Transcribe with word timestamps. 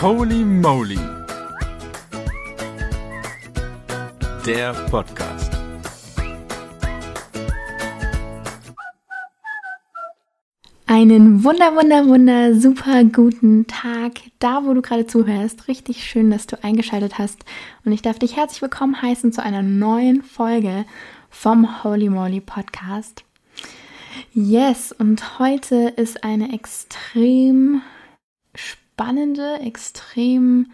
Holy 0.00 0.44
Moly. 0.44 0.96
Der 4.46 4.72
Podcast. 4.88 5.50
Einen 10.86 11.42
wunder, 11.42 11.74
wunder, 11.74 12.06
wunder, 12.06 12.54
super 12.54 13.02
guten 13.02 13.66
Tag, 13.66 14.20
da 14.38 14.64
wo 14.64 14.72
du 14.72 14.82
gerade 14.82 15.08
zuhörst. 15.08 15.66
Richtig 15.66 16.04
schön, 16.04 16.30
dass 16.30 16.46
du 16.46 16.62
eingeschaltet 16.62 17.18
hast. 17.18 17.44
Und 17.84 17.90
ich 17.90 18.00
darf 18.00 18.20
dich 18.20 18.36
herzlich 18.36 18.62
willkommen 18.62 19.02
heißen 19.02 19.32
zu 19.32 19.42
einer 19.42 19.62
neuen 19.62 20.22
Folge 20.22 20.84
vom 21.28 21.82
Holy 21.82 22.08
Moly 22.08 22.40
Podcast. 22.40 23.24
Yes, 24.32 24.92
und 24.92 25.40
heute 25.40 25.92
ist 25.96 26.22
eine 26.22 26.54
extrem 26.54 27.82
spannende, 28.54 28.87
extrem 29.60 30.66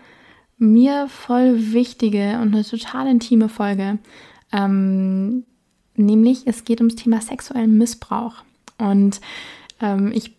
mir 0.59 1.09
voll 1.09 1.73
wichtige 1.73 2.39
und 2.41 2.55
eine 2.55 2.65
total 2.65 3.09
intime 3.09 3.49
Folge. 3.49 3.99
Ähm, 4.53 5.45
nämlich 5.97 6.47
es 6.47 6.65
geht 6.65 6.81
ums 6.81 6.97
Thema 6.97 7.21
sexuellen 7.21 7.77
Missbrauch. 7.77 8.37
Und 8.79 9.21
ähm, 9.81 10.13
ich 10.15 10.33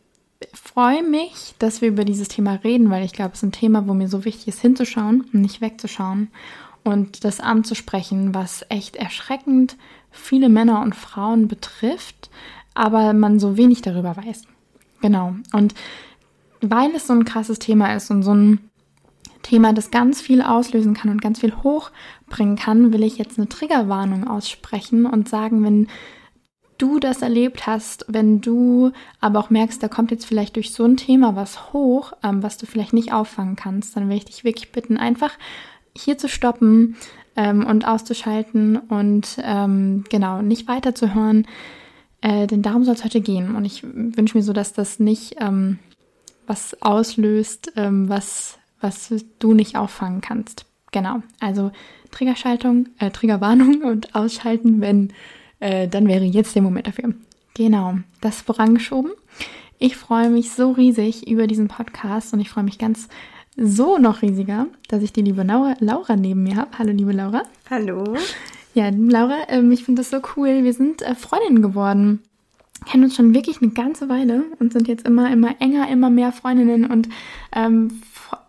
freue 0.53 1.03
mich, 1.03 1.55
dass 1.59 1.81
wir 1.81 1.89
über 1.89 2.05
dieses 2.05 2.27
Thema 2.27 2.53
reden, 2.63 2.89
weil 2.89 3.05
ich 3.05 3.13
glaube, 3.13 3.31
es 3.33 3.39
ist 3.39 3.43
ein 3.43 3.51
Thema, 3.51 3.87
wo 3.87 3.93
mir 3.93 4.07
so 4.07 4.25
wichtig 4.25 4.47
ist, 4.47 4.61
hinzuschauen 4.61 5.25
und 5.33 5.41
nicht 5.41 5.61
wegzuschauen 5.61 6.29
und 6.83 7.23
das 7.23 7.39
anzusprechen, 7.39 8.33
was 8.33 8.65
echt 8.69 8.95
erschreckend 8.95 9.75
viele 10.11 10.49
Männer 10.49 10.81
und 10.81 10.95
Frauen 10.95 11.47
betrifft, 11.47 12.29
aber 12.73 13.13
man 13.13 13.39
so 13.39 13.57
wenig 13.57 13.81
darüber 13.81 14.15
weiß. 14.15 14.43
Genau. 15.01 15.35
Und 15.51 15.73
weil 16.71 16.91
es 16.95 17.07
so 17.07 17.13
ein 17.13 17.25
krasses 17.25 17.59
Thema 17.59 17.93
ist 17.95 18.11
und 18.11 18.23
so 18.23 18.33
ein 18.33 18.69
Thema, 19.41 19.73
das 19.73 19.91
ganz 19.91 20.21
viel 20.21 20.41
auslösen 20.41 20.95
kann 20.95 21.11
und 21.11 21.21
ganz 21.21 21.39
viel 21.39 21.55
hochbringen 21.57 22.55
kann, 22.55 22.91
will 22.91 23.03
ich 23.03 23.17
jetzt 23.17 23.37
eine 23.37 23.47
Triggerwarnung 23.47 24.27
aussprechen 24.27 25.05
und 25.05 25.29
sagen, 25.29 25.63
wenn 25.63 25.87
du 26.77 26.99
das 26.99 27.21
erlebt 27.21 27.67
hast, 27.67 28.05
wenn 28.07 28.41
du 28.41 28.91
aber 29.21 29.39
auch 29.39 29.49
merkst, 29.49 29.81
da 29.81 29.87
kommt 29.87 30.11
jetzt 30.11 30.25
vielleicht 30.25 30.55
durch 30.55 30.73
so 30.73 30.83
ein 30.83 30.97
Thema 30.97 31.35
was 31.35 31.73
hoch, 31.73 32.13
ähm, 32.23 32.43
was 32.43 32.57
du 32.57 32.65
vielleicht 32.65 32.93
nicht 32.93 33.13
auffangen 33.13 33.55
kannst, 33.55 33.95
dann 33.95 34.09
will 34.09 34.17
ich 34.17 34.25
dich 34.25 34.43
wirklich 34.43 34.71
bitten, 34.71 34.97
einfach 34.97 35.31
hier 35.95 36.17
zu 36.17 36.27
stoppen 36.27 36.95
ähm, 37.35 37.65
und 37.65 37.87
auszuschalten 37.87 38.77
und 38.77 39.37
ähm, 39.41 40.03
genau 40.09 40.41
nicht 40.41 40.67
weiterzuhören, 40.67 41.47
äh, 42.21 42.47
denn 42.47 42.61
darum 42.61 42.83
soll 42.83 42.95
es 42.95 43.03
heute 43.03 43.21
gehen. 43.21 43.55
Und 43.55 43.65
ich 43.65 43.83
wünsche 43.83 44.37
mir 44.37 44.43
so, 44.43 44.53
dass 44.53 44.73
das 44.73 44.99
nicht 44.99 45.35
ähm, 45.39 45.79
was 46.47 46.81
auslöst, 46.81 47.73
ähm, 47.75 48.09
was, 48.09 48.57
was 48.81 49.13
du 49.39 49.53
nicht 49.53 49.75
auffangen 49.75 50.21
kannst. 50.21 50.65
Genau, 50.91 51.21
also 51.39 51.71
Triggerschaltung, 52.11 52.87
äh, 52.99 53.11
Triggerwarnung 53.11 53.81
und 53.83 54.15
ausschalten, 54.15 54.81
wenn, 54.81 55.11
äh, 55.59 55.87
dann 55.87 56.07
wäre 56.07 56.23
jetzt 56.23 56.55
der 56.55 56.61
Moment 56.61 56.87
dafür. 56.87 57.13
Genau, 57.53 57.95
das 58.21 58.41
vorangeschoben. 58.41 59.11
Ich 59.77 59.97
freue 59.97 60.29
mich 60.29 60.51
so 60.51 60.71
riesig 60.71 61.27
über 61.27 61.47
diesen 61.47 61.67
Podcast 61.67 62.33
und 62.33 62.39
ich 62.39 62.49
freue 62.49 62.63
mich 62.63 62.77
ganz 62.77 63.09
so 63.57 63.97
noch 63.97 64.21
riesiger, 64.21 64.67
dass 64.87 65.03
ich 65.03 65.13
die 65.13 65.21
liebe 65.21 65.43
Laura, 65.43 65.75
Laura 65.79 66.15
neben 66.15 66.43
mir 66.43 66.55
habe. 66.55 66.77
Hallo, 66.77 66.91
liebe 66.91 67.11
Laura. 67.11 67.43
Hallo. 67.69 68.15
Ja, 68.73 68.89
Laura, 68.89 69.47
ähm, 69.47 69.71
ich 69.71 69.83
finde 69.83 70.01
das 70.01 70.09
so 70.09 70.19
cool. 70.35 70.63
Wir 70.63 70.73
sind 70.73 71.01
äh, 71.01 71.15
Freundinnen 71.15 71.61
geworden 71.61 72.21
kennen 72.85 73.05
uns 73.05 73.15
schon 73.15 73.33
wirklich 73.33 73.61
eine 73.61 73.71
ganze 73.71 74.09
Weile 74.09 74.43
und 74.59 74.73
sind 74.73 74.87
jetzt 74.87 75.07
immer, 75.07 75.31
immer 75.31 75.55
enger, 75.59 75.89
immer 75.89 76.09
mehr 76.09 76.31
Freundinnen 76.31 76.85
und 76.85 77.09
ähm, 77.53 78.01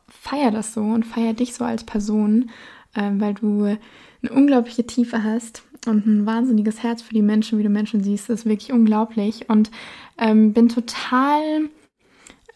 feier 0.09 0.51
das 0.51 0.75
so 0.75 0.83
und 0.83 1.05
feier 1.07 1.33
dich 1.33 1.55
so 1.55 1.65
als 1.65 1.85
Person, 1.85 2.51
ähm, 2.95 3.21
weil 3.21 3.35
du 3.35 3.65
eine 3.65 4.33
unglaubliche 4.33 4.87
Tiefe 4.87 5.23
hast 5.23 5.63
und 5.87 6.07
ein 6.07 6.27
wahnsinniges 6.27 6.83
Herz 6.83 7.03
für 7.03 7.15
die 7.15 7.23
Menschen, 7.23 7.59
wie 7.59 7.63
du 7.63 7.69
Menschen 7.69 8.03
siehst. 8.03 8.29
Das 8.29 8.41
ist 8.41 8.47
wirklich 8.47 8.73
unglaublich 8.73 9.49
und 9.49 9.71
ähm, 10.19 10.53
bin 10.53 10.69
total 10.69 11.69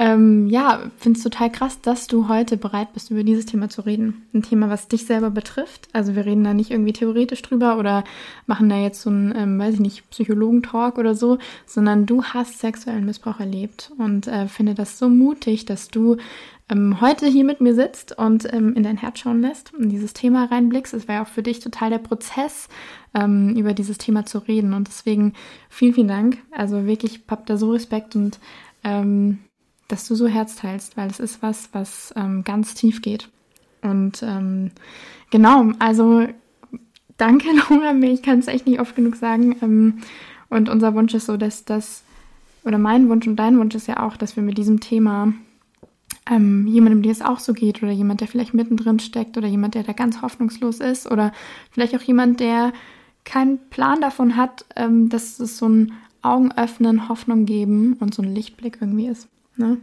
ähm, 0.00 0.47
ja, 0.47 0.81
finde 0.97 1.19
es 1.19 1.22
total 1.22 1.53
krass, 1.53 1.83
dass 1.83 2.06
du 2.06 2.27
heute 2.27 2.56
bereit 2.56 2.94
bist, 2.94 3.11
über 3.11 3.22
dieses 3.22 3.44
Thema 3.44 3.69
zu 3.69 3.83
reden. 3.83 4.27
Ein 4.33 4.41
Thema, 4.41 4.71
was 4.71 4.88
dich 4.88 5.05
selber 5.05 5.28
betrifft. 5.28 5.91
Also 5.93 6.16
wir 6.16 6.25
reden 6.25 6.43
da 6.43 6.55
nicht 6.55 6.71
irgendwie 6.71 6.94
theoretisch 6.94 7.43
drüber 7.43 7.77
oder 7.77 8.05
machen 8.47 8.71
da 8.71 8.78
jetzt 8.78 9.03
so 9.03 9.11
einen, 9.11 9.34
ähm, 9.37 9.59
weiß 9.59 9.75
ich 9.75 9.81
nicht, 9.81 10.09
Psychologentalk 10.09 10.97
oder 10.97 11.15
so, 11.15 11.37
sondern 11.66 12.06
du 12.06 12.25
hast 12.25 12.61
sexuellen 12.61 13.05
Missbrauch 13.05 13.41
erlebt 13.41 13.93
und 13.99 14.27
äh, 14.27 14.49
finde 14.49 14.72
das 14.72 14.99
so 14.99 15.11
mutig, 15.11 15.66
dass 15.66 15.88
du 15.88 16.17
ähm, 16.71 17.03
heute 17.03 17.27
hier 17.27 17.44
mit 17.44 17.61
mir 17.61 17.75
sitzt 17.75 18.17
und 18.17 18.50
ähm, 18.55 18.72
in 18.77 18.84
dein 18.84 18.97
Herz 18.97 19.19
schauen 19.19 19.43
lässt 19.43 19.75
und 19.75 19.91
dieses 19.91 20.15
Thema 20.15 20.47
reinblickst. 20.47 20.94
Es 20.94 21.09
wäre 21.09 21.21
auch 21.21 21.28
für 21.28 21.43
dich 21.43 21.61
total 21.61 21.91
der 21.91 21.99
Prozess, 21.99 22.71
ähm, 23.12 23.55
über 23.55 23.75
dieses 23.75 23.99
Thema 23.99 24.25
zu 24.25 24.38
reden. 24.38 24.72
Und 24.72 24.88
deswegen 24.88 25.34
vielen, 25.69 25.93
vielen 25.93 26.09
Dank. 26.09 26.38
Also 26.53 26.87
wirklich, 26.87 27.17
ich 27.17 27.22
hab 27.28 27.44
da 27.44 27.59
so 27.59 27.72
Respekt 27.72 28.17
und 28.17 28.38
ähm, 28.82 29.41
dass 29.92 30.06
du 30.06 30.14
so 30.14 30.26
Herz 30.26 30.56
teilst, 30.56 30.96
weil 30.96 31.10
es 31.10 31.20
ist 31.20 31.42
was, 31.42 31.70
was 31.72 32.12
ähm, 32.16 32.44
ganz 32.44 32.74
tief 32.74 33.02
geht. 33.02 33.28
Und 33.82 34.22
ähm, 34.22 34.70
genau, 35.30 35.72
also 35.78 36.26
danke 37.16 37.48
Laura, 37.70 37.94
ich 37.94 38.22
kann 38.22 38.38
es 38.38 38.48
echt 38.48 38.66
nicht 38.66 38.80
oft 38.80 38.94
genug 38.96 39.16
sagen. 39.16 39.56
Ähm, 39.62 39.98
und 40.48 40.68
unser 40.68 40.94
Wunsch 40.94 41.14
ist 41.14 41.26
so, 41.26 41.36
dass 41.36 41.64
das, 41.64 42.02
oder 42.64 42.78
mein 42.78 43.08
Wunsch 43.08 43.26
und 43.26 43.36
dein 43.36 43.58
Wunsch 43.58 43.74
ist 43.74 43.86
ja 43.86 44.02
auch, 44.02 44.16
dass 44.16 44.36
wir 44.36 44.42
mit 44.42 44.58
diesem 44.58 44.80
Thema 44.80 45.32
ähm, 46.28 46.66
jemandem, 46.66 47.02
dem 47.02 47.10
es 47.10 47.22
auch 47.22 47.38
so 47.38 47.52
geht, 47.52 47.82
oder 47.82 47.92
jemand, 47.92 48.20
der 48.20 48.28
vielleicht 48.28 48.54
mittendrin 48.54 48.98
steckt, 48.98 49.36
oder 49.36 49.48
jemand, 49.48 49.74
der 49.74 49.82
da 49.82 49.92
ganz 49.92 50.22
hoffnungslos 50.22 50.80
ist, 50.80 51.10
oder 51.10 51.32
vielleicht 51.70 51.94
auch 51.94 52.02
jemand, 52.02 52.40
der 52.40 52.72
keinen 53.24 53.58
Plan 53.70 54.00
davon 54.00 54.36
hat, 54.36 54.64
ähm, 54.76 55.08
dass 55.08 55.40
es 55.40 55.58
so 55.58 55.68
ein 55.68 55.92
Augenöffnen, 56.22 57.08
Hoffnung 57.08 57.46
geben 57.46 57.94
und 57.94 58.14
so 58.14 58.22
ein 58.22 58.34
Lichtblick 58.34 58.78
irgendwie 58.80 59.06
ist. 59.06 59.28
Ne? 59.60 59.76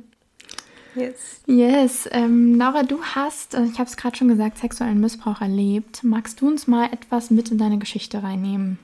Yes. 0.96 1.42
Yes. 1.46 2.10
Ähm, 2.12 2.56
Laura, 2.56 2.82
du 2.82 3.00
hast, 3.02 3.54
äh, 3.54 3.64
ich 3.64 3.78
habe 3.78 3.88
es 3.88 3.96
gerade 3.96 4.18
schon 4.18 4.28
gesagt, 4.28 4.58
sexuellen 4.58 5.00
Missbrauch 5.00 5.42
erlebt. 5.42 6.04
Magst 6.04 6.42
du 6.42 6.48
uns 6.48 6.66
mal 6.66 6.86
etwas 6.92 7.30
mit 7.30 7.52
in 7.52 7.60
deine 7.60 7.78
Geschichte 7.78 8.24
reinnehmen? 8.24 8.80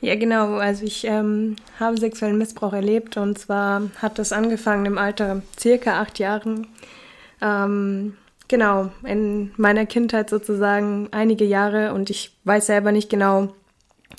Ja, 0.00 0.16
genau. 0.16 0.56
Also 0.56 0.84
ich 0.84 1.04
ähm, 1.04 1.54
habe 1.78 1.98
sexuellen 1.98 2.38
Missbrauch 2.38 2.72
erlebt 2.72 3.16
und 3.16 3.38
zwar 3.38 3.82
hat 4.02 4.18
das 4.18 4.32
angefangen 4.32 4.86
im 4.86 4.98
Alter 4.98 5.42
circa 5.58 6.00
acht 6.00 6.18
Jahren. 6.18 6.66
Ähm, 7.40 8.16
genau, 8.48 8.90
in 9.04 9.52
meiner 9.56 9.86
Kindheit 9.86 10.30
sozusagen 10.30 11.08
einige 11.12 11.44
Jahre 11.44 11.94
und 11.94 12.10
ich 12.10 12.36
weiß 12.44 12.66
selber 12.66 12.90
nicht 12.90 13.10
genau, 13.10 13.54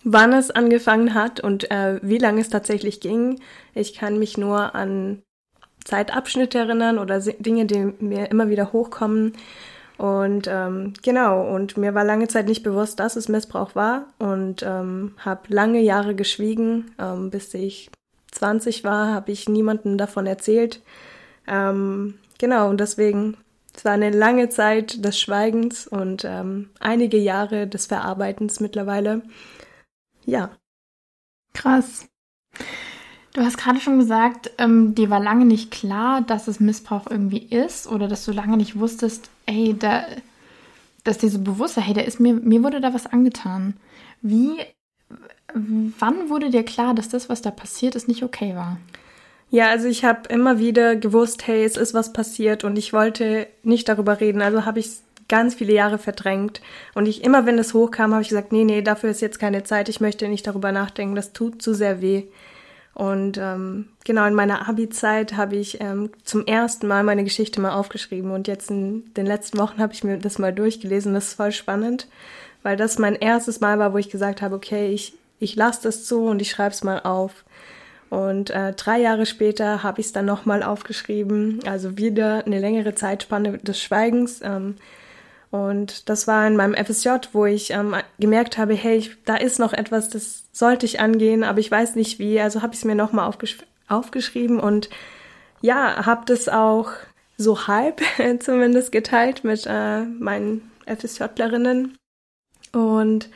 wann 0.06 0.32
es 0.32 0.52
angefangen 0.52 1.14
hat 1.14 1.42
und 1.42 1.70
äh, 1.70 2.00
wie 2.02 2.18
lange 2.18 2.40
es 2.40 2.50
tatsächlich 2.50 3.02
ging. 3.02 3.42
Ich 3.74 3.94
kann 3.94 4.20
mich 4.20 4.38
nur 4.38 4.76
an 4.76 5.22
Zeitabschnitte 5.86 6.58
erinnern 6.58 7.00
oder 7.00 7.20
Dinge, 7.20 7.66
die 7.66 7.94
mir 8.00 8.30
immer 8.32 8.50
wieder 8.50 8.74
hochkommen. 8.74 9.34
Und 9.98 10.48
ähm, 10.50 10.94
genau, 11.02 11.54
und 11.54 11.76
mir 11.76 11.94
war 11.94 12.06
lange 12.06 12.30
Zeit 12.30 12.48
nicht 12.48 12.64
bewusst, 12.64 13.02
dass 13.02 13.18
es 13.18 13.28
Missbrauch 13.28 13.76
war 13.76 14.06
und 14.18 14.64
ähm, 14.64 15.14
habe 15.18 15.42
lange 15.54 15.82
Jahre 15.82 16.16
geschwiegen. 16.16 16.96
Ähm, 16.98 17.30
bis 17.30 17.54
ich 17.54 17.92
20 18.32 18.86
war, 18.86 19.14
habe 19.14 19.32
ich 19.32 19.50
niemandem 19.50 19.98
davon 19.98 20.26
erzählt. 20.26 20.82
Ähm, 21.48 22.14
genau, 22.38 22.70
und 22.70 22.80
deswegen, 22.80 23.36
es 23.76 23.84
war 23.84 23.92
eine 23.92 24.12
lange 24.12 24.48
Zeit 24.48 25.04
des 25.04 25.20
Schweigens 25.20 25.86
und 25.86 26.24
ähm, 26.24 26.70
einige 26.80 27.18
Jahre 27.18 27.68
des 27.68 27.88
Verarbeitens 27.88 28.62
mittlerweile. 28.62 29.22
Ja. 30.26 30.52
Krass. 31.54 32.08
Du 33.34 33.42
hast 33.42 33.58
gerade 33.58 33.80
schon 33.80 34.00
gesagt, 34.00 34.52
ähm, 34.58 34.96
dir 34.96 35.10
war 35.10 35.20
lange 35.20 35.46
nicht 35.46 35.72
klar, 35.72 36.22
dass 36.22 36.48
es 36.48 36.60
Missbrauch 36.60 37.06
irgendwie 37.10 37.46
ist 37.46 37.88
oder 37.88 38.08
dass 38.08 38.26
du 38.26 38.32
lange 38.32 38.58
nicht 38.58 38.80
wusstest, 38.80 39.30
ey, 39.46 39.76
da, 39.78 40.04
dass 41.04 41.20
dir 41.20 41.30
so 41.30 41.40
bewusst 41.40 41.78
war, 41.78 41.84
hey, 41.84 41.94
da 41.94 42.02
ist 42.02 42.20
mir, 42.20 42.34
mir 42.34 42.64
wurde 42.64 42.82
da 42.82 42.94
was 42.94 43.06
angetan. 43.06 43.76
Wie, 44.22 44.54
wann 45.54 46.30
wurde 46.30 46.50
dir 46.50 46.64
klar, 46.64 46.96
dass 46.96 47.10
das, 47.10 47.30
was 47.30 47.42
da 47.42 47.52
passiert 47.52 47.96
ist, 47.96 48.08
nicht 48.08 48.24
okay 48.24 48.56
war? 48.56 48.78
Ja, 49.52 49.70
also 49.70 49.88
ich 49.88 50.06
habe 50.06 50.30
immer 50.30 50.60
wieder 50.60 50.96
gewusst, 50.96 51.48
hey, 51.48 51.64
es 51.64 51.78
ist 51.78 51.94
was 51.94 52.14
passiert 52.14 52.64
und 52.64 52.78
ich 52.78 52.94
wollte 52.94 53.48
nicht 53.64 53.90
darüber 53.90 54.20
reden. 54.20 54.42
Also 54.42 54.66
habe 54.66 54.80
ich 54.80 54.90
ganz 55.28 55.56
viele 55.56 55.74
Jahre 55.74 55.98
verdrängt. 55.98 56.62
Und 56.94 57.08
ich 57.08 57.24
immer, 57.24 57.46
wenn 57.46 57.58
es 57.58 57.74
hochkam, 57.74 58.12
habe 58.12 58.22
ich 58.22 58.30
gesagt, 58.30 58.52
nee, 58.52 58.64
nee, 58.64 58.82
dafür 58.82 59.10
ist 59.12 59.22
jetzt 59.22 59.40
keine 59.40 59.64
Zeit. 59.64 59.90
Ich 59.90 60.02
möchte 60.02 60.28
nicht 60.28 60.46
darüber 60.46 60.72
nachdenken. 60.72 61.16
Das 61.16 61.34
tut 61.34 61.62
zu 61.62 61.74
sehr 61.74 62.02
weh. 62.02 62.24
Und 63.00 63.38
ähm, 63.38 63.86
genau 64.04 64.26
in 64.26 64.34
meiner 64.34 64.68
Abi-Zeit 64.68 65.38
habe 65.38 65.56
ich 65.56 65.80
ähm, 65.80 66.10
zum 66.26 66.46
ersten 66.46 66.86
Mal 66.86 67.06
meine 67.06 67.24
Geschichte 67.24 67.62
mal 67.62 67.72
aufgeschrieben 67.72 68.32
und 68.32 68.46
jetzt 68.50 68.70
in 68.70 69.14
den 69.14 69.26
letzten 69.26 69.58
Wochen 69.58 69.80
habe 69.80 69.94
ich 69.94 70.04
mir 70.04 70.18
das 70.18 70.38
mal 70.38 70.52
durchgelesen. 70.52 71.14
Das 71.14 71.30
ist 71.30 71.36
voll 71.36 71.54
spannend, 71.54 72.10
weil 72.62 72.76
das 72.76 73.00
mein 73.00 73.16
erstes 73.16 73.62
Mal 73.62 73.80
war, 73.80 73.94
wo 73.94 73.98
ich 74.00 74.10
gesagt 74.10 74.42
habe, 74.42 74.54
okay, 74.54 74.90
ich, 74.90 75.14
ich 75.40 75.56
lasse 75.56 75.84
das 75.84 76.04
zu 76.04 76.26
und 76.26 76.42
ich 76.42 76.52
schreibe 76.52 76.74
es 76.74 76.84
mal 76.84 77.00
auf. 77.00 77.46
Und 78.10 78.50
äh, 78.50 78.74
drei 78.74 79.00
Jahre 79.00 79.26
später 79.26 79.82
habe 79.82 80.02
ich 80.02 80.08
es 80.08 80.12
dann 80.12 80.26
nochmal 80.26 80.62
aufgeschrieben, 80.62 81.62
also 81.66 81.98
wieder 81.98 82.46
eine 82.46 82.60
längere 82.60 82.96
Zeitspanne 82.96 83.60
des 83.60 83.82
Schweigens. 83.82 84.42
Ähm, 84.44 84.76
und 85.52 86.10
das 86.10 86.28
war 86.28 86.46
in 86.46 86.56
meinem 86.56 86.76
FSJ, 86.76 87.10
wo 87.34 87.46
ich 87.46 87.72
ähm, 87.72 87.96
gemerkt 88.20 88.58
habe, 88.58 88.74
hey, 88.74 88.98
ich, 88.98 89.24
da 89.26 89.36
ist 89.36 89.60
noch 89.60 89.74
etwas, 89.74 90.10
das 90.10 90.44
sollte 90.52 90.86
ich 90.86 91.00
angehen, 91.00 91.44
aber 91.44 91.60
ich 91.60 91.72
weiß 91.72 91.96
nicht 91.96 92.20
wie. 92.20 92.40
Also 92.40 92.62
habe 92.62 92.74
ich 92.74 92.80
es 92.80 92.86
mir 92.86 92.96
nochmal 92.96 93.28
aufgesch 93.28 93.58
aufgeschrieben 93.88 94.60
und 94.60 94.90
ja, 95.62 96.06
habe 96.06 96.22
das 96.28 96.48
auch 96.48 96.92
so 97.38 97.68
halb 97.68 98.02
zumindest 98.40 98.92
geteilt 98.92 99.44
mit 99.44 99.66
äh, 99.68 100.02
meinen 100.02 100.70
FSJlerinnen. 100.86 101.98
Und 102.72 103.30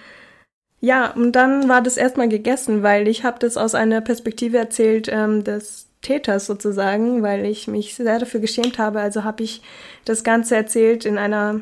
ja, 0.79 1.11
und 1.13 1.31
dann 1.31 1.67
war 1.69 1.81
das 1.81 1.97
erstmal 1.97 2.29
gegessen, 2.29 2.83
weil 2.83 3.07
ich 3.07 3.23
habe 3.23 3.39
das 3.39 3.57
aus 3.57 3.73
einer 3.73 4.01
Perspektive 4.01 4.57
erzählt 4.57 5.09
ähm, 5.11 5.43
des 5.43 5.87
Täters 6.03 6.45
sozusagen, 6.45 7.23
weil 7.23 7.45
ich 7.45 7.67
mich 7.67 7.95
sehr 7.95 8.19
dafür 8.19 8.41
geschämt 8.41 8.77
habe. 8.77 8.99
Also 8.99 9.23
habe 9.23 9.41
ich 9.41 9.63
das 10.05 10.23
Ganze 10.23 10.55
erzählt 10.55 11.05
in 11.05 11.17
einer 11.17 11.61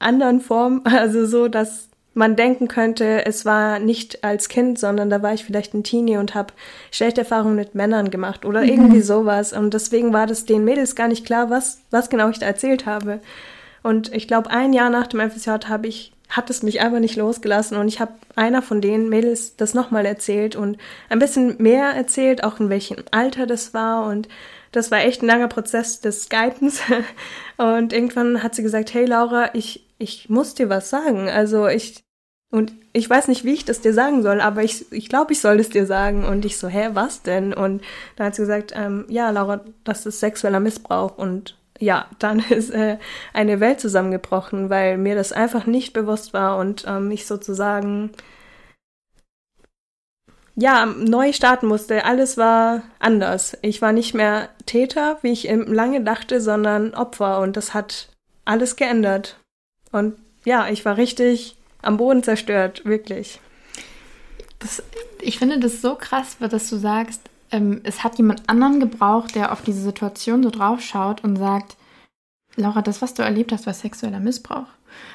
anderen 0.00 0.40
Form, 0.40 0.82
also 0.84 1.26
so, 1.26 1.48
dass 1.48 1.88
man 2.12 2.34
denken 2.34 2.66
könnte, 2.66 3.24
es 3.24 3.44
war 3.44 3.78
nicht 3.78 4.24
als 4.24 4.48
Kind, 4.48 4.78
sondern 4.78 5.10
da 5.10 5.22
war 5.22 5.32
ich 5.32 5.44
vielleicht 5.44 5.74
ein 5.74 5.84
Teenie 5.84 6.16
und 6.16 6.34
habe 6.34 6.52
schlechte 6.90 7.20
Erfahrungen 7.20 7.54
mit 7.54 7.76
Männern 7.76 8.10
gemacht 8.10 8.44
oder 8.44 8.62
mhm. 8.62 8.68
irgendwie 8.68 9.00
sowas. 9.00 9.52
Und 9.52 9.74
deswegen 9.74 10.12
war 10.12 10.26
das 10.26 10.44
den 10.44 10.64
Mädels 10.64 10.96
gar 10.96 11.06
nicht 11.06 11.24
klar, 11.24 11.50
was, 11.50 11.82
was 11.90 12.10
genau 12.10 12.28
ich 12.28 12.40
da 12.40 12.46
erzählt 12.46 12.84
habe. 12.84 13.20
Und 13.82 14.12
ich 14.12 14.26
glaube, 14.26 14.50
ein 14.50 14.72
Jahr 14.72 14.90
nach 14.90 15.06
dem 15.06 15.20
FSJ 15.30 15.68
habe 15.68 15.86
ich, 15.86 16.12
hat 16.28 16.50
es 16.50 16.62
mich 16.62 16.80
einfach 16.80 16.98
nicht 16.98 17.16
losgelassen 17.16 17.76
und 17.76 17.88
ich 17.88 18.00
habe 18.00 18.12
einer 18.36 18.60
von 18.60 18.80
den 18.80 19.08
Mädels 19.08 19.56
das 19.56 19.72
nochmal 19.72 20.04
erzählt 20.04 20.56
und 20.56 20.78
ein 21.08 21.18
bisschen 21.18 21.56
mehr 21.58 21.90
erzählt, 21.90 22.44
auch 22.44 22.60
in 22.60 22.68
welchem 22.68 22.98
Alter 23.10 23.46
das 23.46 23.72
war 23.72 24.06
und 24.06 24.28
das 24.72 24.90
war 24.90 25.00
echt 25.00 25.22
ein 25.22 25.26
langer 25.26 25.48
Prozess 25.48 26.00
des 26.00 26.24
Skypens. 26.24 26.80
Und 27.56 27.92
irgendwann 27.92 28.42
hat 28.42 28.54
sie 28.54 28.62
gesagt, 28.62 28.94
hey 28.94 29.04
Laura, 29.04 29.50
ich, 29.54 29.84
ich 30.00 30.28
muss 30.28 30.54
dir 30.54 30.68
was 30.68 30.90
sagen. 30.90 31.28
Also 31.28 31.68
ich, 31.68 32.02
und 32.50 32.72
ich 32.92 33.08
weiß 33.08 33.28
nicht, 33.28 33.44
wie 33.44 33.52
ich 33.52 33.64
das 33.64 33.80
dir 33.80 33.94
sagen 33.94 34.22
soll, 34.22 34.40
aber 34.40 34.64
ich, 34.64 34.90
ich 34.90 35.08
glaube, 35.08 35.32
ich 35.32 35.40
soll 35.40 35.60
es 35.60 35.68
dir 35.68 35.86
sagen. 35.86 36.24
Und 36.24 36.44
ich 36.44 36.58
so, 36.58 36.68
hä, 36.68 36.90
was 36.94 37.22
denn? 37.22 37.54
Und 37.54 37.82
dann 38.16 38.28
hat 38.28 38.34
sie 38.34 38.42
gesagt, 38.42 38.72
ähm, 38.74 39.04
ja, 39.08 39.30
Laura, 39.30 39.60
das 39.84 40.06
ist 40.06 40.20
sexueller 40.20 40.60
Missbrauch. 40.60 41.16
Und 41.16 41.56
ja, 41.78 42.06
dann 42.18 42.38
ist 42.50 42.70
äh, 42.70 42.98
eine 43.32 43.60
Welt 43.60 43.80
zusammengebrochen, 43.80 44.70
weil 44.70 44.98
mir 44.98 45.14
das 45.14 45.32
einfach 45.32 45.66
nicht 45.66 45.92
bewusst 45.92 46.32
war 46.32 46.58
und 46.58 46.84
ähm, 46.88 47.10
ich 47.10 47.26
sozusagen 47.26 48.10
ja, 50.56 50.84
neu 50.86 51.32
starten 51.32 51.66
musste. 51.66 52.04
Alles 52.04 52.36
war 52.36 52.82
anders. 52.98 53.56
Ich 53.62 53.80
war 53.80 53.92
nicht 53.92 54.14
mehr 54.14 54.50
Täter, 54.66 55.18
wie 55.22 55.32
ich 55.32 55.44
lange 55.50 56.02
dachte, 56.02 56.40
sondern 56.40 56.94
Opfer 56.94 57.40
und 57.40 57.56
das 57.56 57.72
hat 57.72 58.08
alles 58.44 58.76
geändert. 58.76 59.40
Und 59.92 60.16
ja, 60.44 60.68
ich 60.68 60.84
war 60.84 60.96
richtig 60.96 61.56
am 61.82 61.96
Boden 61.96 62.22
zerstört, 62.22 62.84
wirklich. 62.84 63.40
Das, 64.58 64.82
ich 65.20 65.38
finde 65.38 65.58
das 65.58 65.80
so 65.80 65.94
krass, 65.94 66.36
dass 66.38 66.68
du 66.68 66.76
sagst, 66.76 67.22
ähm, 67.50 67.80
es 67.84 68.04
hat 68.04 68.18
jemand 68.18 68.48
anderen 68.48 68.80
gebraucht, 68.80 69.34
der 69.34 69.52
auf 69.52 69.62
diese 69.62 69.80
Situation 69.80 70.42
so 70.42 70.50
draufschaut 70.50 71.24
und 71.24 71.36
sagt, 71.36 71.76
Laura, 72.56 72.82
das, 72.82 73.00
was 73.00 73.14
du 73.14 73.22
erlebt 73.22 73.52
hast, 73.52 73.66
war 73.66 73.74
sexueller 73.74 74.20
Missbrauch. 74.20 74.66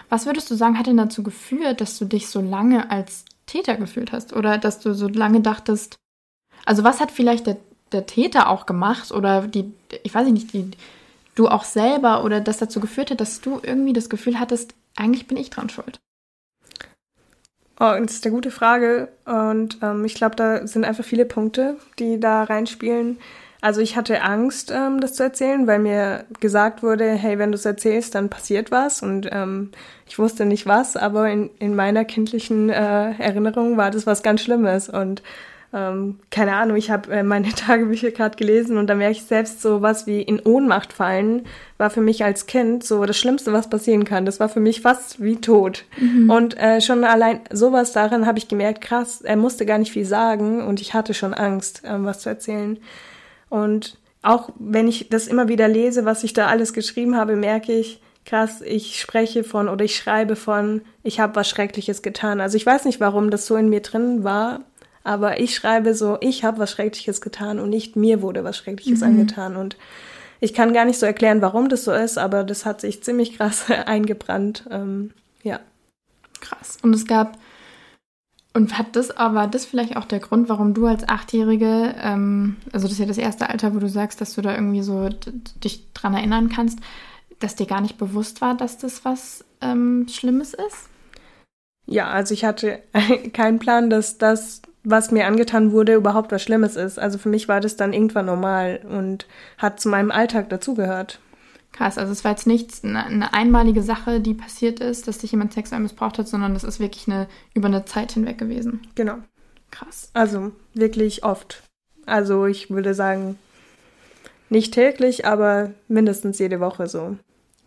Was 0.10 0.25
würdest 0.25 0.50
du 0.50 0.56
sagen, 0.56 0.80
hat 0.80 0.88
denn 0.88 0.98
dazu 0.98 1.22
geführt, 1.22 1.81
dass 1.81 1.98
du 1.98 2.06
dich 2.06 2.27
so 2.27 2.42
lange 2.42 2.89
als 2.89 3.25
Täter 3.45 3.75
gefühlt 3.75 4.12
hast 4.12 4.33
oder 4.33 4.57
dass 4.57 4.80
du 4.80 4.94
so 4.94 5.07
lange 5.07 5.42
dachtest, 5.42 5.98
also 6.66 6.83
was 6.83 7.00
hat 7.00 7.12
vielleicht 7.12 7.48
der, 7.48 7.57
der 7.92 8.06
Täter 8.06 8.50
auch 8.50 8.66
gemacht 8.66 9.12
oder 9.12 9.48
die, 9.48 9.72
ich 10.04 10.13
weiß 10.13 10.27
nicht, 10.30 10.54
die, 10.54 10.72
du 11.36 11.48
auch 11.48 11.64
selber 11.64 12.24
oder 12.24 12.42
das 12.42 12.58
dazu 12.58 12.80
geführt 12.80 13.12
hat, 13.12 13.22
dass 13.22 13.42
du 13.42 13.60
irgendwie 13.62 13.94
das 13.94 14.10
Gefühl 14.10 14.40
hattest, 14.40 14.74
eigentlich 14.96 15.28
bin 15.28 15.38
ich 15.38 15.50
dran 15.50 15.70
schuld? 15.70 16.00
Oh, 17.78 17.92
das 18.00 18.14
ist 18.14 18.26
eine 18.26 18.34
gute 18.34 18.52
Frage 18.52 19.10
und 19.26 19.80
ähm, 19.82 20.06
ich 20.06 20.16
glaube, 20.16 20.38
da 20.38 20.66
sind 20.66 20.86
einfach 20.86 21.04
viele 21.04 21.26
Punkte, 21.26 21.76
die 22.00 22.22
da 22.22 22.44
reinspielen. 22.44 23.18
Also 23.66 23.82
ich 23.82 23.98
hatte 23.98 24.22
Angst, 24.22 24.72
ähm, 24.72 25.02
das 25.02 25.16
zu 25.16 25.24
erzählen, 25.24 25.66
weil 25.66 25.80
mir 25.80 26.26
gesagt 26.40 26.84
wurde, 26.84 27.10
hey, 27.10 27.40
wenn 27.40 27.52
du 27.52 27.56
es 27.56 27.66
erzählst, 27.66 28.14
dann 28.14 28.30
passiert 28.30 28.70
was. 28.70 29.02
Und 29.02 29.28
ähm, 29.32 29.72
ich 30.08 30.20
wusste 30.20 30.46
nicht 30.46 30.68
was, 30.68 30.96
aber 30.96 31.30
in, 31.32 31.50
in 31.58 31.76
meiner 31.76 32.06
kindlichen 32.06 32.70
äh, 32.70 33.14
Erinnerung 33.18 33.76
war 33.76 33.90
das 33.90 34.06
was 34.06 34.22
ganz 34.22 34.42
Schlimmes. 34.42 34.88
Und 34.88 35.24
ähm, 35.75 36.19
keine 36.31 36.56
Ahnung, 36.56 36.77
ich 36.77 36.89
habe 36.89 37.12
äh, 37.12 37.22
meine 37.22 37.50
Tagebücher 37.56 38.12
gerade 38.12 38.38
gelesen 38.38 38.77
und 38.77 38.88
da 38.88 38.95
merke 38.95 39.18
ich 39.18 39.24
selbst 39.24 39.62
so 39.62 39.81
was 39.81 40.07
wie 40.07 40.22
in 40.22 40.39
Ohnmacht 40.39 40.94
fallen, 40.94 41.45
war 41.77 41.89
für 41.89 42.00
mich 42.00 42.24
als 42.24 42.45
Kind 42.45 42.86
so 42.86 43.04
das 43.04 43.18
Schlimmste, 43.18 43.51
was 43.51 43.69
passieren 43.69 44.06
kann. 44.06 44.25
Das 44.25 44.39
war 44.39 44.48
für 44.48 44.62
mich 44.62 44.80
fast 44.80 45.22
wie 45.22 45.36
tot. 45.36 45.83
Mhm. 45.98 46.30
Und 46.30 46.57
äh, 46.57 46.80
schon 46.80 47.04
allein 47.04 47.42
sowas 47.51 47.92
darin 47.92 48.25
habe 48.25 48.38
ich 48.38 48.48
gemerkt, 48.48 48.80
krass, 48.80 49.22
er 49.22 49.36
musste 49.36 49.66
gar 49.66 49.77
nicht 49.77 49.92
viel 49.92 50.06
sagen 50.06 50.66
und 50.66 50.80
ich 50.80 50.94
hatte 50.94 51.13
schon 51.13 51.33
Angst, 51.33 51.81
ähm, 51.83 52.06
was 52.06 52.19
zu 52.19 52.30
erzählen. 52.30 52.80
Und 53.50 53.98
auch 54.22 54.50
wenn 54.57 54.88
ich 54.88 55.10
das 55.10 55.27
immer 55.27 55.50
wieder 55.50 55.68
lese, 55.68 56.06
was 56.06 56.24
ich 56.24 56.31
da 56.31 56.48
alles 56.48 56.72
geschrieben 56.72 57.18
habe, 57.18 57.36
merke 57.36 57.74
ich, 57.74 58.00
krass, 58.25 58.62
ich 58.62 59.00
spreche 59.00 59.44
von 59.44 59.68
oder 59.68 59.83
ich 59.83 59.98
schreibe 59.98 60.38
von, 60.38 60.81
ich 61.04 61.19
habe 61.19 61.36
was 61.36 61.50
Schreckliches 61.50 62.01
getan. 62.01 62.39
Also 62.39 62.56
ich 62.56 62.66
weiß 62.66 62.86
nicht, 62.86 63.01
warum 63.01 63.30
das 63.30 63.45
so 63.45 63.57
in 63.57 63.69
mir 63.69 63.81
drin 63.81 64.24
war, 64.24 64.62
aber 65.06 65.40
ich 65.40 65.56
schreibe 65.56 65.94
so, 65.94 66.18
ich 66.19 66.44
habe 66.44 66.60
was 66.60 66.72
Schreckliches 66.72 67.22
getan 67.22 67.60
und 67.60 67.69
nicht 67.69 67.96
mir 67.96 68.22
wurde 68.22 68.44
was 68.44 68.57
Schreckliches 68.57 69.02
mhm. 69.02 69.07
angetan. 69.07 69.56
Und 69.56 69.78
ich 70.40 70.54
kann 70.54 70.74
gar 70.74 70.86
nicht 70.86 71.00
so 71.00 71.06
erklären, 71.06 71.42
warum 71.42 71.69
das 71.69 71.86
so 71.86 71.94
ist, 71.94 72.18
aber 72.18 72.44
das 72.44 72.66
hat 72.66 72.81
sich 72.81 73.04
ziemlich 73.04 73.38
krass 73.38 73.66
eingebrannt. 73.86 74.66
Ähm, 74.69 75.12
ja. 75.44 75.60
Krass. 76.42 76.78
Und 76.81 76.94
es 76.94 77.06
gab 77.06 77.38
und 78.56 78.78
hat 78.78 78.96
das 78.96 79.12
aber 79.12 79.48
das 79.48 79.66
vielleicht 79.66 79.98
auch 79.98 80.06
der 80.06 80.19
Grund, 80.19 80.48
warum 80.48 80.74
du 80.74 80.86
als 80.86 81.08
Achtjährige, 81.10 81.94
ähm, 82.01 82.56
also 82.72 82.88
das 82.88 82.94
ist 82.94 83.00
ja 83.00 83.06
das 83.06 83.18
erste 83.18 83.50
Alter, 83.50 83.75
wo 83.75 83.80
du 83.80 83.90
sagst, 83.90 84.22
dass 84.22 84.34
du 84.34 84.42
da 84.42 84.56
irgendwie 84.56 84.81
so 84.81 85.10
dich 85.62 85.92
dran 85.94 86.13
erinnern 86.13 86.48
kannst, 86.48 86.80
dass 87.40 87.56
dir 87.56 87.66
gar 87.66 87.81
nicht 87.81 87.98
bewusst 87.98 88.40
war, 88.40 88.56
dass 88.56 88.78
das 88.78 89.04
was 89.04 89.44
ähm, 89.60 90.08
Schlimmes 90.10 90.54
ist? 90.54 90.90
Ja, 91.86 92.08
also 92.08 92.34
ich 92.34 92.46
hatte 92.46 92.80
keinen 93.34 93.60
Plan, 93.60 93.90
dass 93.90 94.18
das, 94.18 94.62
was 94.86 95.12
mir 95.12 95.26
angetan 95.26 95.72
wurde, 95.72 95.96
überhaupt 95.96 96.32
was 96.32 96.42
Schlimmes 96.42 96.76
ist. 96.76 96.98
Also 97.00 97.18
für 97.18 97.30
mich 97.30 97.48
war 97.48 97.60
das 97.60 97.76
dann 97.76 97.92
irgendwann 97.92 98.28
normal 98.28 98.82
und 98.88 99.28
hat 99.58 99.80
zu 99.80 99.90
meinem 99.90 100.12
Alltag 100.12 100.50
dazugehört. 100.50 101.20
Krass, 101.74 101.98
also 101.98 102.13
es 102.13 102.24
war 102.24 102.32
jetzt 102.32 102.48
nicht 102.48 102.86
eine, 102.86 103.34
einmalige 103.34 103.84
Sache, 103.84 104.22
die 104.22 104.34
passiert 104.34 104.80
ist, 104.80 105.10
dass 105.10 105.18
dich 105.18 105.32
jemand 105.32 105.51
sexuell 105.51 105.82
missbraucht 105.82 106.18
hat, 106.18 106.27
sondern 106.27 106.54
das 106.54 106.63
ist 106.63 106.80
wirklich 106.80 107.08
eine 107.08 107.27
über 107.54 107.68
eine 107.68 107.84
Zeit 107.84 108.13
hinweg 108.13 108.38
gewesen. 108.38 108.88
Genau. 108.96 109.18
Krass. 109.72 110.10
Also 110.13 110.54
wirklich 110.74 111.25
oft. 111.25 111.63
Also 112.06 112.46
ich 112.46 112.70
würde 112.70 112.94
sagen, 112.94 113.38
nicht 114.50 114.74
täglich, 114.74 115.25
aber 115.25 115.72
mindestens 115.89 116.39
jede 116.39 116.62
Woche 116.62 116.88
so. 116.88 117.18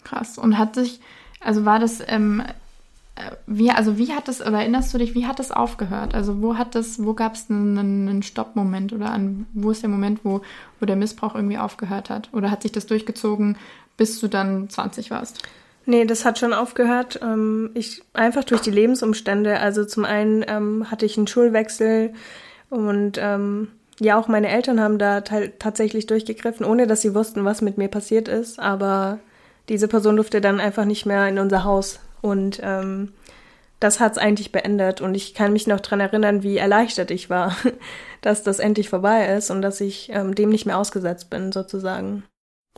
Krass. 0.04 0.38
Und 0.38 0.56
hat 0.56 0.74
sich, 0.74 1.00
also 1.40 1.66
war 1.66 1.78
das, 1.78 2.00
ähm, 2.06 2.40
äh, 2.40 2.54
wie, 3.46 3.70
also 3.70 3.98
wie 3.98 4.12
hat 4.12 4.28
das, 4.28 4.40
oder 4.40 4.58
erinnerst 4.58 4.92
du 4.92 4.98
dich, 4.98 5.14
wie 5.14 5.26
hat 5.26 5.38
das 5.38 5.50
aufgehört? 5.50 6.14
Also 6.14 6.42
wo 6.42 6.56
hat 6.56 6.74
das, 6.74 7.04
wo 7.04 7.14
gab 7.14 7.34
es 7.34 7.50
einen, 7.50 7.78
einen 7.78 8.22
Stoppmoment 8.22 8.92
oder 8.92 9.10
an, 9.10 9.46
wo 9.52 9.70
ist 9.70 9.82
der 9.82 9.90
Moment, 9.90 10.20
wo, 10.24 10.42
wo 10.80 10.86
der 10.86 10.96
Missbrauch 10.96 11.34
irgendwie 11.34 11.58
aufgehört 11.58 12.10
hat? 12.10 12.28
Oder 12.32 12.50
hat 12.50 12.62
sich 12.62 12.72
das 12.72 12.86
durchgezogen 12.86 13.56
bis 13.98 14.18
du 14.20 14.28
dann 14.28 14.70
20 14.70 15.10
warst? 15.10 15.42
Nee, 15.84 16.06
das 16.06 16.24
hat 16.24 16.38
schon 16.38 16.54
aufgehört. 16.54 17.20
Ähm, 17.22 17.70
ich 17.74 18.02
einfach 18.14 18.44
durch 18.44 18.62
die 18.62 18.70
Lebensumstände. 18.70 19.60
Also 19.60 19.84
zum 19.84 20.06
einen 20.06 20.44
ähm, 20.48 20.90
hatte 20.90 21.04
ich 21.04 21.18
einen 21.18 21.26
Schulwechsel 21.26 22.14
und 22.70 23.18
ähm, 23.20 23.68
ja, 24.00 24.18
auch 24.18 24.28
meine 24.28 24.48
Eltern 24.48 24.80
haben 24.80 24.98
da 24.98 25.20
tatsächlich 25.20 26.06
durchgegriffen, 26.06 26.64
ohne 26.64 26.86
dass 26.86 27.02
sie 27.02 27.14
wussten, 27.14 27.44
was 27.44 27.62
mit 27.62 27.78
mir 27.78 27.88
passiert 27.88 28.28
ist. 28.28 28.60
Aber 28.60 29.18
diese 29.68 29.88
Person 29.88 30.16
durfte 30.16 30.40
dann 30.40 30.60
einfach 30.60 30.84
nicht 30.84 31.04
mehr 31.04 31.26
in 31.26 31.38
unser 31.38 31.64
Haus. 31.64 31.98
Und 32.20 32.60
ähm, 32.62 33.12
das 33.80 34.00
hat's 34.00 34.18
eigentlich 34.18 34.52
beendet. 34.52 35.00
Und 35.00 35.14
ich 35.14 35.34
kann 35.34 35.52
mich 35.52 35.66
noch 35.66 35.80
dran 35.80 36.00
erinnern, 36.00 36.42
wie 36.42 36.56
erleichtert 36.56 37.10
ich 37.10 37.30
war, 37.30 37.56
dass 38.20 38.42
das 38.42 38.58
endlich 38.58 38.88
vorbei 38.88 39.34
ist 39.36 39.50
und 39.50 39.62
dass 39.62 39.80
ich 39.80 40.10
ähm, 40.12 40.34
dem 40.34 40.50
nicht 40.50 40.66
mehr 40.66 40.78
ausgesetzt 40.78 41.30
bin, 41.30 41.52
sozusagen. 41.52 42.24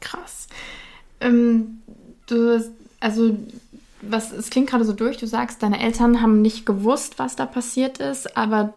Krass. 0.01 0.49
Ähm, 1.21 1.83
du, 2.27 2.63
also, 3.01 3.37
was, 4.03 4.33
es 4.33 4.51
klingt 4.51 4.71
gerade 4.71 4.85
so 4.85 4.93
durch, 4.93 5.17
du 5.17 5.27
sagst, 5.27 5.63
deine 5.63 5.81
Eltern 5.81 6.23
haben 6.23 6.43
nicht 6.43 6.67
gewusst, 6.67 7.19
was 7.19 7.37
da 7.37 7.47
passiert 7.47 7.99
ist, 7.99 8.37
aber 8.37 8.75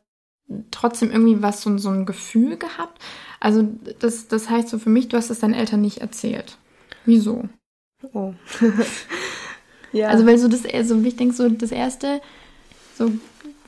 trotzdem 0.72 1.12
irgendwie 1.12 1.42
was, 1.42 1.62
so, 1.62 1.78
so 1.78 1.90
ein 1.90 2.06
Gefühl 2.06 2.58
gehabt. 2.58 3.02
Also, 3.40 3.68
das, 4.00 4.28
das 4.28 4.50
heißt 4.50 4.70
so 4.70 4.80
für 4.80 4.90
mich, 4.90 5.10
du 5.10 5.18
hast 5.18 5.30
es 5.30 5.40
deinen 5.40 5.54
Eltern 5.54 5.82
nicht 5.82 6.00
erzählt. 6.00 6.58
Wieso? 7.06 7.50
Oh. 8.14 8.34
ja. 9.94 10.10
Also, 10.10 10.26
weil 10.26 10.38
so 10.38 10.48
das, 10.48 10.66
also 10.66 11.00
ich 11.02 11.16
denke, 11.16 11.34
so 11.34 11.48
das 11.48 11.72
erste, 11.72 12.22
so 12.98 13.12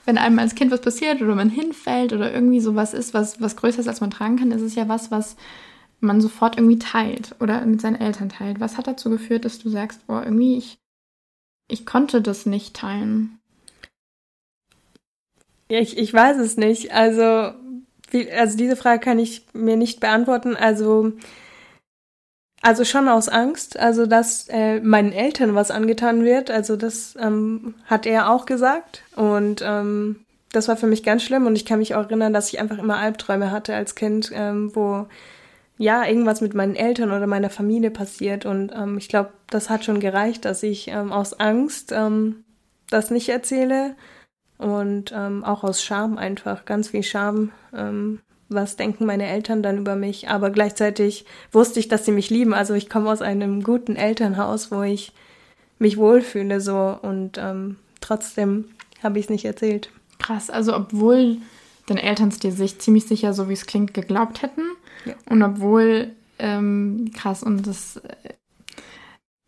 wenn 0.06 0.18
einem 0.18 0.40
als 0.40 0.56
Kind 0.56 0.72
was 0.72 0.82
passiert 0.82 1.22
oder 1.22 1.36
man 1.36 1.50
hinfällt 1.50 2.14
oder 2.14 2.32
irgendwie 2.32 2.60
sowas 2.60 2.94
ist, 2.94 3.14
was, 3.14 3.42
was 3.42 3.56
größer 3.56 3.80
ist, 3.80 3.88
als 3.88 4.02
man 4.02 4.12
tragen 4.12 4.38
kann, 4.38 4.52
ist 4.52 4.62
es 4.62 4.76
ja 4.76 4.88
was, 4.88 5.12
was 5.12 5.36
man 6.00 6.22
sofort 6.22 6.58
irgendwie 6.58 6.80
teilt 6.80 7.36
oder 7.40 7.66
mit 7.66 7.82
seinen 7.82 8.00
Eltern 8.00 8.30
teilt. 8.30 8.60
Was 8.60 8.78
hat 8.78 8.88
dazu 8.88 9.10
geführt, 9.10 9.46
dass 9.46 9.60
du 9.60 9.70
sagst, 9.70 10.02
oh, 10.08 10.20
irgendwie, 10.20 10.58
ich, 10.58 10.78
ich 11.68 11.86
konnte 11.86 12.22
das 12.22 12.46
nicht 12.46 12.76
teilen? 12.76 13.40
Ich, 15.68 15.98
ich 15.98 16.14
weiß 16.14 16.38
es 16.38 16.58
nicht. 16.58 16.92
Also, 16.94 17.56
wie, 18.12 18.32
also 18.32 18.58
diese 18.58 18.76
Frage 18.76 19.00
kann 19.00 19.18
ich 19.18 19.46
mir 19.54 19.78
nicht 19.78 20.00
beantworten. 20.00 20.56
Also, 20.56 21.14
also 22.62 22.84
schon 22.84 23.08
aus 23.08 23.30
Angst, 23.30 23.78
also 23.78 24.06
dass 24.06 24.48
äh, 24.50 24.80
meinen 24.80 25.12
Eltern 25.12 25.56
was 25.56 25.72
angetan 25.72 26.24
wird. 26.24 26.50
Also 26.50 26.76
das 26.76 27.16
ähm, 27.20 27.76
hat 27.86 28.06
er 28.06 28.32
auch 28.32 28.46
gesagt. 28.46 29.04
Und 29.16 29.62
ähm, 29.64 30.26
das 30.52 30.68
war 30.68 30.78
für 30.78 30.88
mich 30.88 31.04
ganz 31.04 31.24
schlimm. 31.24 31.46
Und 31.46 31.56
ich 31.56 31.66
kann 31.66 31.80
mich 31.80 31.96
auch 31.96 32.06
erinnern, 32.06 32.34
dass 32.34 32.52
ich 32.52 32.60
einfach 32.60 32.78
immer 32.78 32.98
Albträume 32.98 33.52
hatte 33.52 33.76
als 33.76 33.96
Kind, 33.96 34.32
ähm, 34.34 34.76
wo 34.76 35.08
ja 35.78 36.06
irgendwas 36.06 36.42
mit 36.42 36.54
meinen 36.54 36.76
Eltern 36.76 37.12
oder 37.12 37.28
meiner 37.28 37.50
Familie 37.50 37.92
passiert. 37.92 38.46
Und 38.46 38.72
ähm, 38.74 38.98
ich 38.98 39.10
glaube, 39.10 39.32
das 39.50 39.70
hat 39.70 39.86
schon 39.86 40.00
gereicht, 40.00 40.46
dass 40.46 40.64
ich 40.64 40.88
ähm, 40.88 41.12
aus 41.12 41.40
Angst 41.40 41.92
ähm, 41.92 42.46
das 42.90 43.12
nicht 43.12 43.30
erzähle. 43.30 43.96
Und 44.58 45.12
ähm, 45.14 45.44
auch 45.44 45.66
aus 45.66 45.84
Scham 45.84 46.18
einfach, 46.18 46.64
ganz 46.64 46.90
viel 46.90 47.04
Scham, 47.04 47.52
ähm, 47.76 48.22
was 48.50 48.76
denken 48.76 49.06
meine 49.06 49.28
Eltern 49.28 49.64
dann 49.64 49.78
über 49.78 49.96
mich. 49.96 50.30
Aber 50.30 50.50
gleichzeitig 50.50 51.26
wusste 51.52 51.80
ich, 51.80 51.88
dass 51.88 52.06
sie 52.06 52.12
mich 52.12 52.30
lieben. 52.30 52.54
Also 52.54 52.74
ich 52.74 52.90
komme 52.90 53.10
aus 53.10 53.22
einem 53.22 53.64
guten 53.64 53.96
Elternhaus, 53.96 54.72
wo 54.72 54.82
ich 54.84 55.12
mich 55.80 55.98
wohlfühle 55.98 56.62
so 56.62 56.98
und 57.02 57.38
ähm, 57.38 57.78
trotzdem 58.02 58.66
habe 59.04 59.20
ich 59.20 59.26
es 59.26 59.30
nicht 59.30 59.46
erzählt. 59.46 59.90
Krass, 60.20 60.50
also 60.50 60.76
obwohl 60.76 61.38
deine 61.88 62.04
Eltern 62.04 62.30
es 62.30 62.40
dir 62.40 62.52
sich 62.52 62.80
ziemlich 62.80 63.06
sicher, 63.06 63.34
so 63.34 63.50
wie 63.50 63.54
es 63.54 63.66
klingt, 63.66 63.94
geglaubt 63.94 64.42
hätten 64.42 64.62
ja. 65.06 65.14
und 65.30 65.44
obwohl 65.44 66.12
ähm, 66.40 67.12
krass 67.14 67.44
und 67.44 67.68
das 67.68 67.98
äh, 67.98 68.34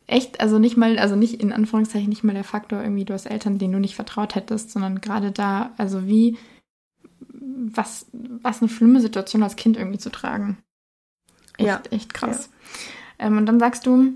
echt, 0.06 0.40
also 0.40 0.60
nicht 0.60 0.78
mal, 0.78 1.00
also 1.00 1.16
nicht 1.16 1.42
in 1.42 1.52
Anführungszeichen 1.52 2.10
nicht 2.10 2.24
mal 2.24 2.34
der 2.34 2.44
Faktor 2.44 2.82
irgendwie, 2.82 3.06
du 3.06 3.14
hast 3.14 3.26
Eltern, 3.26 3.58
denen 3.58 3.74
du 3.74 3.80
nicht 3.80 3.96
vertraut 3.96 4.36
hättest, 4.36 4.72
sondern 4.72 5.02
gerade 5.02 5.32
da, 5.32 5.72
also 5.78 6.08
wie 6.08 6.38
was, 7.72 8.06
was 8.12 8.62
eine 8.62 8.70
schlimme 8.70 9.02
Situation 9.02 9.44
als 9.44 9.56
Kind 9.56 9.78
irgendwie 9.78 10.00
zu 10.00 10.10
tragen. 10.10 10.58
Echt, 11.58 11.68
ja. 11.68 11.82
echt 11.92 12.14
krass. 12.14 12.50
Ja. 13.20 13.28
Ähm, 13.28 13.38
und 13.38 13.46
dann 13.46 13.60
sagst 13.60 13.86
du, 13.86 14.14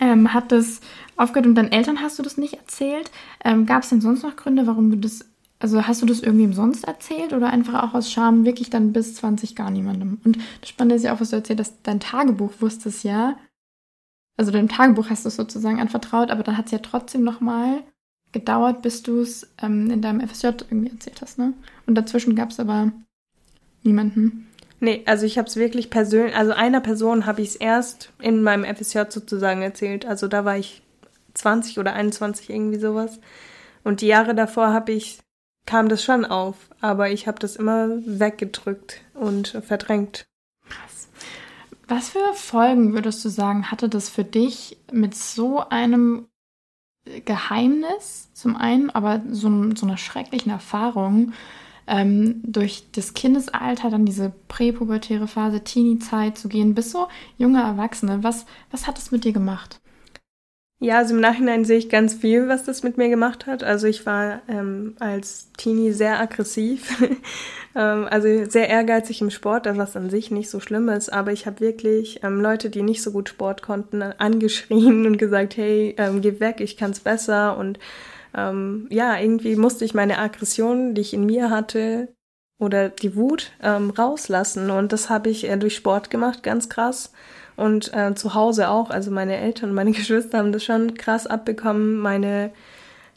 ähm, 0.00 0.32
hat 0.32 0.52
das 0.52 0.80
aufgehört 1.16 1.46
und 1.46 1.54
deinen 1.54 1.72
Eltern 1.72 2.00
hast 2.00 2.18
du 2.18 2.22
das 2.22 2.36
nicht 2.36 2.54
erzählt? 2.54 3.10
Ähm, 3.44 3.66
Gab 3.66 3.82
es 3.82 3.90
denn 3.90 4.00
sonst 4.00 4.22
noch 4.22 4.36
Gründe, 4.36 4.66
warum 4.66 4.90
du 4.90 4.96
das, 4.96 5.24
also 5.58 5.86
hast 5.86 6.02
du 6.02 6.06
das 6.06 6.20
irgendwie 6.20 6.44
umsonst 6.44 6.84
erzählt 6.84 7.32
oder 7.32 7.50
einfach 7.50 7.82
auch 7.82 7.94
aus 7.94 8.10
Scham 8.10 8.44
wirklich 8.44 8.70
dann 8.70 8.92
bis 8.92 9.14
20 9.16 9.54
gar 9.54 9.70
niemandem? 9.70 10.20
Und 10.24 10.38
das 10.60 10.70
Spannende 10.70 10.96
ist 10.96 11.04
ja 11.04 11.14
auch, 11.14 11.20
was 11.20 11.30
du 11.30 11.36
erzählt 11.36 11.60
hast, 11.60 11.76
dein 11.82 12.00
Tagebuch 12.00 12.52
wusstest 12.60 13.04
ja, 13.04 13.36
also 14.36 14.50
deinem 14.50 14.68
Tagebuch 14.68 15.10
hast 15.10 15.24
du 15.24 15.28
es 15.28 15.36
sozusagen 15.36 15.80
anvertraut, 15.80 16.30
aber 16.30 16.42
dann 16.42 16.56
hat 16.56 16.66
es 16.66 16.72
ja 16.72 16.78
trotzdem 16.78 17.22
nochmal 17.22 17.82
gedauert, 18.32 18.82
bis 18.82 19.02
du 19.02 19.20
es 19.20 19.48
ähm, 19.62 19.90
in 19.90 20.02
deinem 20.02 20.26
FSJ 20.26 20.46
irgendwie 20.70 20.90
erzählt 20.90 21.20
hast, 21.20 21.38
ne? 21.38 21.52
Und 21.86 21.94
dazwischen 21.94 22.34
gab 22.34 22.50
es 22.50 22.60
aber 22.60 22.92
niemanden. 23.82 24.48
Nee, 24.80 25.02
also 25.06 25.26
ich 25.26 25.38
habe 25.38 25.48
es 25.48 25.56
wirklich 25.56 25.90
persönlich, 25.90 26.34
also 26.34 26.52
einer 26.52 26.80
Person 26.80 27.26
habe 27.26 27.42
ich 27.42 27.50
es 27.50 27.56
erst 27.56 28.12
in 28.20 28.42
meinem 28.42 28.64
FSJ 28.64 29.02
sozusagen 29.10 29.62
erzählt. 29.62 30.06
Also 30.06 30.26
da 30.26 30.44
war 30.44 30.58
ich 30.58 30.82
20 31.34 31.78
oder 31.78 31.92
21 31.92 32.50
irgendwie 32.50 32.78
sowas. 32.78 33.20
Und 33.84 34.00
die 34.00 34.06
Jahre 34.06 34.34
davor 34.34 34.72
habe 34.72 34.92
ich 34.92 35.20
kam 35.66 35.88
das 35.88 36.02
schon 36.02 36.24
auf, 36.24 36.56
aber 36.80 37.10
ich 37.10 37.26
habe 37.26 37.38
das 37.38 37.56
immer 37.56 37.88
weggedrückt 38.04 39.00
und 39.14 39.48
verdrängt. 39.64 40.26
Krass. 40.68 41.08
Was 41.88 42.10
für 42.10 42.34
Folgen 42.34 42.94
würdest 42.94 43.24
du 43.24 43.28
sagen, 43.28 43.70
hatte 43.70 43.88
das 43.88 44.08
für 44.08 44.24
dich 44.24 44.78
mit 44.90 45.14
so 45.14 45.68
einem 45.68 46.26
Geheimnis 47.24 48.30
zum 48.32 48.56
einen, 48.56 48.90
aber 48.90 49.22
so, 49.28 49.50
so 49.74 49.86
einer 49.86 49.96
schrecklichen 49.96 50.52
Erfahrung 50.52 51.32
ähm, 51.86 52.40
durch 52.44 52.84
das 52.92 53.14
Kindesalter, 53.14 53.90
dann 53.90 54.06
diese 54.06 54.32
präpubertäre 54.48 55.26
Phase, 55.26 55.62
Teenie-Zeit 55.64 56.38
zu 56.38 56.48
gehen, 56.48 56.74
bis 56.74 56.92
so 56.92 57.08
junge 57.38 57.60
Erwachsene. 57.60 58.22
Was, 58.22 58.46
was 58.70 58.86
hat 58.86 58.98
das 58.98 59.10
mit 59.10 59.24
dir 59.24 59.32
gemacht? 59.32 59.80
Ja, 60.82 60.98
also 60.98 61.14
im 61.14 61.20
Nachhinein 61.20 61.64
sehe 61.64 61.78
ich 61.78 61.88
ganz 61.88 62.12
viel, 62.14 62.48
was 62.48 62.64
das 62.64 62.82
mit 62.82 62.98
mir 62.98 63.08
gemacht 63.08 63.46
hat. 63.46 63.62
Also 63.62 63.86
ich 63.86 64.04
war 64.04 64.42
ähm, 64.48 64.96
als 64.98 65.52
Teenie 65.56 65.92
sehr 65.92 66.18
aggressiv, 66.18 67.00
also 67.78 68.44
sehr 68.50 68.68
ehrgeizig 68.68 69.22
im 69.22 69.30
Sport, 69.30 69.66
was 69.66 69.96
an 69.96 70.10
sich 70.10 70.30
nicht 70.30 70.50
so 70.50 70.60
schlimm 70.60 70.88
ist. 70.88 71.10
Aber 71.10 71.32
ich 71.32 71.46
habe 71.46 71.60
wirklich 71.60 72.22
ähm, 72.22 72.40
Leute, 72.40 72.68
die 72.68 72.82
nicht 72.82 73.02
so 73.02 73.12
gut 73.12 73.28
Sport 73.28 73.62
konnten, 73.62 74.02
angeschrien 74.02 75.06
und 75.06 75.16
gesagt, 75.16 75.56
hey, 75.56 75.94
ähm, 75.98 76.20
geh 76.20 76.38
weg, 76.40 76.60
ich 76.60 76.76
kann's 76.76 77.00
besser. 77.00 77.56
Und 77.56 77.78
ähm, 78.34 78.86
ja, 78.90 79.18
irgendwie 79.18 79.56
musste 79.56 79.84
ich 79.84 79.94
meine 79.94 80.18
Aggression, 80.18 80.94
die 80.94 81.00
ich 81.00 81.14
in 81.14 81.24
mir 81.24 81.50
hatte, 81.50 82.08
oder 82.62 82.88
die 82.88 83.16
Wut 83.16 83.50
ähm, 83.62 83.90
rauslassen. 83.90 84.70
Und 84.70 84.92
das 84.92 85.10
habe 85.10 85.28
ich 85.28 85.48
äh, 85.48 85.56
durch 85.56 85.74
Sport 85.74 86.10
gemacht, 86.10 86.42
ganz 86.42 86.68
krass. 86.68 87.12
Und 87.56 87.92
äh, 87.92 88.14
zu 88.14 88.34
Hause 88.34 88.68
auch. 88.68 88.90
Also 88.90 89.10
meine 89.10 89.36
Eltern 89.36 89.70
und 89.70 89.74
meine 89.74 89.90
Geschwister 89.92 90.38
haben 90.38 90.52
das 90.52 90.64
schon 90.64 90.94
krass 90.94 91.26
abbekommen. 91.26 91.98
Meine, 91.98 92.50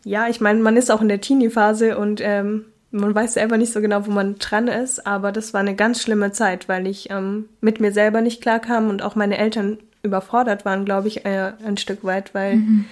ja, 0.04 0.28
ich 0.28 0.42
meine, 0.42 0.62
man 0.62 0.76
ist 0.76 0.92
auch 0.92 1.02
in 1.02 1.10
der 1.10 1.22
Teenie-Phase 1.22 1.98
und 1.98 2.22
ähm, 2.22 2.66
man 2.96 3.14
weiß 3.14 3.34
selber 3.34 3.58
nicht 3.58 3.74
so 3.74 3.82
genau, 3.82 4.06
wo 4.06 4.12
man 4.12 4.40
dran 4.40 4.68
ist, 4.68 5.06
aber 5.06 5.32
das 5.32 5.54
war 5.54 5.60
eine 5.60 5.76
ganz 5.76 6.02
schlimme 6.02 6.32
Zeit, 6.32 6.70
weil 6.70 6.88
ich 6.88 7.10
ähm, 7.10 7.50
mit 7.62 7.80
mir 7.80 7.92
selber 7.92 8.22
nicht 8.22 8.42
klarkam 8.42 8.90
und 8.90 9.02
auch 9.02 9.16
meine 9.16 9.38
Eltern 9.38 9.78
überfordert 10.02 10.66
waren, 10.66 10.86
glaube 10.86 11.10
ich, 11.10 11.26
äh, 11.26 11.54
ein 11.66 11.78
Stück 11.78 12.04
weit, 12.04 12.34
weil 12.34 12.58
mhm. 12.58 12.86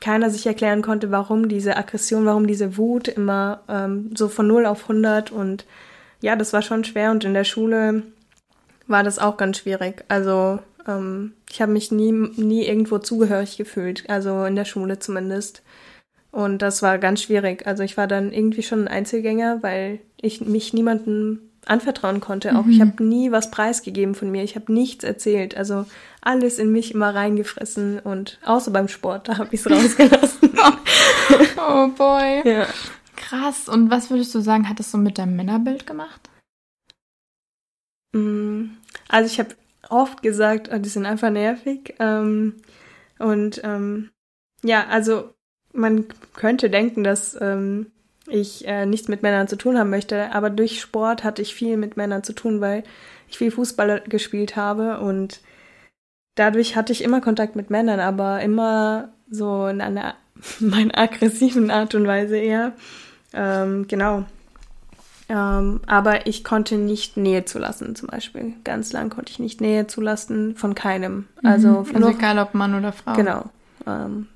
keiner 0.00 0.30
sich 0.30 0.46
erklären 0.46 0.80
konnte, 0.80 1.10
warum 1.10 1.48
diese 1.48 1.76
Aggression, 1.76 2.24
warum 2.24 2.46
diese 2.46 2.78
Wut 2.78 3.08
immer 3.08 3.60
ähm, 3.68 4.10
so 4.14 4.28
von 4.28 4.46
0 4.46 4.64
auf 4.64 4.82
100 4.82 5.30
und 5.32 5.66
ja, 6.22 6.34
das 6.34 6.52
war 6.52 6.62
schon 6.62 6.84
schwer 6.84 7.10
und 7.10 7.24
in 7.24 7.34
der 7.34 7.44
Schule 7.44 8.04
war 8.86 9.02
das 9.02 9.18
auch 9.18 9.36
ganz 9.36 9.58
schwierig. 9.58 10.04
Also 10.08 10.60
ähm, 10.88 11.32
ich 11.50 11.60
habe 11.60 11.72
mich 11.72 11.92
nie, 11.92 12.12
nie 12.12 12.64
irgendwo 12.64 12.98
zugehörig 12.98 13.58
gefühlt, 13.58 14.08
also 14.08 14.44
in 14.44 14.56
der 14.56 14.64
Schule 14.64 14.98
zumindest. 14.98 15.62
Und 16.36 16.60
das 16.60 16.82
war 16.82 16.98
ganz 16.98 17.22
schwierig. 17.22 17.66
Also 17.66 17.82
ich 17.82 17.96
war 17.96 18.06
dann 18.06 18.30
irgendwie 18.30 18.62
schon 18.62 18.82
ein 18.82 18.88
Einzelgänger, 18.88 19.62
weil 19.62 20.00
ich 20.20 20.42
mich 20.42 20.74
niemandem 20.74 21.40
anvertrauen 21.64 22.20
konnte. 22.20 22.58
Auch 22.58 22.66
mhm. 22.66 22.72
ich 22.72 22.80
habe 22.82 23.02
nie 23.02 23.32
was 23.32 23.50
preisgegeben 23.50 24.14
von 24.14 24.30
mir. 24.30 24.44
Ich 24.44 24.54
habe 24.54 24.70
nichts 24.70 25.02
erzählt. 25.02 25.56
Also 25.56 25.86
alles 26.20 26.58
in 26.58 26.72
mich 26.72 26.92
immer 26.92 27.14
reingefressen 27.14 28.00
und 28.00 28.38
außer 28.44 28.70
beim 28.70 28.88
Sport, 28.88 29.28
da 29.28 29.38
habe 29.38 29.48
ich 29.54 29.64
es 29.64 29.70
rausgelassen. 29.70 30.50
oh 31.56 31.88
boy. 31.96 32.42
Ja. 32.44 32.66
Krass. 33.16 33.70
Und 33.70 33.90
was 33.90 34.10
würdest 34.10 34.34
du 34.34 34.40
sagen, 34.40 34.68
hat 34.68 34.78
das 34.78 34.90
so 34.90 34.98
mit 34.98 35.16
deinem 35.16 35.36
Männerbild 35.36 35.86
gemacht? 35.86 36.28
Mm, 38.12 38.72
also 39.08 39.32
ich 39.32 39.38
habe 39.38 39.54
oft 39.88 40.22
gesagt, 40.22 40.68
oh, 40.70 40.76
die 40.76 40.90
sind 40.90 41.06
einfach 41.06 41.30
nervig. 41.30 41.94
Ähm, 41.98 42.56
und 43.18 43.62
ähm, 43.64 44.10
ja, 44.62 44.86
also 44.88 45.32
man 45.76 46.06
könnte 46.34 46.70
denken, 46.70 47.04
dass 47.04 47.38
ähm, 47.40 47.86
ich 48.28 48.66
äh, 48.66 48.86
nichts 48.86 49.08
mit 49.08 49.22
Männern 49.22 49.48
zu 49.48 49.56
tun 49.56 49.78
haben 49.78 49.90
möchte, 49.90 50.32
aber 50.32 50.50
durch 50.50 50.80
Sport 50.80 51.24
hatte 51.24 51.42
ich 51.42 51.54
viel 51.54 51.76
mit 51.76 51.96
Männern 51.96 52.24
zu 52.24 52.32
tun, 52.32 52.60
weil 52.60 52.82
ich 53.28 53.38
viel 53.38 53.50
Fußball 53.50 54.02
gespielt 54.08 54.56
habe 54.56 55.00
und 55.00 55.40
dadurch 56.34 56.76
hatte 56.76 56.92
ich 56.92 57.02
immer 57.02 57.20
Kontakt 57.20 57.56
mit 57.56 57.70
Männern, 57.70 58.00
aber 58.00 58.40
immer 58.40 59.10
so 59.30 59.66
in 59.66 59.80
einer 59.80 60.14
meiner 60.60 60.96
aggressiven 60.98 61.70
Art 61.70 61.94
und 61.94 62.06
Weise 62.06 62.36
eher. 62.36 62.72
Ähm, 63.32 63.86
genau. 63.88 64.24
Ähm, 65.28 65.80
aber 65.86 66.26
ich 66.28 66.44
konnte 66.44 66.76
nicht 66.76 67.16
Nähe 67.16 67.44
zulassen, 67.44 67.96
zum 67.96 68.08
Beispiel. 68.08 68.54
Ganz 68.62 68.92
lang 68.92 69.10
konnte 69.10 69.32
ich 69.32 69.40
nicht 69.40 69.60
Nähe 69.60 69.88
zulassen 69.88 70.54
von 70.54 70.76
keinem. 70.76 71.26
Also, 71.42 71.68
mhm. 71.68 71.96
also 71.96 72.10
egal 72.10 72.38
ob 72.38 72.54
Mann 72.54 72.76
oder 72.76 72.92
Frau. 72.92 73.14
Genau. 73.14 73.46
Ähm, 73.86 74.28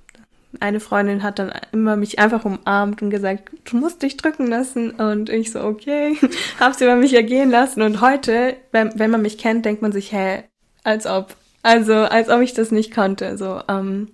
eine 0.59 0.81
Freundin 0.81 1.23
hat 1.23 1.39
dann 1.39 1.53
immer 1.71 1.97
mich 1.97 2.19
einfach 2.19 2.45
umarmt 2.45 3.03
und 3.03 3.11
gesagt, 3.11 3.51
du 3.65 3.77
musst 3.77 4.03
dich 4.03 4.17
drücken 4.17 4.47
lassen. 4.49 4.91
Und 4.91 5.29
ich 5.29 5.53
so, 5.53 5.61
okay, 5.61 6.17
hab's 6.61 6.81
über 6.81 6.97
mich 6.97 7.15
ergehen 7.15 7.51
lassen. 7.51 7.83
Und 7.83 8.01
heute, 8.01 8.57
wenn, 8.73 8.99
wenn 8.99 9.11
man 9.11 9.23
mich 9.23 9.39
kennt, 9.39 9.65
denkt 9.65 9.83
man 9.83 9.93
sich, 9.93 10.13
hä, 10.13 10.45
als 10.83 11.07
ob. 11.07 11.37
Also, 11.63 11.95
als 11.95 12.29
ob 12.31 12.41
ich 12.41 12.55
das 12.55 12.71
nicht 12.71 12.93
konnte. 12.93 13.37
So, 13.37 13.61
ähm, 13.69 14.09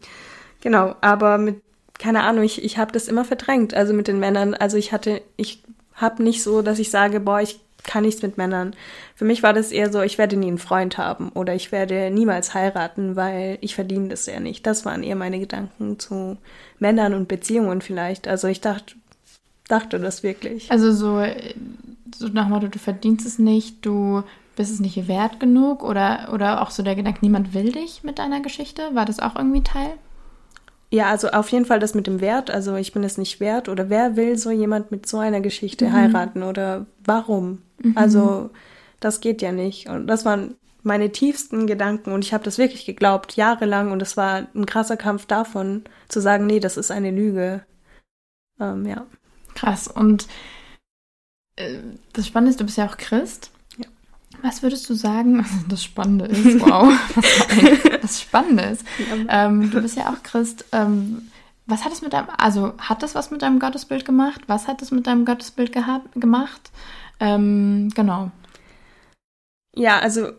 genau, 0.61 0.97
aber 1.01 1.39
mit, 1.39 1.63
keine 1.99 2.25
Ahnung, 2.25 2.45
ich, 2.45 2.63
ich 2.63 2.77
habe 2.77 2.93
das 2.93 3.09
immer 3.09 3.25
verdrängt, 3.25 3.73
also 3.73 3.95
mit 3.95 4.09
den 4.09 4.19
Männern. 4.19 4.55
Also 4.55 4.77
ich 4.77 4.93
hatte, 4.93 5.23
ich 5.37 5.63
habe 5.95 6.23
nicht 6.23 6.43
so, 6.43 6.61
dass 6.61 6.79
ich 6.79 6.91
sage, 6.91 7.21
boah, 7.21 7.41
ich 7.41 7.61
kann 7.85 8.05
nichts 8.05 8.23
mit 8.23 8.37
Männern. 8.37 8.75
Für 9.15 9.25
mich 9.25 9.43
war 9.43 9.53
das 9.53 9.73
eher 9.73 9.93
so, 9.93 10.03
ich 10.03 10.19
werde 10.19 10.37
nie 10.37 10.49
einen 10.49 10.59
Freund 10.59 10.99
haben 10.99 11.31
oder 11.31 11.55
ich 11.55 11.73
werde 11.73 12.11
niemals 12.11 12.55
heiraten, 12.55 13.17
weil 13.17 13.59
ich 13.61 13.75
verdiene 13.75 14.09
das 14.09 14.27
ja 14.27 14.41
nicht. 14.41 14.67
Das 14.67 14.85
waren 14.85 15.03
eher 15.03 15.17
meine 15.17 15.39
Gedanken 15.39 15.99
zu 15.99 16.37
Männern 16.79 17.15
und 17.15 17.29
Beziehungen 17.29 17.81
vielleicht. 17.81 18.29
Also 18.29 18.49
ich 18.49 18.61
dachte, 18.61 18.95
dachte 19.69 19.99
das 19.99 20.23
wirklich. 20.23 20.71
Also 20.71 20.93
so, 20.93 21.25
so 22.17 22.29
nach 22.29 22.47
dem 22.47 22.53
Motto, 22.53 22.69
du 22.69 22.79
verdienst 22.79 23.27
es 23.27 23.39
nicht, 23.39 23.85
du 23.85 24.23
bist 24.57 24.73
es 24.73 24.81
nicht 24.81 25.07
wert 25.07 25.39
genug 25.39 25.85
oder, 25.85 26.31
oder 26.33 26.63
auch 26.63 26.71
so 26.71 26.83
der 26.83 26.95
Gedanke, 26.95 27.21
niemand 27.23 27.55
will 27.55 27.73
dich 27.73 28.03
mit 28.03 28.19
deiner 28.19 28.41
Geschichte? 28.41 28.83
War 28.95 29.05
das 29.05 29.21
auch 29.21 29.37
irgendwie 29.37 29.63
Teil? 29.63 29.93
Ja, 30.91 31.11
also 31.11 31.29
auf 31.29 31.49
jeden 31.51 31.65
Fall 31.65 31.81
das 31.81 31.95
mit 31.95 32.07
dem 32.07 32.21
Wert. 32.21 32.51
Also 32.51 32.77
ich 32.77 32.93
bin 32.93 33.03
es 33.03 33.19
nicht 33.19 33.41
wert 33.41 33.69
oder 33.69 33.91
wer 33.91 34.17
will 34.17 34.39
so 34.39 34.51
jemand 34.51 34.91
mit 34.91 35.07
so 35.07 35.19
einer 35.19 35.41
Geschichte 35.41 35.87
mhm. 35.87 35.93
heiraten 35.93 36.43
oder 36.43 36.87
warum? 37.05 37.63
Mhm. 37.83 37.93
Also 37.97 38.51
das 39.01 39.21
geht 39.21 39.43
ja 39.43 39.53
nicht. 39.53 39.89
Und 39.89 40.07
das 40.07 40.25
waren 40.25 40.57
meine 40.83 41.11
tiefsten 41.11 41.67
Gedanken 41.67 42.13
und 42.13 42.25
ich 42.25 42.33
habe 42.33 42.45
das 42.45 42.59
wirklich 42.59 42.87
geglaubt, 42.87 43.35
jahrelang 43.35 43.91
und 43.91 44.01
es 44.01 44.17
war 44.17 44.47
ein 44.55 44.67
krasser 44.67 44.97
Kampf 44.97 45.27
davon, 45.27 45.83
zu 46.09 46.21
sagen, 46.21 46.47
nee, 46.47 46.61
das 46.61 46.77
ist 46.77 46.93
eine 46.93 47.11
Lüge. 47.11 47.65
Ähm, 48.61 48.87
ja. 48.87 49.05
Krass. 49.57 49.89
Und 49.89 50.29
äh, 51.57 51.81
das 52.13 52.29
Spannende 52.29 52.51
ist, 52.51 52.61
du 52.61 52.65
bist 52.65 52.79
ja 52.79 52.87
auch 52.87 52.97
Christ. 52.97 53.51
Was 54.43 54.63
würdest 54.63 54.89
du 54.89 54.95
sagen, 54.95 55.45
das 55.69 55.83
Spannende 55.83 56.27
ist, 56.27 56.61
wow, 56.61 56.93
das 58.03 58.21
Spannende 58.21 58.65
ist, 58.65 58.85
ja. 58.99 59.47
ähm, 59.47 59.71
du 59.71 59.81
bist 59.81 59.97
ja 59.97 60.11
auch 60.11 60.23
Christ. 60.23 60.65
Ähm, 60.73 61.29
was 61.67 61.85
hat 61.85 61.93
es 61.93 62.01
mit 62.01 62.13
deinem, 62.13 62.29
also 62.39 62.75
hat 62.79 63.03
das 63.03 63.15
was 63.15 63.31
mit 63.31 63.43
deinem 63.43 63.59
Gottesbild 63.59 64.05
gemacht? 64.05 64.43
Was 64.47 64.69
hat 64.69 64.83
es 64.83 64.93
mit 64.93 65.07
deinem 65.07 65.25
Gottesbild 65.25 65.73
gehabt, 65.73 66.09
gemacht? 66.15 66.71
Ähm, 67.19 67.91
genau. 67.95 68.31
Ja, 69.75 69.99
also 69.99 70.31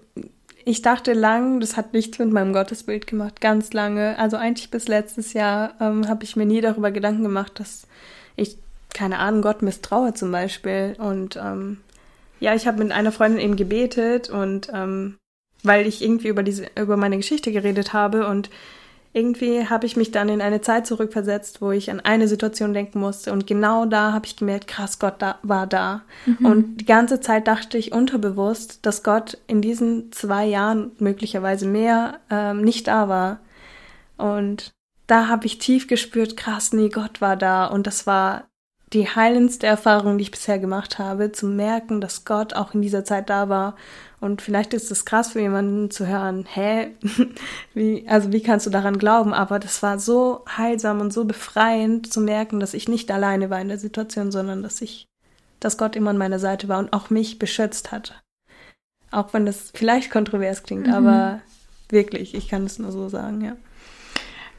ich 0.63 0.81
dachte 0.81 1.13
lang, 1.13 1.59
das 1.59 1.77
hat 1.77 1.93
nichts 1.93 2.19
mit 2.19 2.31
meinem 2.31 2.53
Gottesbild 2.53 3.07
gemacht, 3.07 3.39
ganz 3.39 3.71
lange. 3.73 4.17
Also 4.19 4.35
eigentlich 4.37 4.69
bis 4.69 4.87
letztes 4.87 5.33
Jahr 5.33 5.75
ähm, 5.79 6.07
habe 6.07 6.23
ich 6.23 6.35
mir 6.35 6.45
nie 6.45 6.59
darüber 6.59 6.91
Gedanken 6.91 7.23
gemacht, 7.23 7.59
dass 7.59 7.87
ich, 8.35 8.57
keine 8.93 9.19
Ahnung, 9.19 9.41
Gott 9.41 9.61
misstraue 9.61 10.13
zum 10.13 10.31
Beispiel. 10.31 10.95
Und 10.97 11.37
ähm, 11.37 11.77
ja, 12.39 12.53
ich 12.53 12.67
habe 12.67 12.83
mit 12.83 12.91
einer 12.91 13.11
Freundin 13.11 13.39
eben 13.39 13.55
gebetet 13.55 14.29
und 14.29 14.69
ähm, 14.73 15.17
weil 15.63 15.87
ich 15.87 16.01
irgendwie 16.01 16.27
über 16.27 16.43
diese, 16.43 16.67
über 16.79 16.97
meine 16.97 17.17
Geschichte 17.17 17.51
geredet 17.51 17.93
habe 17.93 18.27
und 18.27 18.49
irgendwie 19.13 19.65
habe 19.65 19.87
ich 19.87 19.97
mich 19.97 20.11
dann 20.11 20.29
in 20.29 20.41
eine 20.41 20.61
Zeit 20.61 20.85
zurückversetzt, 20.85 21.61
wo 21.61 21.71
ich 21.71 21.89
an 21.89 21.99
eine 21.99 22.27
Situation 22.27 22.73
denken 22.73 22.99
musste 22.99 23.33
und 23.33 23.47
genau 23.47 23.85
da 23.85 24.13
habe 24.13 24.27
ich 24.27 24.35
gemerkt, 24.35 24.67
krass, 24.67 24.99
Gott 24.99 25.15
da, 25.19 25.39
war 25.41 25.65
da. 25.65 26.03
Mhm. 26.25 26.45
Und 26.45 26.77
die 26.77 26.85
ganze 26.85 27.19
Zeit 27.19 27.47
dachte 27.47 27.77
ich 27.77 27.93
unterbewusst, 27.93 28.85
dass 28.85 29.03
Gott 29.03 29.39
in 29.47 29.61
diesen 29.61 30.11
zwei 30.11 30.45
Jahren 30.45 30.91
möglicherweise 30.99 31.65
mehr 31.65 32.19
ähm, 32.29 32.61
nicht 32.61 32.87
da 32.87 33.09
war. 33.09 33.39
Und 34.17 34.71
da 35.07 35.27
habe 35.27 35.47
ich 35.47 35.57
tief 35.57 35.87
gespürt, 35.87 36.37
krass, 36.37 36.73
nee, 36.73 36.89
Gott 36.89 37.21
war 37.21 37.37
da. 37.37 37.65
Und 37.65 37.87
das 37.87 38.05
war 38.05 38.47
die 38.93 39.07
heilendste 39.07 39.67
Erfahrung, 39.67 40.17
die 40.17 40.23
ich 40.23 40.31
bisher 40.31 40.59
gemacht 40.59 40.97
habe, 40.97 41.31
zu 41.31 41.45
merken, 41.45 41.99
dass 41.99 42.25
Gott 42.25 42.53
auch 42.53 42.73
in 42.73 42.81
dieser 42.81 43.03
Zeit 43.03 43.29
da 43.29 43.49
war 43.49 43.75
und 44.19 44.41
vielleicht 44.41 44.73
ist 44.73 44.89
es 44.89 45.05
krass 45.05 45.33
für 45.33 45.41
jemanden 45.41 45.91
zu 45.91 46.07
hören, 46.07 46.45
hä, 46.51 46.91
wie, 47.73 48.07
also 48.07 48.31
wie 48.31 48.41
kannst 48.41 48.65
du 48.65 48.71
daran 48.71 48.97
glauben? 48.97 49.33
Aber 49.33 49.59
das 49.59 49.83
war 49.83 49.99
so 49.99 50.43
heilsam 50.57 51.01
und 51.01 51.13
so 51.13 51.25
befreiend 51.25 52.11
zu 52.11 52.19
merken, 52.19 52.59
dass 52.59 52.73
ich 52.73 52.87
nicht 52.87 53.11
alleine 53.11 53.49
war 53.49 53.61
in 53.61 53.67
der 53.67 53.77
Situation, 53.77 54.31
sondern 54.31 54.63
dass 54.63 54.81
ich, 54.81 55.05
dass 55.59 55.77
Gott 55.77 55.95
immer 55.95 56.09
an 56.09 56.17
meiner 56.17 56.39
Seite 56.39 56.67
war 56.67 56.79
und 56.79 56.93
auch 56.93 57.11
mich 57.11 57.37
beschützt 57.37 57.91
hat. 57.91 58.19
Auch 59.11 59.33
wenn 59.33 59.45
das 59.45 59.71
vielleicht 59.73 60.09
kontrovers 60.09 60.63
klingt, 60.63 60.87
mhm. 60.87 60.93
aber 60.93 61.41
wirklich, 61.89 62.33
ich 62.33 62.49
kann 62.49 62.65
es 62.65 62.79
nur 62.79 62.91
so 62.91 63.09
sagen, 63.09 63.41
ja. 63.41 63.55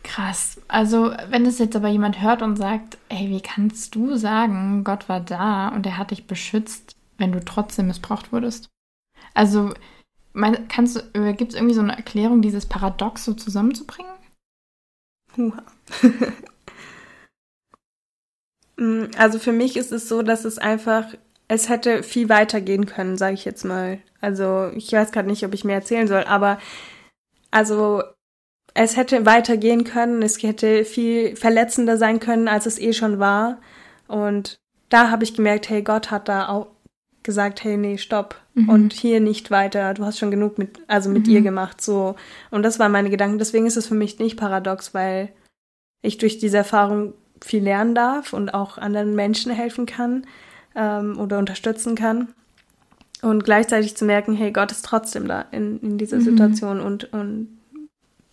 Krass. 0.03 0.61
Also, 0.69 1.13
wenn 1.29 1.45
es 1.47 1.59
jetzt 1.59 1.77
aber 1.77 1.89
jemand 1.89 2.21
hört 2.21 2.43
und 2.43 2.57
sagt, 2.57 2.99
ey, 3.09 3.29
wie 3.29 3.41
kannst 3.41 3.95
du 3.95 4.17
sagen, 4.17 4.85
Gott 4.85 5.09
war 5.09 5.21
da 5.21 5.69
und 5.69 5.87
er 5.87 5.99
hat 5.99 6.11
dich 6.11 6.27
beschützt, 6.27 6.97
wenn 7.19 7.33
du 7.33 7.45
trotzdem 7.45 7.89
missbraucht 7.89 8.33
wurdest? 8.33 8.69
Also, 9.35 9.75
kannst 10.69 10.97
du, 10.97 11.01
äh, 11.21 11.35
gibt 11.35 11.53
es 11.53 11.57
irgendwie 11.57 11.75
so 11.75 11.81
eine 11.81 11.97
Erklärung, 11.97 12.43
dieses 12.43 12.67
Paradox 12.67 13.25
so 13.25 13.35
zusammenzubringen? 13.35 14.13
Mm, 18.79 19.07
also 19.17 19.39
für 19.41 19.53
mich 19.53 19.77
ist 19.77 19.91
es 19.93 20.09
so, 20.09 20.23
dass 20.23 20.45
es 20.45 20.59
einfach, 20.59 21.13
es 21.49 21.69
hätte 21.69 22.03
viel 22.05 22.29
weiter 22.29 22.61
gehen 22.61 22.87
können, 22.87 23.19
sage 23.19 23.35
ich 23.35 23.45
jetzt 23.45 23.65
mal. 23.65 23.99
Also 24.21 24.71
ich 24.75 24.93
weiß 24.93 25.11
gerade 25.13 25.29
nicht, 25.29 25.45
ob 25.45 25.53
ich 25.53 25.65
mehr 25.65 25.77
erzählen 25.77 26.07
soll, 26.07 26.25
aber 26.25 26.59
also 27.51 28.03
es 28.79 28.97
hätte 28.97 29.27
weitergehen 29.27 29.83
können, 29.83 30.23
es 30.23 30.41
hätte 30.41 30.85
viel 30.85 31.35
verletzender 31.35 31.97
sein 31.97 32.21
können, 32.21 32.47
als 32.47 32.65
es 32.65 32.79
eh 32.79 32.93
schon 32.93 33.19
war. 33.19 33.59
Und 34.07 34.61
da 34.89 35.11
habe 35.11 35.25
ich 35.25 35.35
gemerkt, 35.35 35.69
hey, 35.69 35.83
Gott 35.83 36.13
hat 36.13 36.29
da 36.29 36.49
auch 36.49 36.69
gesagt, 37.25 37.65
hey, 37.65 37.77
nee, 37.77 37.99
stopp. 37.99 38.37
Mhm. 38.55 38.69
Und 38.69 38.93
hier 38.93 39.19
nicht 39.19 39.51
weiter. 39.51 39.95
Du 39.95 40.05
hast 40.05 40.19
schon 40.19 40.31
genug 40.31 40.59
mit, 40.59 40.79
also 40.87 41.11
mit 41.11 41.27
mhm. 41.27 41.33
ihr 41.33 41.41
gemacht, 41.41 41.83
so. 41.83 42.15
Und 42.53 42.63
das 42.63 42.79
waren 42.79 42.93
meine 42.93 43.11
Gedanken. 43.11 43.39
Deswegen 43.39 43.67
ist 43.67 43.77
es 43.77 43.89
für 43.89 43.97
mich 43.97 44.21
nicht 44.21 44.37
paradox, 44.37 44.95
weil 44.95 45.31
ich 46.01 46.19
durch 46.19 46.39
diese 46.39 46.59
Erfahrung 46.59 47.15
viel 47.43 47.65
lernen 47.65 47.97
darf 47.97 48.33
und 48.33 48.55
auch 48.55 48.79
anderen 48.79 49.17
Menschen 49.17 49.51
helfen 49.51 49.87
kann 49.87 50.25
ähm, 50.77 51.19
oder 51.19 51.39
unterstützen 51.41 51.97
kann. 51.97 52.29
Und 53.23 53.43
gleichzeitig 53.43 53.97
zu 53.97 54.05
merken, 54.05 54.35
hey, 54.35 54.53
Gott 54.53 54.71
ist 54.71 54.85
trotzdem 54.85 55.27
da 55.27 55.47
in, 55.51 55.81
in 55.81 55.99
dieser 55.99 56.19
mhm. 56.19 56.23
Situation 56.23 56.81
und, 56.81 57.13
und 57.13 57.58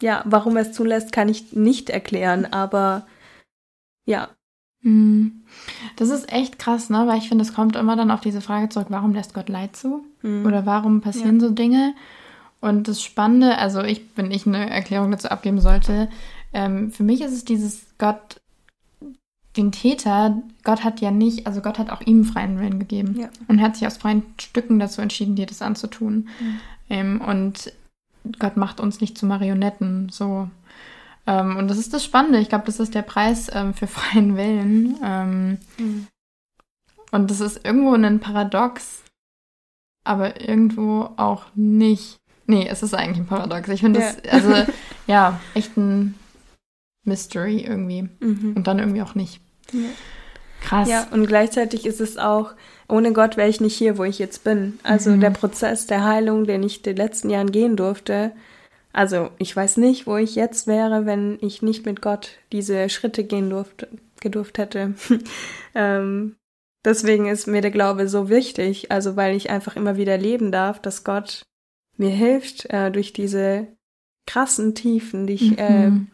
ja, 0.02 0.24
warum 0.26 0.56
er 0.58 0.64
es 0.64 0.72
zulässt, 0.72 1.12
kann 1.12 1.30
ich 1.30 1.54
nicht 1.54 1.90
erklären, 1.90 2.46
aber 2.46 3.08
ja, 4.06 4.30
Mhm. 4.86 5.42
Das 5.96 6.10
ist 6.10 6.32
echt 6.32 6.60
krass, 6.60 6.92
ne? 6.92 7.08
Weil 7.08 7.18
ich 7.18 7.28
finde, 7.28 7.44
es 7.44 7.56
kommt 7.56 7.76
immer 7.76 7.96
dann 7.96 8.12
auf 8.12 8.22
diese 8.22 8.40
Frage 8.40 8.70
zurück, 8.70 8.88
warum 8.90 9.14
lässt 9.14 9.34
Gott 9.34 9.50
Leid 9.50 9.76
zu? 9.76 10.06
Mhm. 10.22 10.46
Oder 10.46 10.68
warum 10.68 11.02
passieren 11.02 11.40
ja. 11.40 11.48
so 11.48 11.50
Dinge? 11.50 11.96
Und 12.62 12.88
das 12.88 13.02
Spannende, 13.02 13.58
also 13.58 13.82
ich, 13.82 14.04
wenn 14.16 14.32
ich 14.32 14.46
eine 14.46 14.70
Erklärung 14.70 15.10
dazu 15.12 15.30
abgeben 15.30 15.60
sollte, 15.60 16.08
ähm, 16.54 16.92
für 16.92 17.04
mich 17.04 17.22
ist 17.22 17.34
es 17.34 17.46
dieses 17.46 17.88
Gott, 17.98 18.42
den 19.58 19.72
Täter, 19.72 20.42
Gott 20.64 20.84
hat 20.84 21.02
ja 21.02 21.10
nicht, 21.10 21.48
also 21.48 21.62
Gott 21.62 21.80
hat 21.80 21.90
auch 21.90 22.02
ihm 22.02 22.24
freien 22.24 22.60
Willen 22.60 22.78
gegeben 22.78 23.16
ja. 23.20 23.30
und 23.48 23.62
hat 23.62 23.76
sich 23.76 23.88
aus 23.88 23.98
freien 23.98 24.24
Stücken 24.40 24.78
dazu 24.78 25.02
entschieden, 25.02 25.36
dir 25.36 25.48
das 25.48 25.64
anzutun. 25.64 26.30
Mhm. 26.40 26.60
Ähm, 26.90 27.22
und 27.22 27.74
Gott 28.40 28.58
macht 28.58 28.80
uns 28.80 29.02
nicht 29.02 29.18
zu 29.18 29.26
Marionetten, 29.26 30.10
so. 30.10 30.50
Ähm, 31.28 31.58
und 31.58 31.68
das 31.68 31.78
ist 31.78 31.94
das 31.94 32.04
Spannende. 32.04 32.40
Ich 32.40 32.50
glaube, 32.50 32.66
das 32.66 32.80
ist 32.80 32.96
der 32.96 33.02
Preis 33.02 33.50
ähm, 33.54 33.74
für 33.74 33.88
freien 33.88 34.38
Willen. 34.38 34.98
Ähm, 35.04 35.58
mhm. 35.78 36.08
Und 37.12 37.32
das 37.32 37.40
ist 37.40 37.66
irgendwo 37.66 37.94
ein 37.94 38.20
Paradox, 38.20 39.04
aber 40.04 40.42
irgendwo 40.42 41.10
auch 41.18 41.46
nicht. 41.56 42.18
Nee, 42.48 42.68
es 42.68 42.84
ist 42.84 42.94
eigentlich 42.94 43.20
ein 43.20 43.28
Paradox. 43.28 43.70
Ich 43.70 43.80
finde 43.82 44.02
das, 44.02 44.18
also, 44.32 44.72
ja, 45.08 45.40
echt 45.54 45.78
ein 45.78 46.16
Mystery 47.04 47.62
irgendwie. 47.62 48.10
Mhm. 48.20 48.54
Und 48.56 48.68
dann 48.68 48.80
irgendwie 48.80 49.02
auch 49.02 49.16
nicht. 49.16 49.40
Ja. 49.72 49.90
Krass. 50.62 50.90
Ja, 50.90 51.08
und 51.12 51.28
gleichzeitig 51.28 51.86
ist 51.86 52.02
es 52.02 52.18
auch, 52.18 52.54
ohne 52.88 53.14
Gott 53.14 53.38
wäre 53.38 53.50
ich 53.50 53.62
nicht 53.62 53.76
hier, 53.76 53.98
wo 53.98 54.04
ich 54.04 54.20
jetzt 54.20 54.44
bin. 54.44 54.80
Also 54.84 55.12
mhm. 55.12 55.22
der 55.22 55.32
Prozess 55.32 55.88
der 55.88 56.04
Heilung, 56.04 56.46
den 56.46 56.64
ich 56.64 56.78
in 56.78 56.84
den 56.84 56.98
letzten 56.98 57.30
Jahren 57.30 57.52
gehen 57.52 57.76
durfte, 57.76 58.32
also 58.96 59.30
ich 59.40 59.54
weiß 59.54 59.76
nicht, 59.76 60.08
wo 60.08 60.16
ich 60.16 60.36
jetzt 60.36 60.68
wäre, 60.68 61.06
wenn 61.06 61.38
ich 61.42 61.62
nicht 61.62 61.86
mit 61.86 62.02
Gott 62.02 62.38
diese 62.54 62.88
Schritte 62.88 63.26
gehen 63.26 63.50
durfte, 63.50 63.90
gedurft 64.22 64.58
hätte. 64.58 64.94
ähm, 65.76 66.38
deswegen 66.86 67.28
ist 67.28 67.46
mir 67.46 67.60
der 67.60 67.72
Glaube 67.72 68.08
so 68.08 68.30
wichtig, 68.30 68.94
also 68.94 69.18
weil 69.18 69.36
ich 69.36 69.50
einfach 69.50 69.76
immer 69.76 69.98
wieder 69.98 70.18
leben 70.18 70.50
darf, 70.50 70.80
dass 70.80 71.04
Gott 71.04 71.42
mir 71.98 72.10
hilft 72.10 72.70
äh, 72.70 72.90
durch 72.90 73.12
diese 73.12 73.68
krassen 74.26 74.76
Tiefen, 74.76 75.28
die 75.28 75.34
ich 75.34 75.58
äh, 75.60 75.90
mhm. 75.90 76.08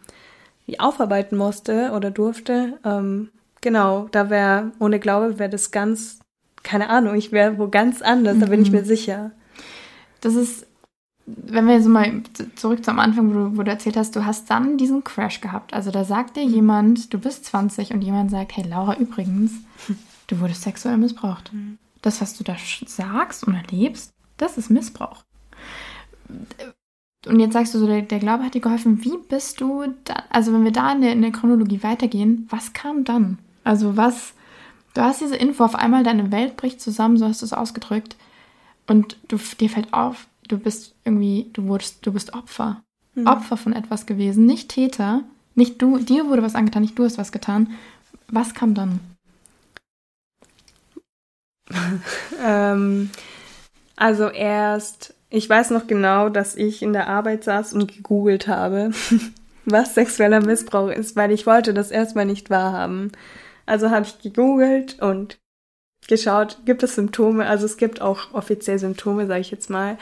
äh, 0.65 0.79
aufarbeiten 0.79 1.37
musste 1.37 1.91
oder 1.91 2.09
durfte. 2.09 2.79
Ähm, 2.83 3.29
genau, 3.61 4.07
da 4.11 4.31
wäre 4.31 4.71
ohne 4.79 4.99
Glaube 4.99 5.37
wäre 5.37 5.51
das 5.51 5.69
ganz, 5.69 6.20
keine 6.63 6.89
Ahnung, 6.89 7.15
ich 7.15 7.31
wäre 7.31 7.57
wo 7.57 7.67
ganz 7.67 8.01
anders, 8.01 8.35
mhm. 8.35 8.39
da 8.41 8.45
bin 8.47 8.61
ich 8.61 8.71
mhm. 8.71 8.77
mir 8.77 8.85
sicher. 8.85 9.31
Das 10.21 10.35
ist 10.35 10.67
wenn 11.25 11.67
wir 11.67 11.81
so 11.81 11.89
mal 11.89 12.23
zurück 12.55 12.83
zum 12.83 12.99
Anfang, 12.99 13.29
wo 13.29 13.33
du, 13.33 13.57
wo 13.57 13.63
du, 13.63 13.71
erzählt 13.71 13.97
hast, 13.97 14.15
du 14.15 14.25
hast 14.25 14.49
dann 14.49 14.77
diesen 14.77 15.03
Crash 15.03 15.41
gehabt. 15.41 15.73
Also 15.73 15.91
da 15.91 16.03
sagt 16.03 16.35
dir 16.35 16.43
jemand, 16.43 17.13
du 17.13 17.19
bist 17.19 17.45
20 17.45 17.93
und 17.93 18.01
jemand 18.01 18.31
sagt, 18.31 18.55
hey 18.57 18.67
Laura, 18.67 18.97
übrigens, 18.97 19.51
du 20.27 20.39
wurdest 20.39 20.63
sexuell 20.63 20.97
missbraucht. 20.97 21.53
Mhm. 21.53 21.77
Das, 22.01 22.21
was 22.21 22.35
du 22.35 22.43
da 22.43 22.55
sagst 22.87 23.45
und 23.45 23.53
erlebst, 23.53 24.11
das 24.37 24.57
ist 24.57 24.71
Missbrauch. 24.71 25.23
Und 27.27 27.39
jetzt 27.39 27.53
sagst 27.53 27.75
du 27.75 27.79
so, 27.79 27.85
der, 27.85 28.01
der 28.01 28.17
Glaube 28.17 28.43
hat 28.43 28.55
dir 28.55 28.61
geholfen. 28.61 29.03
Wie 29.03 29.17
bist 29.29 29.61
du 29.61 29.93
da, 30.05 30.23
also 30.31 30.51
wenn 30.51 30.63
wir 30.63 30.71
da 30.71 30.91
in 30.93 31.01
der, 31.01 31.13
in 31.13 31.21
der 31.21 31.31
Chronologie 31.31 31.83
weitergehen, 31.83 32.47
was 32.49 32.73
kam 32.73 33.03
dann? 33.03 33.37
Also 33.63 33.97
was, 33.97 34.33
du 34.93 35.01
hast 35.01 35.21
diese 35.21 35.35
Info, 35.35 35.63
auf 35.63 35.75
einmal 35.75 36.03
deine 36.03 36.31
Welt 36.31 36.57
bricht 36.57 36.81
zusammen, 36.81 37.17
so 37.17 37.27
hast 37.27 37.41
du 37.41 37.45
es 37.45 37.53
ausgedrückt. 37.53 38.15
Und 38.87 39.17
du, 39.27 39.37
dir 39.59 39.69
fällt 39.69 39.93
auf, 39.93 40.27
du 40.47 40.57
bist 40.57 40.95
irgendwie, 41.05 41.49
du 41.53 41.67
wurdest, 41.67 42.05
du 42.05 42.11
bist 42.11 42.33
Opfer. 42.33 42.81
Mhm. 43.15 43.27
Opfer 43.27 43.57
von 43.57 43.73
etwas 43.73 44.05
gewesen, 44.05 44.45
nicht 44.45 44.69
Täter. 44.69 45.23
Nicht 45.55 45.81
du, 45.81 45.97
dir 45.97 46.27
wurde 46.27 46.43
was 46.43 46.55
angetan, 46.55 46.81
nicht 46.81 46.97
du 46.97 47.03
hast 47.03 47.17
was 47.17 47.31
getan. 47.31 47.75
Was 48.29 48.53
kam 48.53 48.73
dann? 48.73 48.99
ähm, 52.43 53.09
also 53.95 54.29
erst, 54.29 55.13
ich 55.29 55.49
weiß 55.49 55.71
noch 55.71 55.87
genau, 55.87 56.29
dass 56.29 56.55
ich 56.55 56.81
in 56.81 56.93
der 56.93 57.07
Arbeit 57.07 57.43
saß 57.43 57.73
und 57.73 57.93
gegoogelt 57.93 58.47
habe, 58.47 58.91
was 59.65 59.95
sexueller 59.95 60.41
Missbrauch 60.41 60.89
ist, 60.89 61.15
weil 61.15 61.31
ich 61.31 61.45
wollte 61.45 61.73
das 61.73 61.91
erstmal 61.91 62.25
nicht 62.25 62.49
wahrhaben. 62.49 63.11
Also 63.65 63.89
habe 63.89 64.05
ich 64.05 64.19
gegoogelt 64.19 65.01
und 65.01 65.37
geschaut, 66.07 66.59
gibt 66.65 66.83
es 66.83 66.95
Symptome? 66.95 67.45
Also 67.45 67.65
es 67.65 67.77
gibt 67.77 68.01
auch 68.01 68.33
offiziell 68.33 68.79
Symptome, 68.79 69.27
sage 69.27 69.41
ich 69.41 69.51
jetzt 69.51 69.69
mal. 69.69 69.97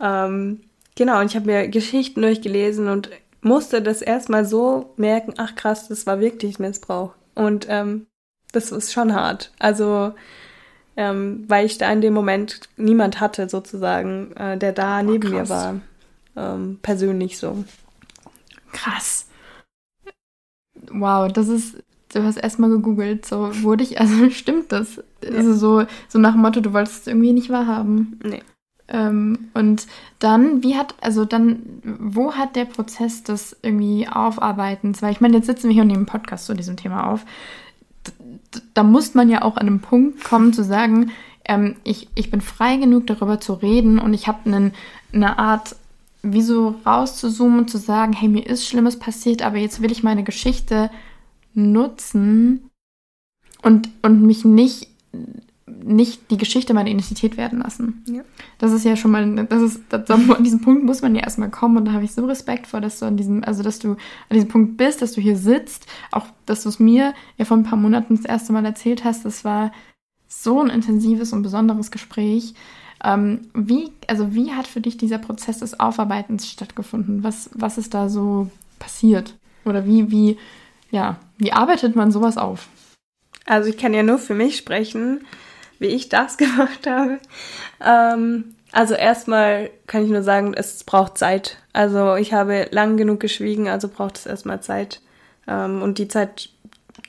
Ähm, 0.00 0.60
genau, 0.96 1.20
und 1.20 1.26
ich 1.26 1.36
habe 1.36 1.46
mir 1.46 1.68
Geschichten 1.68 2.22
durchgelesen 2.22 2.88
und 2.88 3.10
musste 3.42 3.82
das 3.82 4.02
erstmal 4.02 4.44
so 4.44 4.92
merken, 4.96 5.34
ach 5.36 5.54
krass, 5.54 5.88
das 5.88 6.06
war 6.06 6.20
wirklich 6.20 6.58
Missbrauch. 6.58 7.14
Und 7.34 7.66
ähm, 7.68 8.06
das 8.52 8.70
ist 8.70 8.92
schon 8.92 9.14
hart. 9.14 9.52
Also, 9.58 10.14
ähm, 10.96 11.44
weil 11.48 11.66
ich 11.66 11.78
da 11.78 11.90
in 11.92 12.00
dem 12.00 12.14
Moment 12.14 12.60
niemand 12.76 13.20
hatte, 13.20 13.48
sozusagen, 13.48 14.32
äh, 14.36 14.58
der 14.58 14.72
da 14.72 15.00
oh, 15.00 15.02
neben 15.02 15.30
krass. 15.30 15.32
mir 15.32 15.48
war. 15.48 15.80
Ähm, 16.36 16.78
persönlich 16.82 17.38
so. 17.38 17.64
Krass. 18.72 19.26
Wow, 20.90 21.30
das 21.32 21.48
ist, 21.48 21.82
du 22.12 22.22
hast 22.22 22.36
erstmal 22.36 22.70
gegoogelt, 22.70 23.26
so 23.26 23.50
wurde 23.62 23.82
ich, 23.84 24.00
also 24.00 24.30
stimmt 24.30 24.72
das? 24.72 25.02
Ja. 25.22 25.36
Also 25.36 25.54
so, 25.54 25.86
so 26.08 26.18
nach 26.18 26.32
dem 26.32 26.42
Motto, 26.42 26.60
du 26.60 26.72
wolltest 26.72 27.02
es 27.02 27.06
irgendwie 27.06 27.32
nicht 27.32 27.50
wahrhaben. 27.50 28.18
Nee. 28.24 28.42
Ähm, 28.88 29.48
und 29.54 29.86
dann, 30.18 30.62
wie 30.62 30.76
hat, 30.76 30.94
also 31.00 31.24
dann, 31.24 31.62
wo 31.82 32.34
hat 32.34 32.56
der 32.56 32.66
Prozess 32.66 33.22
des 33.22 33.56
irgendwie 33.62 34.08
Aufarbeitens, 34.08 35.02
weil 35.02 35.12
ich 35.12 35.20
meine, 35.20 35.36
jetzt 35.36 35.46
sitzen 35.46 35.68
wir 35.68 35.74
hier 35.74 35.82
und 35.82 35.88
nehmen 35.88 36.06
Podcast 36.06 36.46
zu 36.46 36.54
diesem 36.54 36.76
Thema 36.76 37.10
auf, 37.10 37.24
da 38.74 38.82
muss 38.82 39.14
man 39.14 39.30
ja 39.30 39.42
auch 39.42 39.56
an 39.56 39.66
einem 39.66 39.80
Punkt 39.80 40.24
kommen 40.24 40.52
zu 40.52 40.62
sagen, 40.62 41.10
ähm, 41.44 41.76
ich, 41.84 42.08
ich 42.14 42.30
bin 42.30 42.40
frei 42.40 42.76
genug 42.76 43.06
darüber 43.06 43.40
zu 43.40 43.54
reden 43.54 43.98
und 43.98 44.14
ich 44.14 44.28
habe 44.28 44.72
eine 45.12 45.38
Art, 45.38 45.76
wie 46.22 46.42
so 46.42 46.76
rauszuzoomen 46.86 47.60
und 47.60 47.70
zu 47.70 47.78
sagen, 47.78 48.12
hey, 48.12 48.28
mir 48.28 48.46
ist 48.46 48.66
Schlimmes 48.66 48.98
passiert, 48.98 49.42
aber 49.42 49.56
jetzt 49.56 49.80
will 49.82 49.90
ich 49.90 50.02
meine 50.02 50.22
Geschichte 50.22 50.90
nutzen 51.54 52.70
und, 53.62 53.90
und 54.02 54.22
mich 54.22 54.44
nicht 54.44 54.88
nicht 55.84 56.30
die 56.30 56.36
Geschichte 56.36 56.74
meiner 56.74 56.90
Identität 56.90 57.36
werden 57.36 57.60
lassen. 57.60 58.04
Ja. 58.06 58.22
Das 58.58 58.72
ist 58.72 58.84
ja 58.84 58.96
schon 58.96 59.10
mal, 59.10 59.46
das 59.46 59.62
ist, 59.62 59.80
das, 59.88 60.08
an 60.10 60.44
diesem 60.44 60.60
Punkt 60.60 60.84
muss 60.84 61.02
man 61.02 61.14
ja 61.14 61.22
erstmal 61.22 61.50
kommen 61.50 61.76
und 61.76 61.84
da 61.86 61.92
habe 61.92 62.04
ich 62.04 62.12
so 62.12 62.24
Respekt 62.26 62.66
vor, 62.66 62.80
dass 62.80 62.98
du 62.98 63.06
an 63.06 63.16
diesem, 63.16 63.44
also 63.44 63.62
dass 63.62 63.78
du 63.78 63.92
an 63.92 64.34
diesem 64.34 64.48
Punkt 64.48 64.76
bist, 64.76 65.02
dass 65.02 65.12
du 65.12 65.20
hier 65.20 65.36
sitzt, 65.36 65.86
auch 66.10 66.26
dass 66.46 66.62
du 66.62 66.68
es 66.68 66.78
mir 66.78 67.14
ja 67.36 67.44
vor 67.44 67.56
ein 67.56 67.64
paar 67.64 67.78
Monaten 67.78 68.16
das 68.16 68.24
erste 68.24 68.52
Mal 68.52 68.64
erzählt 68.64 69.04
hast. 69.04 69.24
Das 69.24 69.44
war 69.44 69.72
so 70.28 70.60
ein 70.60 70.70
intensives 70.70 71.32
und 71.32 71.42
besonderes 71.42 71.90
Gespräch. 71.90 72.54
Ähm, 73.04 73.40
wie, 73.54 73.90
also 74.06 74.34
wie 74.34 74.52
hat 74.52 74.66
für 74.66 74.80
dich 74.80 74.96
dieser 74.96 75.18
Prozess 75.18 75.58
des 75.58 75.80
Aufarbeitens 75.80 76.48
stattgefunden? 76.48 77.24
Was, 77.24 77.50
was 77.54 77.78
ist 77.78 77.94
da 77.94 78.08
so 78.08 78.50
passiert? 78.78 79.36
Oder 79.64 79.86
wie, 79.86 80.10
wie, 80.10 80.38
ja, 80.92 81.18
wie 81.38 81.52
arbeitet 81.52 81.96
man 81.96 82.12
sowas 82.12 82.38
auf? 82.38 82.68
Also 83.44 83.68
ich 83.68 83.76
kann 83.76 83.92
ja 83.92 84.04
nur 84.04 84.18
für 84.18 84.34
mich 84.34 84.56
sprechen 84.56 85.26
wie 85.82 85.88
ich 85.88 86.08
das 86.08 86.36
gemacht 86.38 86.86
habe. 86.86 87.18
Ähm, 87.84 88.54
also 88.70 88.94
erstmal 88.94 89.68
kann 89.86 90.04
ich 90.04 90.10
nur 90.10 90.22
sagen, 90.22 90.54
es 90.54 90.82
braucht 90.84 91.18
Zeit. 91.18 91.58
Also 91.74 92.14
ich 92.14 92.32
habe 92.32 92.68
lang 92.70 92.96
genug 92.96 93.20
geschwiegen, 93.20 93.68
also 93.68 93.88
braucht 93.88 94.16
es 94.16 94.24
erstmal 94.24 94.62
Zeit. 94.62 95.02
Ähm, 95.46 95.82
und 95.82 95.98
die 95.98 96.08
Zeit 96.08 96.48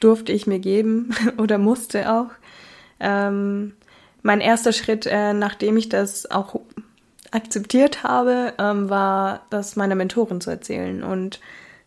durfte 0.02 0.34
ich 0.34 0.46
mir 0.46 0.60
geben 0.60 1.16
oder 1.38 1.58
musste 1.58 2.12
auch. 2.12 2.32
Ähm, 3.00 3.74
mein 4.22 4.42
erster 4.42 4.74
Schritt, 4.74 5.06
äh, 5.06 5.34
nachdem 5.34 5.78
ich 5.78 5.88
das 5.88 6.30
auch 6.30 6.60
akzeptiert 7.32 8.04
habe, 8.04 8.54
ähm, 8.58 8.90
war, 8.90 9.42
das 9.50 9.76
meiner 9.76 9.96
Mentorin 9.96 10.42
zu 10.42 10.50
erzählen. 10.50 11.04
Und 11.04 11.40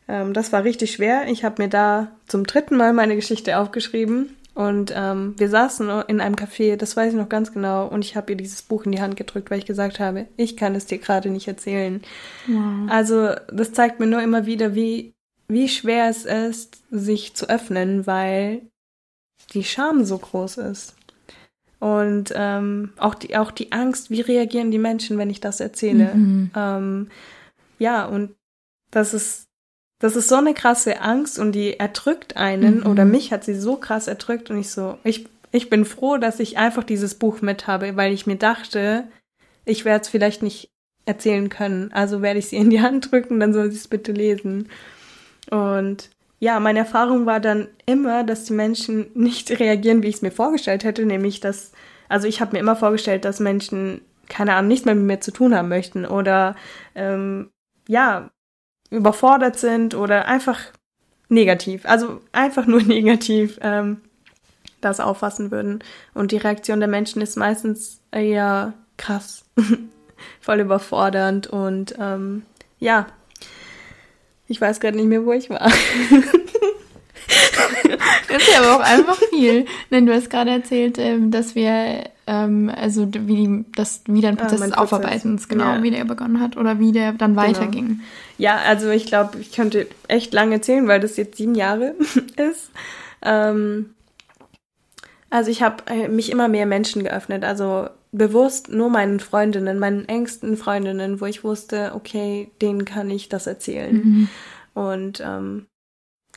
ähm, 0.09 0.33
das 0.33 0.53
war 0.53 0.65
richtig 0.65 0.93
schwer. 0.93 1.29
Ich 1.29 1.45
habe 1.45 1.63
mir 1.63 1.69
da 1.69 2.13
zum 2.27 2.45
dritten 2.45 2.77
Mal 2.77 2.93
meine 2.93 3.17
Geschichte 3.17 3.59
aufgeschrieben 3.59 4.37
und 4.57 4.91
ähm, 4.97 5.35
wir 5.37 5.51
saßen 5.51 5.87
in 6.09 6.21
einem 6.21 6.35
Café, 6.35 6.77
das 6.77 6.97
weiß 6.97 7.13
ich 7.13 7.19
noch 7.19 7.29
ganz 7.29 7.53
genau, 7.53 7.87
und 7.87 8.03
ich 8.03 8.17
habe 8.17 8.33
ihr 8.33 8.39
dieses 8.39 8.63
Buch 8.63 8.87
in 8.87 8.93
die 8.93 9.03
Hand 9.03 9.17
gedrückt, 9.17 9.51
weil 9.51 9.59
ich 9.59 9.67
gesagt 9.67 10.01
habe, 10.01 10.29
ich 10.39 10.57
kann 10.57 10.75
es 10.75 10.87
dir 10.87 10.97
gerade 10.97 11.29
nicht 11.29 11.47
erzählen. 11.47 12.01
Wow. 12.47 12.89
Also 12.89 13.35
das 13.53 13.73
zeigt 13.73 14.01
mir 14.01 14.07
nur 14.07 14.23
immer 14.23 14.47
wieder, 14.47 14.75
wie, 14.75 15.13
wie 15.47 15.69
schwer 15.69 16.09
es 16.09 16.25
ist, 16.25 16.83
sich 16.91 17.35
zu 17.35 17.51
öffnen, 17.51 18.07
weil 18.07 18.63
die 19.53 19.63
Scham 19.63 20.07
so 20.07 20.17
groß 20.17 20.57
ist. 20.57 20.97
Und 21.79 22.33
ähm, 22.35 22.95
auch, 22.97 23.15
die, 23.15 23.37
auch 23.37 23.51
die 23.51 23.73
Angst, 23.73 24.09
wie 24.09 24.23
reagieren 24.23 24.71
die 24.71 24.79
Menschen, 24.79 25.19
wenn 25.19 25.29
ich 25.29 25.41
das 25.41 25.61
erzähle. 25.61 26.15
Mhm. 26.15 26.51
Ähm, 26.57 27.09
ja, 27.79 28.07
und 28.07 28.35
das 28.91 29.13
ist 29.13 29.46
das 29.99 30.17
ist 30.17 30.29
so 30.29 30.37
eine 30.37 30.55
krasse 30.55 31.01
Angst 31.01 31.39
und 31.39 31.53
die 31.53 31.79
erdrückt 31.79 32.37
einen 32.37 32.81
mhm. 32.81 32.87
oder 32.87 33.05
mich 33.05 33.33
hat 33.33 33.45
sie 33.45 33.55
so 33.55 33.77
krass 33.77 34.09
erdrückt 34.09 34.51
und 34.51 34.59
ich 34.59 34.71
so, 34.71 34.99
ich, 35.05 35.27
ich 35.53 35.71
bin 35.71 35.85
froh, 35.85 36.19
dass 36.19 36.41
ich 36.41 36.59
einfach 36.59 36.85
dieses 36.85 37.15
Buch 37.15 37.41
mit 37.41 37.67
habe, 37.67 37.97
weil 37.97 38.13
ich 38.13 38.27
mir 38.27 38.37
dachte, 38.37 39.05
ich 39.65 39.85
werde 39.85 40.03
es 40.03 40.09
vielleicht 40.09 40.43
nicht 40.43 40.71
erzählen 41.07 41.49
können. 41.49 41.93
Also 41.93 42.21
werde 42.21 42.39
ich 42.39 42.49
sie 42.49 42.57
in 42.57 42.69
die 42.69 42.81
Hand 42.81 43.11
drücken, 43.11 43.41
dann 43.41 43.55
soll 43.55 43.71
sie 43.71 43.79
es 43.79 43.89
bitte 43.89 44.13
lesen. 44.13 44.69
Und 45.51 46.11
ja, 46.41 46.61
meine 46.61 46.81
Erfahrung 46.81 47.25
war 47.25 47.41
dann 47.41 47.69
immer, 47.87 48.25
dass 48.25 48.45
die 48.45 48.53
Menschen 48.53 49.07
nicht 49.15 49.59
reagieren, 49.59 50.03
wie 50.03 50.09
ich 50.09 50.17
es 50.17 50.23
mir 50.23 50.31
vorgestellt 50.31 50.85
hätte, 50.85 51.07
nämlich 51.07 51.41
dass, 51.41 51.73
also 52.09 52.29
ich 52.29 52.41
habe 52.41 52.53
mir 52.53 52.59
immer 52.59 52.77
vorgestellt, 52.77 53.25
dass 53.25 53.41
Menschen, 53.41 54.03
keine 54.29 54.55
Ahnung, 54.55 54.69
nichts 54.69 54.85
mehr 54.85 54.95
mit 54.95 55.07
mir 55.07 55.21
zu 55.21 55.31
tun 55.31 55.55
haben 55.55 55.69
möchten 55.69 56.05
oder 56.05 56.57
ähm, 56.95 57.51
ja, 57.89 58.31
überfordert 58.91 59.59
sind 59.59 59.95
oder 59.95 60.27
einfach 60.27 60.61
negativ, 61.29 61.85
also 61.87 62.21
einfach 62.33 62.67
nur 62.67 62.83
negativ 62.85 63.59
ähm, 63.63 64.01
das 64.81 65.01
auffassen 65.01 65.51
würden. 65.51 65.83
Und 66.15 66.33
die 66.33 66.37
Reaktion 66.37 66.81
der 66.81 66.89
Menschen 66.89 67.23
ist 67.23 67.37
meistens 67.37 68.01
eher 68.11 68.75
krass, 68.97 69.45
voll 70.41 70.61
überfordernd 70.61 71.47
und 71.47 71.95
ähm, 71.99 72.43
ja, 72.79 73.07
ich 74.49 74.61
weiß 74.61 74.81
gerade 74.81 74.97
nicht 74.97 75.07
mehr, 75.07 75.25
wo 75.25 75.33
ich 75.33 75.51
war. 75.51 75.59
das 78.29 78.43
ist 78.43 78.53
ja 78.53 78.61
aber 78.61 78.77
auch 78.77 78.81
einfach 78.81 79.19
viel. 79.31 79.67
Denn 79.91 80.07
du 80.07 80.15
hast 80.15 80.31
gerade 80.31 80.51
erzählt, 80.51 80.99
ähm, 80.99 81.33
dass 81.33 81.57
wir 81.57 82.05
ähm, 82.27 82.71
also 82.75 83.07
wie, 83.13 83.37
die, 83.37 83.65
das, 83.75 84.03
wie 84.07 84.21
dein 84.21 84.37
Prozess 84.37 84.61
ah, 84.61 84.67
des 84.67 84.75
Aufarbeitens, 84.75 85.49
genau, 85.49 85.77
ja. 85.77 85.83
wie 85.83 85.91
der 85.91 86.05
begonnen 86.05 86.41
hat 86.41 86.57
oder 86.57 86.79
wie 86.81 86.93
der 86.93 87.13
dann 87.13 87.35
genau. 87.35 87.47
weiterging. 87.47 88.01
Ja, 88.39 88.57
also 88.67 88.91
ich 88.91 89.07
glaube, 89.07 89.39
ich 89.39 89.53
könnte 89.53 89.87
echt 90.09 90.33
lange 90.35 90.57
erzählen, 90.57 90.89
weil 90.89 91.01
das 91.01 91.17
jetzt 91.17 91.37
sieben 91.37 91.55
Jahre 91.55 91.95
ist. 92.37 92.71
Ähm, 93.23 93.91
also 95.31 95.51
ich 95.51 95.63
habe 95.63 95.85
äh, 95.87 96.09
mich 96.09 96.31
immer 96.31 96.49
mehr 96.49 96.67
Menschen 96.67 97.05
geöffnet, 97.05 97.45
also 97.45 97.89
bewusst 98.13 98.71
nur 98.71 98.91
meinen 98.91 99.21
Freundinnen, 99.21 99.79
meinen 99.79 100.07
engsten 100.07 100.57
Freundinnen, 100.57 101.21
wo 101.21 101.27
ich 101.27 101.45
wusste, 101.45 101.93
okay, 101.95 102.51
denen 102.63 102.85
kann 102.85 103.11
ich 103.11 103.29
das 103.29 103.47
erzählen. 103.47 103.97
Mhm. 103.97 104.29
Und 104.75 105.23
ähm, 105.25 105.67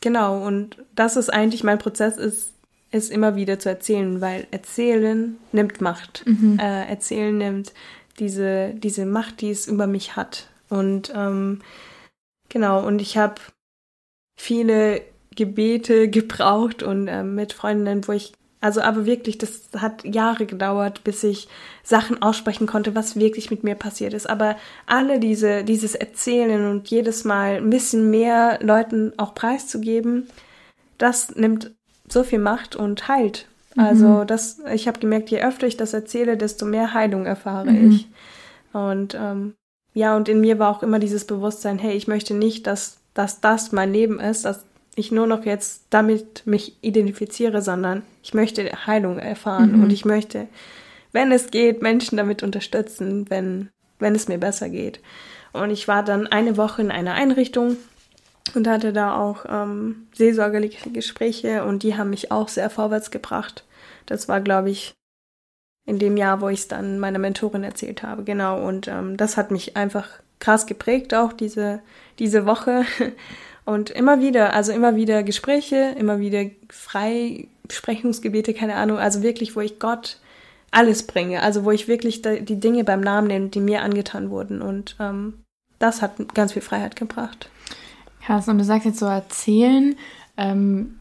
genau, 0.01 0.45
und 0.45 0.77
das 0.93 1.15
ist 1.15 1.31
eigentlich 1.31 1.63
mein 1.63 1.79
Prozess, 1.79 2.17
ist 2.17 2.53
es 2.91 3.09
immer 3.09 3.35
wieder 3.35 3.59
zu 3.59 3.69
erzählen, 3.69 4.21
weil 4.21 4.47
Erzählen 4.51 5.37
nimmt 5.51 5.81
Macht. 5.81 6.23
Mhm. 6.25 6.57
Äh, 6.59 6.87
erzählen 6.87 7.37
nimmt 7.37 7.73
diese, 8.19 8.73
diese 8.75 9.05
Macht, 9.05 9.41
die 9.41 9.51
es 9.51 9.67
über 9.67 9.87
mich 9.87 10.15
hat. 10.15 10.49
Und 10.69 11.11
ähm, 11.15 11.61
genau, 12.49 12.85
und 12.85 12.99
ich 13.01 13.17
habe 13.17 13.35
viele 14.37 15.01
Gebete 15.35 16.09
gebraucht 16.09 16.83
und 16.83 17.07
äh, 17.07 17.23
mit 17.23 17.53
Freundinnen, 17.53 18.07
wo 18.07 18.11
ich, 18.11 18.33
also 18.61 18.81
aber 18.81 19.05
wirklich, 19.05 19.37
das 19.37 19.69
hat 19.77 20.03
Jahre 20.03 20.45
gedauert, 20.45 21.03
bis 21.03 21.23
ich 21.23 21.47
Sachen 21.83 22.21
aussprechen 22.21 22.67
konnte, 22.67 22.93
was 22.95 23.15
wirklich 23.15 23.51
mit 23.51 23.63
mir 23.63 23.75
passiert 23.75 24.13
ist. 24.13 24.29
Aber 24.29 24.57
alle 24.85 25.19
diese, 25.19 25.63
dieses 25.63 25.95
Erzählen 25.95 26.69
und 26.69 26.89
jedes 26.89 27.23
Mal 27.23 27.57
ein 27.57 27.69
bisschen 27.69 28.09
mehr 28.09 28.59
Leuten 28.61 29.13
auch 29.17 29.33
preiszugeben, 29.33 30.27
das 30.97 31.35
nimmt 31.35 31.71
so 32.11 32.23
viel 32.23 32.39
macht 32.39 32.75
und 32.75 33.07
heilt. 33.07 33.47
Mhm. 33.75 33.83
Also 33.83 34.23
das, 34.23 34.59
ich 34.73 34.87
habe 34.87 34.99
gemerkt, 34.99 35.29
je 35.29 35.41
öfter 35.41 35.67
ich 35.67 35.77
das 35.77 35.93
erzähle, 35.93 36.37
desto 36.37 36.65
mehr 36.65 36.93
Heilung 36.93 37.25
erfahre 37.25 37.71
mhm. 37.71 37.91
ich. 37.91 38.07
Und 38.73 39.15
ähm, 39.19 39.53
ja, 39.93 40.15
und 40.15 40.29
in 40.29 40.41
mir 40.41 40.59
war 40.59 40.69
auch 40.69 40.83
immer 40.83 40.99
dieses 40.99 41.25
Bewusstsein, 41.25 41.79
hey, 41.79 41.93
ich 41.93 42.07
möchte 42.07 42.33
nicht, 42.33 42.67
dass, 42.67 42.97
dass 43.13 43.41
das 43.41 43.71
mein 43.71 43.91
Leben 43.91 44.19
ist, 44.19 44.45
dass 44.45 44.63
ich 44.95 45.11
nur 45.11 45.27
noch 45.27 45.45
jetzt 45.45 45.83
damit 45.89 46.45
mich 46.45 46.75
identifiziere, 46.81 47.61
sondern 47.61 48.03
ich 48.21 48.33
möchte 48.33 48.69
Heilung 48.85 49.17
erfahren 49.17 49.77
mhm. 49.77 49.83
und 49.83 49.93
ich 49.93 50.05
möchte, 50.05 50.47
wenn 51.11 51.31
es 51.31 51.51
geht, 51.51 51.81
Menschen 51.81 52.17
damit 52.17 52.43
unterstützen, 52.43 53.29
wenn, 53.29 53.69
wenn 53.97 54.13
es 54.13 54.27
mir 54.27 54.37
besser 54.37 54.69
geht. 54.69 54.99
Und 55.53 55.71
ich 55.71 55.87
war 55.87 56.03
dann 56.03 56.27
eine 56.27 56.57
Woche 56.57 56.81
in 56.81 56.91
einer 56.91 57.13
Einrichtung 57.13 57.77
und 58.55 58.67
hatte 58.67 58.93
da 58.93 59.15
auch 59.15 59.45
ähm, 59.47 60.07
seelsorgerliche 60.13 60.89
Gespräche 60.89 61.63
und 61.65 61.83
die 61.83 61.97
haben 61.97 62.09
mich 62.09 62.31
auch 62.31 62.47
sehr 62.47 62.69
vorwärts 62.69 63.11
gebracht. 63.11 63.65
Das 64.05 64.27
war, 64.27 64.41
glaube 64.41 64.69
ich, 64.69 64.93
in 65.85 65.99
dem 65.99 66.17
Jahr, 66.17 66.41
wo 66.41 66.49
ich 66.49 66.59
es 66.59 66.67
dann 66.67 66.99
meiner 66.99 67.19
Mentorin 67.19 67.63
erzählt 67.63 68.03
habe. 68.03 68.23
Genau. 68.23 68.65
Und 68.65 68.87
ähm, 68.87 69.17
das 69.17 69.37
hat 69.37 69.51
mich 69.51 69.75
einfach 69.75 70.07
krass 70.39 70.67
geprägt, 70.67 71.13
auch 71.13 71.33
diese, 71.33 71.79
diese 72.19 72.45
Woche. 72.45 72.85
Und 73.65 73.91
immer 73.91 74.19
wieder, 74.19 74.53
also 74.53 74.71
immer 74.71 74.95
wieder 74.95 75.21
Gespräche, 75.21 75.95
immer 75.97 76.19
wieder 76.19 76.45
Freisprechungsgebete, 76.69 78.55
keine 78.55 78.75
Ahnung, 78.75 78.97
also 78.97 79.21
wirklich, 79.21 79.55
wo 79.55 79.61
ich 79.61 79.77
Gott 79.77 80.17
alles 80.71 81.05
bringe, 81.05 81.43
also 81.43 81.65
wo 81.65 81.71
ich 81.71 81.87
wirklich 81.87 82.23
die 82.23 82.59
Dinge 82.59 82.83
beim 82.83 83.01
Namen 83.01 83.27
nenne, 83.27 83.49
die 83.49 83.59
mir 83.59 83.81
angetan 83.81 84.31
wurden. 84.31 84.61
Und 84.63 84.95
ähm, 84.99 85.43
das 85.77 86.01
hat 86.01 86.33
ganz 86.33 86.53
viel 86.53 86.61
Freiheit 86.63 86.95
gebracht. 86.95 87.49
Krass, 88.25 88.47
und 88.47 88.57
du 88.57 88.63
sagst 88.63 88.85
jetzt 88.85 88.99
so 88.99 89.05
erzählen. 89.05 89.95
Ähm, 90.37 90.99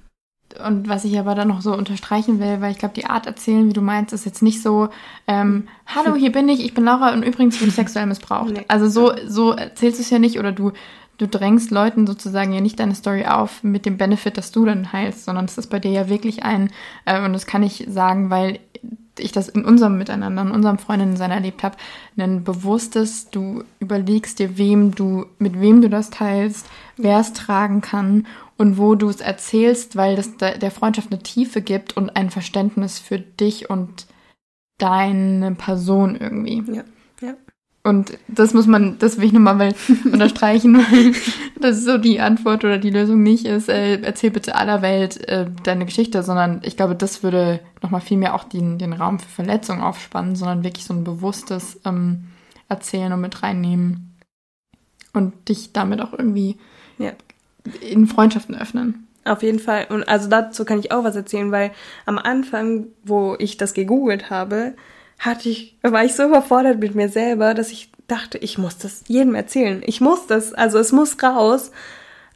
und 0.64 0.88
was 0.88 1.04
ich 1.04 1.18
aber 1.18 1.34
dann 1.34 1.48
noch 1.48 1.60
so 1.60 1.74
unterstreichen 1.74 2.40
will, 2.40 2.60
weil 2.60 2.72
ich 2.72 2.78
glaube, 2.78 2.94
die 2.94 3.04
Art 3.04 3.26
erzählen, 3.26 3.68
wie 3.68 3.74
du 3.74 3.82
meinst, 3.82 4.12
ist 4.12 4.24
jetzt 4.24 4.42
nicht 4.42 4.62
so, 4.62 4.88
ähm, 5.26 5.68
hallo, 5.86 6.14
hier 6.14 6.32
bin 6.32 6.48
ich, 6.48 6.64
ich 6.64 6.74
bin 6.74 6.84
Laura 6.84 7.12
und 7.12 7.22
übrigens 7.22 7.58
bin 7.58 7.68
ich 7.68 7.74
sexuell 7.76 8.06
missbraucht. 8.06 8.52
Nee. 8.52 8.64
Also 8.68 8.88
so, 8.88 9.12
so 9.26 9.52
erzählst 9.52 9.98
du 9.98 10.02
es 10.02 10.10
ja 10.10 10.18
nicht 10.18 10.38
oder 10.38 10.52
du, 10.52 10.72
du 11.18 11.26
drängst 11.26 11.70
Leuten 11.70 12.06
sozusagen 12.06 12.52
ja 12.52 12.60
nicht 12.60 12.80
deine 12.80 12.94
Story 12.94 13.26
auf 13.26 13.62
mit 13.62 13.84
dem 13.84 13.98
Benefit, 13.98 14.38
dass 14.38 14.50
du 14.50 14.64
dann 14.64 14.92
heilst, 14.92 15.24
sondern 15.24 15.44
es 15.44 15.58
ist 15.58 15.68
bei 15.68 15.80
dir 15.80 15.90
ja 15.90 16.08
wirklich 16.08 16.44
ein, 16.44 16.70
äh, 17.04 17.22
und 17.22 17.34
das 17.34 17.46
kann 17.46 17.62
ich 17.62 17.84
sagen, 17.88 18.30
weil 18.30 18.58
ich 19.18 19.32
das 19.32 19.48
in 19.48 19.64
unserem 19.64 19.98
Miteinander, 19.98 20.42
in 20.42 20.50
unserem 20.50 20.78
Freundinnen-Sein 20.78 21.30
erlebt 21.30 21.62
habe, 21.62 21.76
ein 22.16 22.44
bewusstes, 22.44 23.30
du 23.30 23.64
überlegst 23.80 24.38
dir, 24.38 24.58
wem 24.58 24.94
du, 24.94 25.26
mit 25.38 25.60
wem 25.60 25.82
du 25.82 25.88
das 25.88 26.10
teilst, 26.10 26.66
wer 26.96 27.18
es 27.18 27.32
tragen 27.32 27.80
kann 27.80 28.26
und 28.56 28.78
wo 28.78 28.94
du 28.94 29.08
es 29.08 29.20
erzählst, 29.20 29.96
weil 29.96 30.16
das 30.16 30.36
der 30.36 30.70
Freundschaft 30.70 31.12
eine 31.12 31.22
Tiefe 31.22 31.62
gibt 31.62 31.96
und 31.96 32.16
ein 32.16 32.30
Verständnis 32.30 32.98
für 32.98 33.18
dich 33.18 33.70
und 33.70 34.06
deine 34.78 35.54
Person 35.54 36.16
irgendwie. 36.16 36.62
Ja. 36.72 36.84
Und 37.88 38.18
das 38.28 38.52
muss 38.52 38.66
man, 38.66 38.98
das 38.98 39.16
will 39.16 39.24
ich 39.24 39.32
nochmal 39.32 39.54
mal 39.54 39.74
unterstreichen, 40.12 40.76
weil 40.76 41.14
das 41.58 41.84
so 41.84 41.96
die 41.96 42.20
Antwort 42.20 42.62
oder 42.62 42.76
die 42.76 42.90
Lösung 42.90 43.22
nicht 43.22 43.46
ist, 43.46 43.70
äh, 43.70 43.98
erzähl 44.02 44.30
bitte 44.30 44.56
aller 44.56 44.82
Welt 44.82 45.26
äh, 45.26 45.46
deine 45.62 45.86
Geschichte, 45.86 46.22
sondern 46.22 46.60
ich 46.64 46.76
glaube, 46.76 46.94
das 46.94 47.22
würde 47.22 47.60
nochmal 47.82 48.02
viel 48.02 48.18
mehr 48.18 48.34
auch 48.34 48.44
den, 48.44 48.76
den 48.76 48.92
Raum 48.92 49.18
für 49.18 49.30
Verletzung 49.30 49.80
aufspannen, 49.80 50.36
sondern 50.36 50.64
wirklich 50.64 50.84
so 50.84 50.92
ein 50.92 51.02
bewusstes 51.02 51.80
ähm, 51.86 52.24
Erzählen 52.68 53.10
und 53.14 53.22
mit 53.22 53.42
reinnehmen 53.42 54.18
und 55.14 55.48
dich 55.48 55.72
damit 55.72 56.02
auch 56.02 56.12
irgendwie 56.12 56.58
ja 56.98 57.12
in 57.80 58.06
Freundschaften 58.06 58.54
öffnen. 58.54 59.06
Auf 59.24 59.42
jeden 59.42 59.60
Fall. 59.60 59.86
Und 59.88 60.06
also 60.06 60.28
dazu 60.28 60.66
kann 60.66 60.78
ich 60.78 60.92
auch 60.92 61.04
was 61.04 61.16
erzählen, 61.16 61.52
weil 61.52 61.70
am 62.04 62.18
Anfang, 62.18 62.88
wo 63.02 63.34
ich 63.38 63.56
das 63.56 63.72
gegoogelt 63.72 64.28
habe, 64.28 64.74
hatte 65.18 65.48
ich, 65.48 65.76
war 65.82 66.04
ich 66.04 66.14
so 66.14 66.24
überfordert 66.24 66.78
mit 66.78 66.94
mir 66.94 67.08
selber, 67.08 67.54
dass 67.54 67.72
ich 67.72 67.90
dachte, 68.06 68.38
ich 68.38 68.58
muss 68.58 68.78
das 68.78 69.02
jedem 69.08 69.34
erzählen. 69.34 69.82
Ich 69.84 70.00
muss 70.00 70.26
das, 70.26 70.54
also 70.54 70.78
es 70.78 70.92
muss 70.92 71.22
raus. 71.22 71.70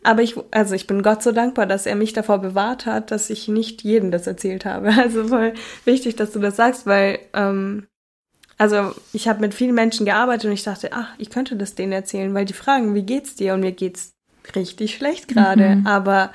Aber 0.05 0.23
ich, 0.23 0.35
also 0.51 0.75
ich 0.75 0.87
bin 0.87 1.03
Gott 1.03 1.23
so 1.23 1.31
dankbar, 1.31 1.67
dass 1.67 1.87
er 1.87 1.95
mich 1.95 2.13
davor 2.13 2.39
bewahrt 2.39 2.87
hat, 2.87 3.13
dass 3.13 3.31
ich 3.31 3.47
nicht 3.47 3.83
jedem 3.83 4.11
das 4.11 4.27
erzählt 4.27 4.65
habe. 4.65 4.93
Also 4.97 5.29
voll 5.29 5.55
wichtig, 5.85 6.17
dass 6.17 6.33
du 6.33 6.41
das 6.41 6.57
sagst, 6.57 6.87
weil, 6.87 7.21
ähm, 7.35 7.87
also 8.59 8.95
ich 9.13 9.29
habe 9.29 9.41
mit 9.41 9.55
vielen 9.55 9.75
Menschen 9.75 10.05
gearbeitet 10.05 10.47
und 10.47 10.53
ich 10.53 10.65
dachte, 10.65 10.91
ach, 10.93 11.15
ich 11.19 11.31
könnte 11.31 11.57
das 11.57 11.75
denen 11.75 11.93
erzählen, 11.93 12.35
weil 12.35 12.45
die 12.45 12.53
fragen, 12.53 12.95
wie 12.95 13.03
geht's 13.03 13.37
dir? 13.37 13.55
Und 13.55 13.61
mir 13.61 13.73
geht's 13.73 14.13
richtig 14.57 14.95
schlecht 14.95 15.29
gerade. 15.29 15.77
Mhm. 15.77 15.87
Aber 15.87 16.33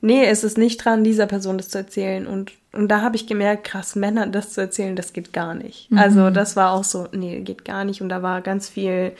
nee, 0.00 0.24
es 0.24 0.44
ist 0.44 0.56
nicht 0.56 0.84
dran, 0.84 1.04
dieser 1.04 1.26
Person 1.26 1.58
das 1.58 1.68
zu 1.68 1.78
erzählen. 1.78 2.26
Und, 2.26 2.52
und 2.74 2.88
da 2.88 3.02
habe 3.02 3.16
ich 3.16 3.26
gemerkt, 3.26 3.64
krass, 3.64 3.96
Männern 3.96 4.32
das 4.32 4.50
zu 4.50 4.60
erzählen, 4.60 4.96
das 4.96 5.12
geht 5.12 5.32
gar 5.32 5.54
nicht. 5.54 5.90
Mhm. 5.90 5.98
Also 5.98 6.30
das 6.30 6.56
war 6.56 6.72
auch 6.72 6.84
so, 6.84 7.08
nee, 7.12 7.40
geht 7.40 7.64
gar 7.64 7.84
nicht. 7.84 8.02
Und 8.02 8.08
da 8.08 8.22
war 8.22 8.40
ganz 8.40 8.68
viel, 8.68 9.12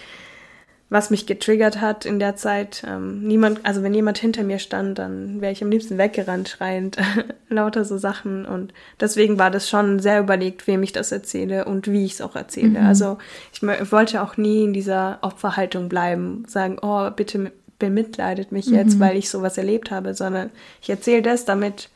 was 0.90 1.11
mich 1.11 1.27
getriggert 1.27 1.81
hat 1.81 2.05
in 2.05 2.19
der 2.19 2.37
Zeit. 2.37 2.85
Ähm, 2.87 3.23
niemand, 3.23 3.64
also 3.64 3.83
wenn 3.83 3.95
jemand 3.95 4.19
hinter 4.19 4.45
mir 4.45 4.59
stand, 4.59 4.99
dann 4.99 5.40
wäre 5.40 5.53
ich 5.53 5.62
am 5.62 5.71
liebsten 5.71 5.99
weggerannt, 5.99 6.49
schreiend, 6.49 6.99
lauter 7.49 7.85
so 7.85 7.97
Sachen. 7.97 8.45
Und 8.45 8.73
deswegen 9.01 9.38
war 9.38 9.51
das 9.51 9.69
schon 9.69 9.99
sehr 9.99 10.21
überlegt, 10.21 10.67
wem 10.67 10.83
ich 10.83 10.93
das 10.93 11.12
erzähle 11.12 11.64
und 11.64 11.88
wie 11.88 12.05
ich 12.05 12.12
es 12.14 12.21
auch 12.21 12.37
erzähle. 12.37 12.81
Mhm. 12.81 12.87
Also 12.87 13.19
ich, 13.53 13.62
wollte 13.62 14.23
auch 14.23 14.37
nie 14.37 14.64
in 14.64 14.73
dieser 14.73 15.19
Opferhaltung 15.23 15.88
bleiben, 15.88 16.45
sagen, 16.49 16.79
oh, 16.83 17.11
bitte 17.11 17.53
bemitleidet 17.79 18.53
mich 18.53 18.69
mhm. 18.69 18.75
jetzt, 18.75 19.01
weil 19.01 19.17
ich 19.17 19.31
sowas 19.31 19.59
erlebt 19.59 19.90
habe, 19.90 20.14
sondern 20.14 20.51
ich 20.81 20.90
erzähle 20.90 21.23
das, 21.23 21.45
damit 21.45 21.88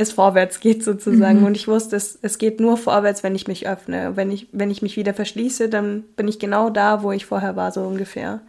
es 0.00 0.12
vorwärts 0.12 0.60
geht 0.60 0.82
sozusagen. 0.82 1.40
Mhm. 1.40 1.46
Und 1.46 1.56
ich 1.56 1.68
wusste, 1.68 1.96
es, 1.96 2.18
es 2.22 2.38
geht 2.38 2.60
nur 2.60 2.76
vorwärts, 2.76 3.22
wenn 3.22 3.34
ich 3.34 3.46
mich 3.46 3.68
öffne. 3.68 4.16
Wenn 4.16 4.30
ich, 4.30 4.48
wenn 4.52 4.70
ich 4.70 4.82
mich 4.82 4.96
wieder 4.96 5.14
verschließe, 5.14 5.68
dann 5.68 6.02
bin 6.16 6.28
ich 6.28 6.38
genau 6.38 6.70
da, 6.70 7.02
wo 7.02 7.12
ich 7.12 7.26
vorher 7.26 7.56
war, 7.56 7.70
so 7.72 7.82
ungefähr. 7.82 8.40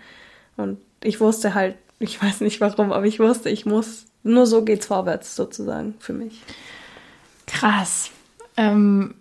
Und 0.57 0.79
ich 1.03 1.19
wusste 1.19 1.53
halt, 1.53 1.75
ich 1.99 2.21
weiß 2.21 2.41
nicht 2.41 2.61
warum, 2.61 2.91
aber 2.91 3.05
ich 3.05 3.19
wusste, 3.19 3.49
ich 3.49 3.65
muss, 3.65 4.05
nur 4.23 4.45
so 4.47 4.63
geht's 4.63 4.85
vorwärts 4.85 5.35
sozusagen 5.35 5.95
für 5.99 6.13
mich. 6.13 6.41
Krass. 7.47 8.11
Ähm, 8.57 9.15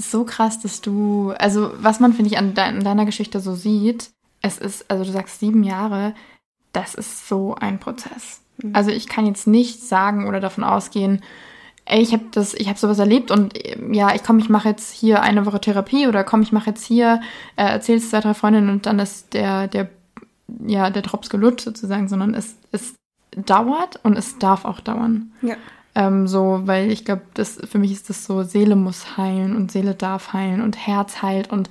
so 0.00 0.24
krass, 0.24 0.60
dass 0.60 0.80
du, 0.80 1.32
also 1.38 1.72
was 1.76 2.00
man, 2.00 2.12
finde 2.12 2.30
ich, 2.30 2.38
an, 2.38 2.54
de 2.54 2.64
an 2.64 2.84
deiner 2.84 3.04
Geschichte 3.06 3.40
so 3.40 3.54
sieht, 3.54 4.10
es 4.42 4.58
ist, 4.58 4.90
also 4.90 5.04
du 5.04 5.10
sagst 5.10 5.40
sieben 5.40 5.64
Jahre, 5.64 6.14
das 6.72 6.94
ist 6.94 7.28
so 7.28 7.54
ein 7.54 7.78
Prozess. 7.78 8.40
Mhm. 8.58 8.74
Also 8.74 8.90
ich 8.90 9.08
kann 9.08 9.26
jetzt 9.26 9.46
nicht 9.46 9.82
sagen 9.82 10.28
oder 10.28 10.40
davon 10.40 10.64
ausgehen, 10.64 11.22
ich 11.92 12.12
habe 12.12 12.24
das, 12.32 12.54
ich 12.54 12.68
habe 12.68 12.78
sowas 12.78 12.98
erlebt 12.98 13.30
und 13.30 13.54
ja, 13.92 14.14
ich 14.14 14.22
komme, 14.22 14.40
ich 14.40 14.48
mache 14.48 14.68
jetzt 14.68 14.92
hier 14.92 15.22
eine 15.22 15.46
Woche 15.46 15.60
Therapie 15.60 16.06
oder 16.06 16.24
komm, 16.24 16.42
ich 16.42 16.52
mache 16.52 16.70
jetzt 16.70 16.84
hier, 16.84 17.20
äh, 17.56 17.64
erzähl's 17.64 18.10
zwei, 18.10 18.20
drei 18.20 18.34
Freundinnen 18.34 18.70
und 18.70 18.86
dann 18.86 18.98
ist 18.98 19.34
der, 19.34 19.68
der, 19.68 19.88
ja, 20.66 20.90
der 20.90 21.02
Drops 21.02 21.30
gelutscht 21.30 21.64
sozusagen, 21.64 22.08
sondern 22.08 22.34
es, 22.34 22.56
es 22.72 22.94
dauert 23.34 23.98
und 24.04 24.16
es 24.16 24.38
darf 24.38 24.64
auch 24.64 24.80
dauern. 24.80 25.32
Ja. 25.42 25.56
Ähm, 25.94 26.28
so, 26.28 26.60
weil 26.64 26.90
ich 26.90 27.04
glaube, 27.04 27.22
das 27.34 27.58
für 27.68 27.78
mich 27.78 27.92
ist 27.92 28.08
das 28.08 28.24
so, 28.24 28.42
Seele 28.44 28.76
muss 28.76 29.16
heilen 29.16 29.56
und 29.56 29.72
Seele 29.72 29.94
darf 29.94 30.32
heilen 30.32 30.60
und 30.60 30.76
Herz 30.86 31.22
heilt 31.22 31.50
und 31.50 31.68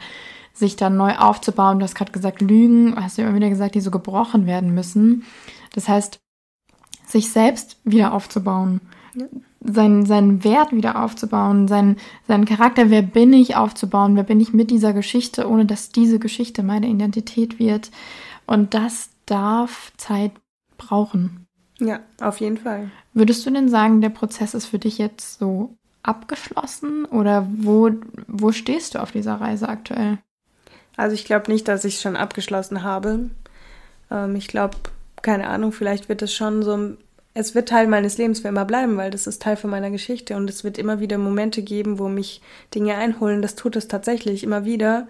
sich 0.53 0.75
dann 0.75 0.97
neu 0.97 1.15
aufzubauen. 1.15 1.79
Du 1.79 1.85
hast 1.85 1.95
gerade 1.95 2.11
gesagt, 2.11 2.41
Lügen, 2.41 2.95
hast 3.01 3.17
du 3.17 3.21
immer 3.21 3.35
wieder 3.35 3.49
gesagt, 3.49 3.75
die 3.75 3.81
so 3.81 3.91
gebrochen 3.91 4.45
werden 4.45 4.73
müssen. 4.73 5.23
Das 5.73 5.87
heißt, 5.87 6.19
sich 7.07 7.31
selbst 7.31 7.77
wieder 7.85 8.13
aufzubauen, 8.13 8.81
ja. 9.15 9.25
Seinen, 9.61 10.05
seinen 10.05 10.43
Wert 10.43 10.71
wieder 10.71 11.03
aufzubauen, 11.03 11.67
seinen, 11.67 11.97
seinen 12.27 12.45
Charakter, 12.45 12.89
wer 12.89 13.01
bin 13.01 13.33
ich 13.33 13.55
aufzubauen, 13.55 14.15
wer 14.15 14.23
bin 14.23 14.39
ich 14.39 14.53
mit 14.53 14.71
dieser 14.71 14.93
Geschichte, 14.93 15.49
ohne 15.49 15.65
dass 15.65 15.89
diese 15.89 16.19
Geschichte 16.19 16.63
meine 16.63 16.87
Identität 16.87 17.59
wird. 17.59 17.91
Und 18.45 18.73
das 18.73 19.09
darf 19.25 19.91
Zeit 19.97 20.31
brauchen. 20.77 21.45
Ja, 21.79 21.99
auf 22.21 22.39
jeden 22.39 22.57
Fall. 22.57 22.89
Würdest 23.13 23.45
du 23.45 23.51
denn 23.51 23.69
sagen, 23.69 24.01
der 24.01 24.09
Prozess 24.09 24.53
ist 24.53 24.65
für 24.65 24.79
dich 24.79 24.97
jetzt 24.97 25.39
so 25.39 25.75
abgeschlossen 26.03 27.05
oder 27.05 27.47
wo, 27.49 27.91
wo 28.27 28.51
stehst 28.51 28.95
du 28.95 29.01
auf 29.01 29.11
dieser 29.11 29.35
Reise 29.35 29.69
aktuell? 29.69 30.17
Also 30.97 31.13
ich 31.13 31.25
glaube 31.25 31.51
nicht, 31.51 31.67
dass 31.67 31.85
ich 31.85 31.95
es 31.95 32.01
schon 32.01 32.15
abgeschlossen 32.15 32.83
habe. 32.83 33.29
Ähm, 34.11 34.35
ich 34.35 34.47
glaube, 34.47 34.77
keine 35.21 35.47
Ahnung, 35.47 35.71
vielleicht 35.71 36.09
wird 36.09 36.21
es 36.21 36.33
schon 36.33 36.63
so, 36.63 36.97
es 37.39 37.55
wird 37.55 37.69
Teil 37.69 37.87
meines 37.87 38.17
Lebens 38.17 38.41
für 38.41 38.49
immer 38.49 38.65
bleiben, 38.65 38.97
weil 38.97 39.11
das 39.11 39.25
ist 39.25 39.41
Teil 39.41 39.55
von 39.55 39.69
meiner 39.69 39.91
Geschichte 39.91 40.35
und 40.35 40.49
es 40.49 40.65
wird 40.65 40.77
immer 40.77 40.99
wieder 40.99 41.17
Momente 41.17 41.61
geben, 41.61 41.97
wo 41.97 42.09
mich 42.09 42.41
Dinge 42.75 42.95
einholen. 42.95 43.41
Das 43.41 43.55
tut 43.55 43.77
es 43.77 43.87
tatsächlich 43.87 44.43
immer 44.43 44.65
wieder. 44.65 45.07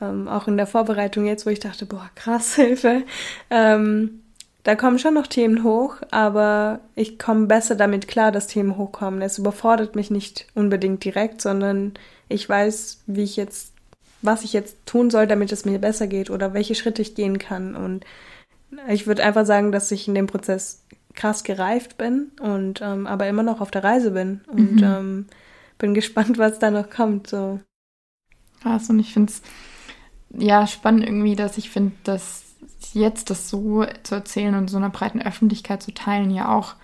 Ähm, 0.00 0.26
auch 0.26 0.48
in 0.48 0.56
der 0.56 0.66
Vorbereitung 0.66 1.24
jetzt, 1.24 1.46
wo 1.46 1.50
ich 1.50 1.60
dachte, 1.60 1.86
boah, 1.86 2.10
krass, 2.16 2.54
Hilfe. 2.56 3.04
Ähm, 3.48 4.22
da 4.64 4.74
kommen 4.74 4.98
schon 4.98 5.14
noch 5.14 5.28
Themen 5.28 5.62
hoch, 5.62 5.96
aber 6.10 6.80
ich 6.96 7.18
komme 7.18 7.46
besser 7.46 7.76
damit 7.76 8.08
klar, 8.08 8.32
dass 8.32 8.48
Themen 8.48 8.76
hochkommen. 8.76 9.22
Es 9.22 9.38
überfordert 9.38 9.94
mich 9.94 10.10
nicht 10.10 10.46
unbedingt 10.54 11.04
direkt, 11.04 11.40
sondern 11.40 11.94
ich 12.28 12.48
weiß, 12.48 13.02
wie 13.06 13.22
ich 13.22 13.36
jetzt 13.36 13.72
was 14.24 14.44
ich 14.44 14.52
jetzt 14.52 14.76
tun 14.86 15.10
soll, 15.10 15.26
damit 15.26 15.50
es 15.50 15.64
mir 15.64 15.80
besser 15.80 16.06
geht 16.06 16.30
oder 16.30 16.54
welche 16.54 16.76
Schritte 16.76 17.02
ich 17.02 17.16
gehen 17.16 17.38
kann. 17.38 17.74
Und 17.74 18.04
ich 18.88 19.08
würde 19.08 19.24
einfach 19.24 19.44
sagen, 19.44 19.72
dass 19.72 19.90
ich 19.90 20.08
in 20.08 20.14
dem 20.14 20.28
Prozess 20.28 20.82
krass 21.14 21.44
gereift 21.44 21.98
bin 21.98 22.30
und 22.40 22.80
ähm, 22.82 23.06
aber 23.06 23.28
immer 23.28 23.42
noch 23.42 23.60
auf 23.60 23.70
der 23.70 23.84
Reise 23.84 24.12
bin 24.12 24.40
und 24.46 24.76
mhm. 24.76 24.84
ähm, 24.84 25.26
bin 25.78 25.94
gespannt, 25.94 26.38
was 26.38 26.58
da 26.58 26.70
noch 26.70 26.90
kommt. 26.90 27.26
So. 27.26 27.60
Krass, 28.62 28.88
und 28.90 28.98
ich 28.98 29.12
finde 29.12 29.32
es 29.32 29.42
ja 30.30 30.66
spannend 30.66 31.04
irgendwie, 31.04 31.36
dass 31.36 31.58
ich 31.58 31.70
finde, 31.70 31.92
dass 32.04 32.44
jetzt 32.92 33.30
das 33.30 33.48
so 33.48 33.84
zu 34.02 34.14
erzählen 34.14 34.54
und 34.54 34.68
so 34.68 34.76
einer 34.76 34.90
breiten 34.90 35.22
Öffentlichkeit 35.22 35.82
zu 35.82 35.92
teilen 35.92 36.30
ja 36.30 36.54
auch 36.54 36.74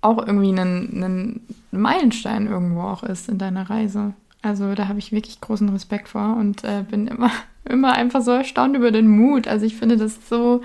auch 0.00 0.18
irgendwie 0.18 0.50
ein, 0.50 1.00
ein 1.02 1.40
Meilenstein 1.70 2.48
irgendwo 2.48 2.82
auch 2.82 3.04
ist 3.04 3.28
in 3.28 3.38
deiner 3.38 3.70
Reise. 3.70 4.14
Also 4.42 4.74
da 4.74 4.88
habe 4.88 4.98
ich 4.98 5.12
wirklich 5.12 5.40
großen 5.40 5.68
Respekt 5.68 6.08
vor 6.08 6.36
und 6.36 6.64
äh, 6.64 6.82
bin 6.82 7.06
immer, 7.06 7.30
immer 7.64 7.92
einfach 7.92 8.20
so 8.20 8.32
erstaunt 8.32 8.76
über 8.76 8.90
den 8.90 9.06
Mut. 9.06 9.46
Also 9.46 9.64
ich 9.64 9.76
finde 9.76 9.96
das 9.96 10.28
so, 10.28 10.62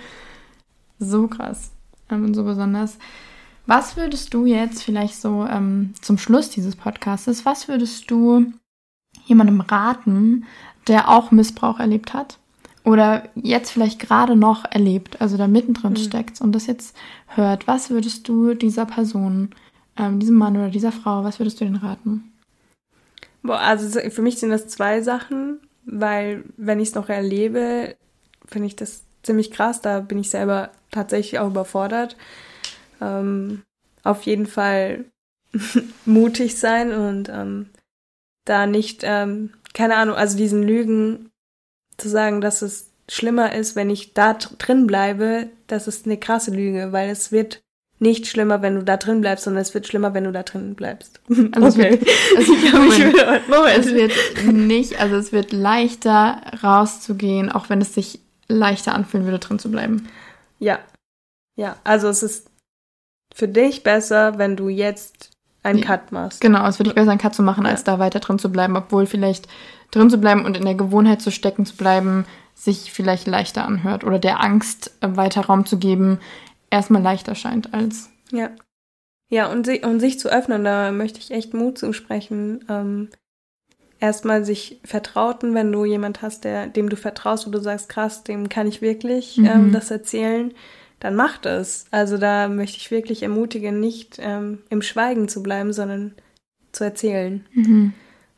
so 0.98 1.28
krass 1.28 1.72
ähm, 2.10 2.26
und 2.26 2.34
so 2.34 2.44
besonders. 2.44 2.98
Was 3.66 3.98
würdest 3.98 4.34
du 4.34 4.46
jetzt 4.46 4.84
vielleicht 4.84 5.16
so 5.16 5.46
ähm, 5.46 5.94
zum 6.02 6.18
Schluss 6.18 6.50
dieses 6.50 6.76
Podcasts, 6.76 7.46
was 7.46 7.68
würdest 7.68 8.10
du 8.10 8.54
jemandem 9.26 9.62
raten, 9.62 10.46
der 10.88 11.10
auch 11.10 11.32
Missbrauch 11.32 11.80
erlebt 11.80 12.14
hat? 12.14 12.40
Oder 12.86 13.28
jetzt 13.36 13.72
vielleicht 13.72 14.00
gerade 14.00 14.38
noch 14.38 14.64
erlebt, 14.64 15.20
also 15.20 15.36
da 15.36 15.48
mittendrin 15.48 15.92
mhm. 15.92 15.98
steckt 15.98 16.40
und 16.40 16.54
das 16.54 16.68
jetzt 16.68 16.96
hört, 17.28 17.68
was 17.68 17.90
würdest 17.90 18.30
du 18.30 18.54
dieser 18.54 18.86
Person, 18.86 19.50
ähm, 19.98 20.20
diesem 20.20 20.38
Mann 20.38 20.56
oder 20.56 20.70
dieser 20.70 20.94
Frau, 20.94 21.26
was 21.26 21.38
würdest 21.38 21.60
du 21.60 21.66
denen 21.66 21.76
raten? 21.76 22.32
Boah, 23.44 23.60
also 23.60 24.00
für 24.10 24.22
mich 24.22 24.40
sind 24.40 24.52
das 24.52 24.70
zwei 24.70 25.02
Sachen, 25.02 25.60
weil 25.86 26.46
wenn 26.56 26.80
ich 26.80 26.90
es 26.90 26.96
noch 26.96 27.10
erlebe, 27.10 27.98
finde 28.46 28.68
ich 28.68 28.78
das 28.78 29.04
ziemlich 29.28 29.52
krass. 29.52 29.82
Da 29.82 30.00
bin 30.00 30.18
ich 30.18 30.32
selber 30.32 30.72
tatsächlich 30.92 31.40
auch 31.40 31.48
überfordert 31.48 32.18
ähm, 33.02 33.64
auf 34.04 34.24
jeden 34.24 34.46
Fall 34.46 35.06
mutig 36.06 36.58
sein 36.58 36.92
und 36.92 37.30
ähm, 37.30 37.70
da 38.46 38.66
nicht, 38.68 39.02
ähm, 39.04 39.54
keine 39.74 39.96
Ahnung, 39.98 40.16
also 40.16 40.38
diesen 40.38 40.64
Lügen 40.64 41.30
zu 41.98 42.10
sagen, 42.10 42.42
dass 42.42 42.62
es 42.62 42.92
schlimmer 43.10 43.54
ist, 43.54 43.76
wenn 43.76 43.90
ich 43.90 44.14
da 44.14 44.34
drin 44.34 44.88
bleibe, 44.88 45.48
das 45.68 45.88
ist 45.88 46.06
eine 46.06 46.18
krasse 46.18 46.52
Lüge, 46.52 46.92
weil 46.92 47.10
es 47.10 47.32
wird 47.32 47.62
nicht 48.00 48.28
schlimmer, 48.28 48.62
wenn 48.62 48.76
du 48.76 48.84
da 48.84 48.96
drin 48.96 49.22
bleibst, 49.22 49.46
sondern 49.46 49.62
es 49.62 49.74
wird 49.74 49.88
schlimmer, 49.88 50.14
wenn 50.14 50.26
du 50.26 50.32
da 50.32 50.44
drin 50.44 50.76
bleibst. 50.76 51.20
Also 51.54 51.80
okay. 51.80 52.00
es 52.38 52.48
wird, 52.48 53.16
es, 53.16 53.48
Moment, 53.48 53.78
es 53.78 53.94
wird 53.94 54.54
nicht, 54.54 55.00
also 55.02 55.16
es 55.16 55.32
wird 55.32 55.52
leichter 55.52 56.42
rauszugehen, 56.62 57.52
auch 57.52 57.70
wenn 57.70 57.82
es 57.82 57.96
sich 57.96 58.20
leichter 58.48 58.94
anfühlen 58.94 59.26
würde, 59.26 59.40
drin 59.40 59.60
zu 59.60 59.72
bleiben. 59.72 60.08
Ja. 60.60 60.80
Ja, 61.56 61.78
also 61.84 62.08
es 62.08 62.24
ist 62.24 62.50
für 63.34 63.48
dich 63.48 63.84
besser, 63.84 64.38
wenn 64.38 64.56
du 64.56 64.70
jetzt 64.70 65.32
einen 65.64 65.82
Cut 65.82 66.12
machst. 66.12 66.42
Genau, 66.42 66.66
es 66.68 66.80
würde 66.80 66.90
ich 66.90 66.96
besser, 66.96 67.12
einen 67.12 67.20
Cut 67.20 67.36
zu 67.36 67.44
machen, 67.44 67.66
ja. 67.66 67.72
als 67.72 67.84
da 67.84 68.00
weiter 68.00 68.20
drin 68.20 68.40
zu 68.40 68.52
bleiben, 68.52 68.76
obwohl 68.76 69.06
vielleicht 69.06 69.48
drin 69.92 70.10
zu 70.10 70.18
bleiben 70.18 70.46
und 70.46 70.58
in 70.58 70.66
der 70.66 70.76
Gewohnheit 70.76 71.22
zu 71.22 71.32
stecken 71.32 71.66
zu 71.66 71.76
bleiben, 71.76 72.26
sich 72.56 72.92
vielleicht 72.92 73.28
leichter 73.28 73.66
anhört 73.66 74.04
oder 74.04 74.20
der 74.20 74.42
Angst 74.42 74.92
äh, 75.02 75.16
weiter 75.16 75.42
Raum 75.42 75.66
zu 75.66 75.78
geben, 75.78 76.20
erstmal 76.70 77.02
leichter 77.02 77.36
scheint 77.36 77.74
als. 77.74 78.10
Ja. 78.32 78.52
Ja, 79.30 79.52
und, 79.52 79.68
und 79.84 80.00
sich 80.00 80.20
zu 80.20 80.30
öffnen, 80.30 80.64
da 80.64 80.92
möchte 80.92 81.20
ich 81.20 81.32
echt 81.32 81.54
Mut 81.54 81.78
zusprechen. 81.78 82.64
Ähm, 82.70 83.10
erstmal 84.00 84.46
sich 84.46 84.80
vertrauten, 84.84 85.54
wenn 85.54 85.72
du 85.72 85.86
jemand 85.86 86.22
hast, 86.22 86.44
der, 86.44 86.68
dem 86.68 86.90
du 86.90 86.96
vertraust, 86.96 87.48
wo 87.48 87.52
du 87.52 87.60
sagst, 87.60 87.90
krass, 87.90 88.24
dem 88.24 88.50
kann 88.50 88.68
ich 88.68 88.82
wirklich 88.82 89.38
mhm. 89.38 89.46
ähm, 89.46 89.72
das 89.72 89.92
erzählen 89.92 90.54
dann 91.00 91.16
macht 91.16 91.46
es. 91.46 91.86
Also 91.92 92.18
da 92.18 92.48
möchte 92.48 92.78
ich 92.78 92.92
wirklich 92.92 93.24
ermutigen, 93.24 93.80
nicht 93.80 94.18
ähm, 94.20 94.60
im 94.70 94.82
Schweigen 94.82 95.28
zu 95.28 95.44
bleiben, 95.44 95.74
sondern 95.74 96.14
zu 96.72 96.84
erzählen. 96.84 97.46
Mhm. 97.54 97.94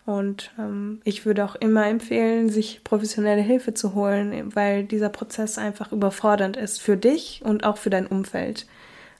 Und 0.05 0.51
ähm, 0.57 1.01
ich 1.03 1.25
würde 1.25 1.45
auch 1.45 1.55
immer 1.55 1.87
empfehlen, 1.87 2.49
sich 2.49 2.83
professionelle 2.83 3.41
Hilfe 3.41 3.73
zu 3.73 3.93
holen, 3.93 4.55
weil 4.55 4.83
dieser 4.83 5.09
Prozess 5.09 5.57
einfach 5.57 5.91
überfordernd 5.91 6.57
ist 6.57 6.81
für 6.81 6.97
dich 6.97 7.41
und 7.45 7.63
auch 7.63 7.77
für 7.77 7.91
dein 7.91 8.07
Umfeld. 8.07 8.65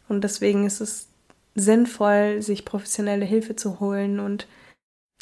Und 0.08 0.24
deswegen 0.24 0.66
ist 0.66 0.82
es 0.82 1.08
sinnvoll, 1.54 2.42
sich 2.42 2.66
professionelle 2.66 3.26
Hilfe 3.26 3.56
zu 3.56 3.80
holen 3.80 4.20
und 4.20 4.48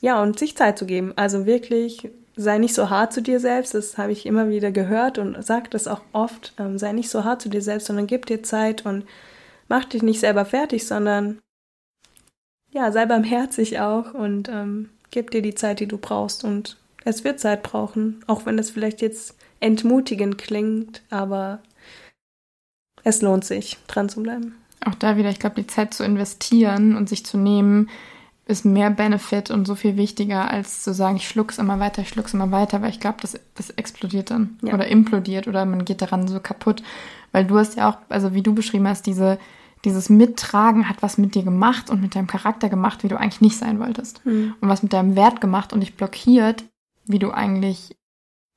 ja, 0.02 0.22
und 0.22 0.38
sich 0.40 0.56
Zeit 0.56 0.78
zu 0.78 0.86
geben. 0.86 1.14
Also 1.16 1.46
wirklich 1.46 2.10
sei 2.36 2.60
nicht 2.60 2.76
so 2.76 2.90
hart 2.90 3.14
zu 3.14 3.22
dir 3.22 3.40
selbst, 3.40 3.74
das 3.74 3.98
habe 3.98 4.12
ich 4.12 4.26
immer 4.26 4.50
wieder 4.50 4.72
gehört 4.72 5.18
und 5.18 5.44
sage 5.44 5.70
das 5.72 5.88
auch 5.88 6.02
oft, 6.14 6.54
ähm, 6.60 6.78
sei 6.78 6.92
nicht 6.92 7.10
so 7.10 7.24
hart 7.24 7.42
zu 7.42 7.50
dir 7.50 7.62
selbst, 7.62 7.88
sondern 7.88 8.08
gib 8.08 8.28
dir 8.28 8.44
Zeit 8.44 8.86
und 8.86 9.06
mach 9.68 9.86
dich 9.86 10.04
nicht 10.04 10.20
selber 10.20 10.46
fertig, 10.46 10.86
sondern 10.86 11.40
ja, 12.72 12.92
sei 12.92 13.06
barmherzig 13.08 13.80
auch 13.80 14.14
und 14.14 14.50
ähm, 14.50 14.90
gib 15.10 15.32
dir 15.32 15.42
die 15.42 15.56
Zeit, 15.56 15.80
die 15.80 15.88
du 15.88 15.98
brauchst 15.98 16.44
und 16.44 16.78
es 17.06 17.24
wird 17.24 17.40
Zeit 17.40 17.64
brauchen, 17.64 18.24
auch 18.28 18.46
wenn 18.46 18.58
das 18.58 18.70
vielleicht 18.70 19.02
jetzt 19.02 19.36
entmutigend 19.60 20.38
klingt, 20.38 21.02
aber 21.10 21.60
es 23.04 23.22
lohnt 23.22 23.46
sich, 23.46 23.78
dran 23.88 24.10
zu 24.10 24.22
bleiben. 24.22 24.56
Auch 24.86 24.96
da 24.96 25.18
wieder, 25.18 25.30
ich 25.30 25.40
glaube, 25.40 25.56
die 25.56 25.68
Zeit 25.68 25.94
zu 25.94 26.04
investieren 26.04 26.96
und 26.96 27.10
sich 27.10 27.26
zu 27.26 27.38
nehmen, 27.38 27.90
ist 28.48 28.64
mehr 28.64 28.90
Benefit 28.90 29.52
und 29.52 29.66
so 29.66 29.76
viel 29.76 29.98
wichtiger, 29.98 30.50
als 30.50 30.82
zu 30.82 30.94
sagen, 30.94 31.18
ich 31.18 31.28
schluck's 31.28 31.58
immer 31.58 31.80
weiter, 31.80 32.02
ich 32.02 32.10
schluck's 32.10 32.34
immer 32.34 32.50
weiter, 32.52 32.82
weil 32.82 32.90
ich 32.90 33.00
glaube, 33.00 33.18
das, 33.22 33.38
das 33.56 33.72
explodiert 33.72 34.32
dann 34.32 34.58
ja. 34.62 34.74
oder 34.74 34.88
implodiert 34.88 35.48
oder 35.48 35.66
man 35.66 35.84
geht 35.84 36.02
daran 36.02 36.28
so 36.28 36.40
kaputt. 36.40 36.82
Weil 37.34 37.46
du 37.46 37.58
hast 37.58 37.76
ja 37.76 37.90
auch, 37.90 37.98
also 38.08 38.34
wie 38.34 38.42
du 38.42 38.56
beschrieben 38.56 38.88
hast, 38.88 39.06
diese, 39.06 39.38
dieses 39.84 40.10
Mittragen 40.10 40.88
hat 40.88 41.02
was 41.02 41.18
mit 41.18 41.36
dir 41.36 41.44
gemacht 41.44 41.90
und 41.90 42.02
mit 42.02 42.16
deinem 42.16 42.28
Charakter 42.28 42.70
gemacht, 42.70 43.04
wie 43.04 43.10
du 43.10 43.20
eigentlich 43.20 43.42
nicht 43.42 43.58
sein 43.58 43.80
wolltest. 43.80 44.26
Mhm. 44.26 44.56
Und 44.62 44.70
was 44.70 44.82
mit 44.82 44.94
deinem 44.94 45.18
Wert 45.18 45.42
gemacht 45.42 45.74
und 45.74 45.82
dich 45.82 45.96
blockiert, 45.96 46.64
wie 47.06 47.20
du 47.20 47.32
eigentlich 47.32 47.98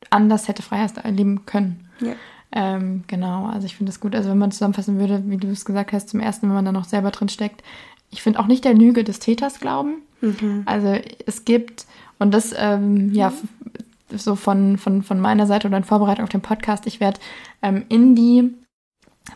anders 0.08 0.46
hätte 0.46 0.62
Freiheit 0.62 0.96
erleben 0.98 1.46
können. 1.46 1.88
Ja. 2.00 2.12
Ähm, 2.52 3.04
genau, 3.06 3.46
also 3.46 3.66
ich 3.66 3.76
finde 3.76 3.90
das 3.90 4.00
gut. 4.00 4.14
Also 4.14 4.30
wenn 4.30 4.38
man 4.38 4.50
zusammenfassen 4.50 4.98
würde, 4.98 5.22
wie 5.26 5.36
du 5.36 5.48
es 5.48 5.64
gesagt 5.64 5.92
hast, 5.92 6.08
zum 6.08 6.20
ersten, 6.20 6.48
wenn 6.48 6.54
man 6.54 6.64
da 6.64 6.72
noch 6.72 6.84
selber 6.84 7.10
drin 7.10 7.28
steckt, 7.28 7.62
ich 8.10 8.22
finde 8.22 8.40
auch 8.40 8.46
nicht 8.46 8.64
der 8.64 8.74
Lüge 8.74 9.04
des 9.04 9.18
Täters 9.18 9.60
glauben. 9.60 10.02
Mhm. 10.20 10.62
Also 10.66 10.98
es 11.26 11.44
gibt, 11.44 11.86
und 12.18 12.32
das, 12.32 12.54
ähm, 12.56 13.12
ja, 13.12 13.32
so 14.12 14.34
von, 14.34 14.76
von, 14.78 15.02
von 15.02 15.20
meiner 15.20 15.46
Seite 15.46 15.68
oder 15.68 15.76
in 15.76 15.84
Vorbereitung 15.84 16.24
auf 16.24 16.30
den 16.30 16.40
Podcast, 16.40 16.86
ich 16.86 17.00
werde 17.00 17.20
ähm, 17.62 17.84
in 17.88 18.14
die 18.14 18.50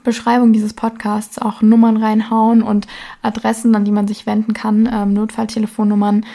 Beschreibung 0.02 0.52
dieses 0.52 0.72
Podcasts 0.72 1.38
auch 1.38 1.62
Nummern 1.62 1.96
reinhauen 1.96 2.62
und 2.62 2.86
Adressen, 3.22 3.74
an 3.76 3.84
die 3.84 3.92
man 3.92 4.08
sich 4.08 4.26
wenden 4.26 4.52
kann, 4.52 4.88
ähm, 4.92 5.12
Notfalltelefonnummern, 5.12 6.26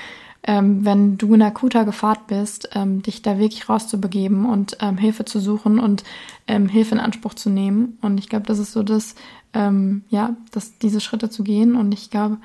ähm, 0.50 0.84
wenn 0.84 1.20
du 1.20 1.36
in 1.36 1.44
akuter 1.44 1.86
Gefahr 1.86 2.18
bist, 2.26 2.70
ähm, 2.74 3.04
dich 3.04 3.22
da 3.22 3.38
wirklich 3.38 3.70
rauszubegeben 3.70 4.48
und 4.48 4.78
ähm, 4.82 4.98
Hilfe 4.98 5.24
zu 5.24 5.40
suchen 5.40 5.80
und 5.80 6.04
ähm, 6.48 6.68
Hilfe 6.68 6.96
in 6.96 7.00
Anspruch 7.00 7.36
zu 7.36 7.52
nehmen. 7.52 8.00
Und 8.02 8.18
ich 8.18 8.30
glaube, 8.30 8.48
das 8.48 8.58
ist 8.58 8.72
so 8.72 8.82
das, 8.82 9.14
ähm, 9.54 10.06
ja, 10.10 10.36
dass 10.50 10.80
diese 10.80 11.02
Schritte 11.02 11.30
zu 11.30 11.44
gehen. 11.44 11.76
Und 11.76 11.94
ich 11.94 12.10
glaube, 12.10 12.40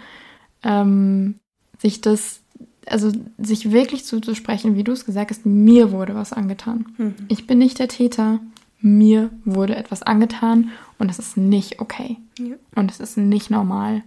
ähm, 0.62 1.36
sich 1.78 2.02
das, 2.02 2.42
also 2.86 3.10
sich 3.38 3.72
wirklich 3.72 4.04
zuzusprechen, 4.04 4.76
wie 4.76 4.84
du 4.84 4.92
es 4.92 5.06
gesagt 5.06 5.30
hast, 5.30 5.46
mir 5.46 5.90
wurde 5.90 6.14
was 6.14 6.34
angetan. 6.34 6.84
Mhm. 6.98 7.14
Ich 7.28 7.46
bin 7.46 7.56
nicht 7.56 7.78
der 7.78 7.88
Täter, 7.88 8.38
mir 8.82 9.30
wurde 9.46 9.76
etwas 9.76 10.02
angetan 10.02 10.72
und 10.98 11.10
es 11.10 11.18
ist 11.18 11.38
nicht 11.38 11.80
okay. 11.80 12.18
Ja. 12.38 12.56
Und 12.74 12.90
es 12.90 13.00
ist 13.00 13.16
nicht 13.16 13.50
normal. 13.50 14.02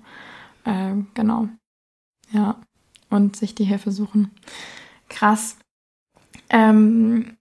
Ähm, 0.66 1.08
genau. 1.16 1.50
Ja. 2.32 2.58
Und 3.10 3.36
sich 3.36 3.56
die 3.56 3.64
Hilfe 3.64 3.92
suchen. 3.92 4.32
Krass. 5.10 5.58
Ähm, 6.50 7.38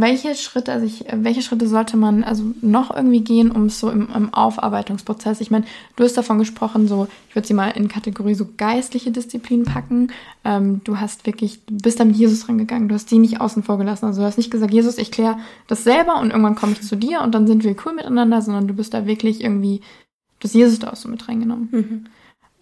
welche 0.00 0.34
Schritte, 0.34 0.72
also 0.72 0.86
ich, 0.86 1.04
welche 1.12 1.42
Schritte 1.42 1.68
sollte 1.68 1.96
man 1.96 2.24
also 2.24 2.42
noch 2.62 2.94
irgendwie 2.94 3.20
gehen, 3.20 3.50
um 3.50 3.66
es 3.66 3.78
so 3.78 3.90
im, 3.90 4.08
im, 4.14 4.32
Aufarbeitungsprozess? 4.32 5.40
Ich 5.40 5.50
meine, 5.50 5.66
du 5.96 6.04
hast 6.04 6.16
davon 6.16 6.38
gesprochen, 6.38 6.88
so, 6.88 7.06
ich 7.28 7.34
würde 7.34 7.46
sie 7.46 7.54
mal 7.54 7.70
in 7.70 7.88
Kategorie 7.88 8.34
so 8.34 8.46
geistliche 8.56 9.10
Disziplin 9.10 9.64
packen. 9.64 10.08
Ähm, 10.44 10.80
du 10.84 10.98
hast 10.98 11.26
wirklich, 11.26 11.64
du 11.66 11.76
bist 11.76 12.02
mit 12.02 12.16
Jesus 12.16 12.48
rangegangen, 12.48 12.88
du 12.88 12.94
hast 12.94 13.10
die 13.10 13.18
nicht 13.18 13.40
außen 13.40 13.62
vor 13.62 13.78
gelassen. 13.78 14.06
Also 14.06 14.22
du 14.22 14.26
hast 14.26 14.38
nicht 14.38 14.50
gesagt, 14.50 14.72
Jesus, 14.72 14.98
ich 14.98 15.10
kläre 15.10 15.38
das 15.66 15.84
selber 15.84 16.20
und 16.20 16.30
irgendwann 16.30 16.56
komme 16.56 16.72
ich 16.72 16.82
zu 16.82 16.96
dir 16.96 17.20
und 17.20 17.34
dann 17.34 17.46
sind 17.46 17.62
wir 17.62 17.76
cool 17.84 17.94
miteinander, 17.94 18.42
sondern 18.42 18.66
du 18.66 18.74
bist 18.74 18.94
da 18.94 19.06
wirklich 19.06 19.42
irgendwie, 19.42 19.80
du 20.40 20.44
hast 20.44 20.54
Jesus 20.54 20.78
da 20.78 20.90
auch 20.90 20.96
so 20.96 21.08
mit 21.08 21.28
reingenommen. 21.28 21.68
Mhm. 21.70 22.04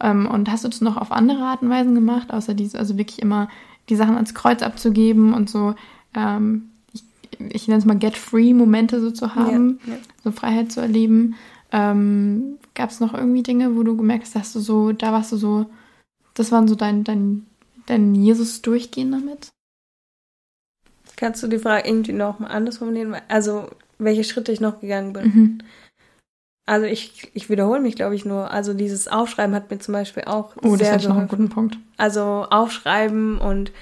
Ähm, 0.02 0.26
und 0.26 0.50
hast 0.50 0.64
du 0.64 0.68
das 0.68 0.80
noch 0.80 0.96
auf 0.96 1.12
andere 1.12 1.42
Arten 1.44 1.66
und 1.66 1.70
Weisen 1.70 1.94
gemacht, 1.94 2.32
außer 2.32 2.54
diese, 2.54 2.78
also 2.78 2.98
wirklich 2.98 3.22
immer 3.22 3.48
die 3.88 3.96
Sachen 3.96 4.16
ans 4.16 4.34
Kreuz 4.34 4.62
abzugeben 4.62 5.32
und 5.32 5.48
so, 5.48 5.74
ähm, 6.14 6.70
ich 7.48 7.68
nenne 7.68 7.78
es 7.78 7.84
mal 7.84 7.96
Get-Free-Momente 7.96 9.00
so 9.00 9.10
zu 9.10 9.34
haben, 9.34 9.80
ja, 9.86 9.94
ja. 9.94 9.98
so 10.22 10.32
Freiheit 10.32 10.70
zu 10.70 10.80
erleben. 10.80 11.36
Ähm, 11.70 12.58
Gab 12.74 12.90
es 12.90 13.00
noch 13.00 13.14
irgendwie 13.14 13.42
Dinge, 13.42 13.76
wo 13.76 13.82
du 13.82 13.96
gemerkt 13.96 14.24
hast, 14.24 14.34
dass 14.34 14.52
du 14.52 14.60
so, 14.60 14.92
da 14.92 15.12
warst 15.12 15.32
du 15.32 15.36
so, 15.36 15.66
das 16.34 16.50
waren 16.52 16.68
so 16.68 16.74
dein, 16.74 17.04
dein, 17.04 17.46
dein 17.86 18.14
Jesus-Durchgehen 18.14 19.12
damit? 19.12 19.50
Kannst 21.16 21.42
du 21.42 21.48
die 21.48 21.58
Frage 21.58 21.88
irgendwie 21.88 22.12
noch 22.12 22.38
mal 22.38 22.48
anders 22.48 22.78
formulieren? 22.78 23.14
Also, 23.28 23.68
welche 23.98 24.24
Schritte 24.24 24.52
ich 24.52 24.60
noch 24.60 24.80
gegangen 24.80 25.12
bin? 25.12 25.24
Mhm. 25.24 25.58
Also 26.64 26.86
ich, 26.86 27.30
ich 27.34 27.50
wiederhole 27.50 27.80
mich, 27.80 27.96
glaube 27.96 28.14
ich, 28.14 28.24
nur. 28.24 28.50
Also 28.50 28.72
dieses 28.72 29.08
Aufschreiben 29.08 29.54
hat 29.54 29.70
mir 29.70 29.78
zum 29.78 29.92
Beispiel 29.92 30.24
auch 30.24 30.56
oh, 30.62 30.76
sehr 30.76 30.92
das 30.92 31.02
ist 31.02 31.08
noch 31.08 31.18
einen 31.18 31.28
guten 31.28 31.48
Punkt. 31.48 31.76
Also 31.96 32.46
aufschreiben 32.50 33.38
und 33.38 33.72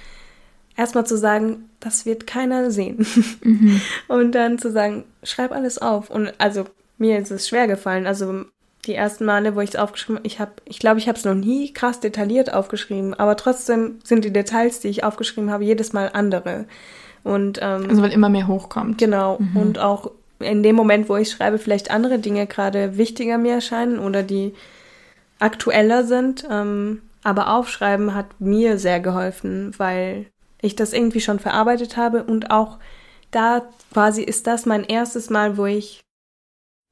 erstmal 0.76 1.06
zu 1.06 1.18
sagen, 1.18 1.68
das 1.78 2.06
wird 2.06 2.26
keiner 2.26 2.70
sehen. 2.70 3.06
Mhm. 3.42 3.80
Und 4.08 4.34
dann 4.34 4.58
zu 4.58 4.70
sagen, 4.70 5.04
schreib 5.22 5.52
alles 5.52 5.78
auf. 5.78 6.10
Und 6.10 6.32
also 6.38 6.64
mir 6.98 7.18
ist 7.18 7.30
es 7.30 7.48
schwer 7.48 7.66
gefallen. 7.66 8.06
Also 8.06 8.44
die 8.86 8.94
ersten 8.94 9.24
Male, 9.24 9.54
wo 9.56 9.60
ich 9.60 9.70
es 9.70 9.76
aufgeschrieben 9.76 10.16
habe, 10.18 10.26
ich 10.26 10.40
habe, 10.40 10.52
ich 10.64 10.78
glaube, 10.78 10.98
ich 10.98 11.08
habe 11.08 11.18
es 11.18 11.24
noch 11.24 11.34
nie 11.34 11.72
krass 11.72 12.00
detailliert 12.00 12.52
aufgeschrieben, 12.52 13.14
aber 13.14 13.36
trotzdem 13.36 13.98
sind 14.04 14.24
die 14.24 14.32
Details, 14.32 14.80
die 14.80 14.88
ich 14.88 15.04
aufgeschrieben 15.04 15.50
habe, 15.50 15.64
jedes 15.64 15.92
Mal 15.92 16.10
andere. 16.12 16.66
Und 17.22 17.58
ähm, 17.60 17.86
also 17.88 18.00
weil 18.02 18.12
immer 18.12 18.30
mehr 18.30 18.46
hochkommt. 18.46 18.98
Genau. 18.98 19.38
Mhm. 19.38 19.56
Und 19.56 19.78
auch 19.78 20.10
in 20.40 20.62
dem 20.62 20.76
Moment, 20.76 21.08
wo 21.08 21.16
ich 21.16 21.30
schreibe, 21.30 21.58
vielleicht 21.58 21.90
andere 21.90 22.18
Dinge 22.18 22.46
gerade 22.46 22.96
wichtiger 22.96 23.38
mir 23.38 23.54
erscheinen 23.54 23.98
oder 23.98 24.22
die 24.22 24.54
aktueller 25.38 26.04
sind. 26.04 26.46
Ähm, 26.50 27.02
aber 27.22 27.52
Aufschreiben 27.54 28.14
hat 28.14 28.40
mir 28.40 28.78
sehr 28.78 29.00
geholfen, 29.00 29.74
weil 29.78 30.26
ich 30.62 30.76
das 30.76 30.92
irgendwie 30.92 31.20
schon 31.20 31.38
verarbeitet 31.38 31.96
habe 31.96 32.24
und 32.24 32.50
auch 32.50 32.78
da 33.30 33.62
quasi 33.92 34.22
ist 34.22 34.46
das 34.46 34.66
mein 34.66 34.84
erstes 34.84 35.30
Mal, 35.30 35.56
wo 35.56 35.66
ich 35.66 36.00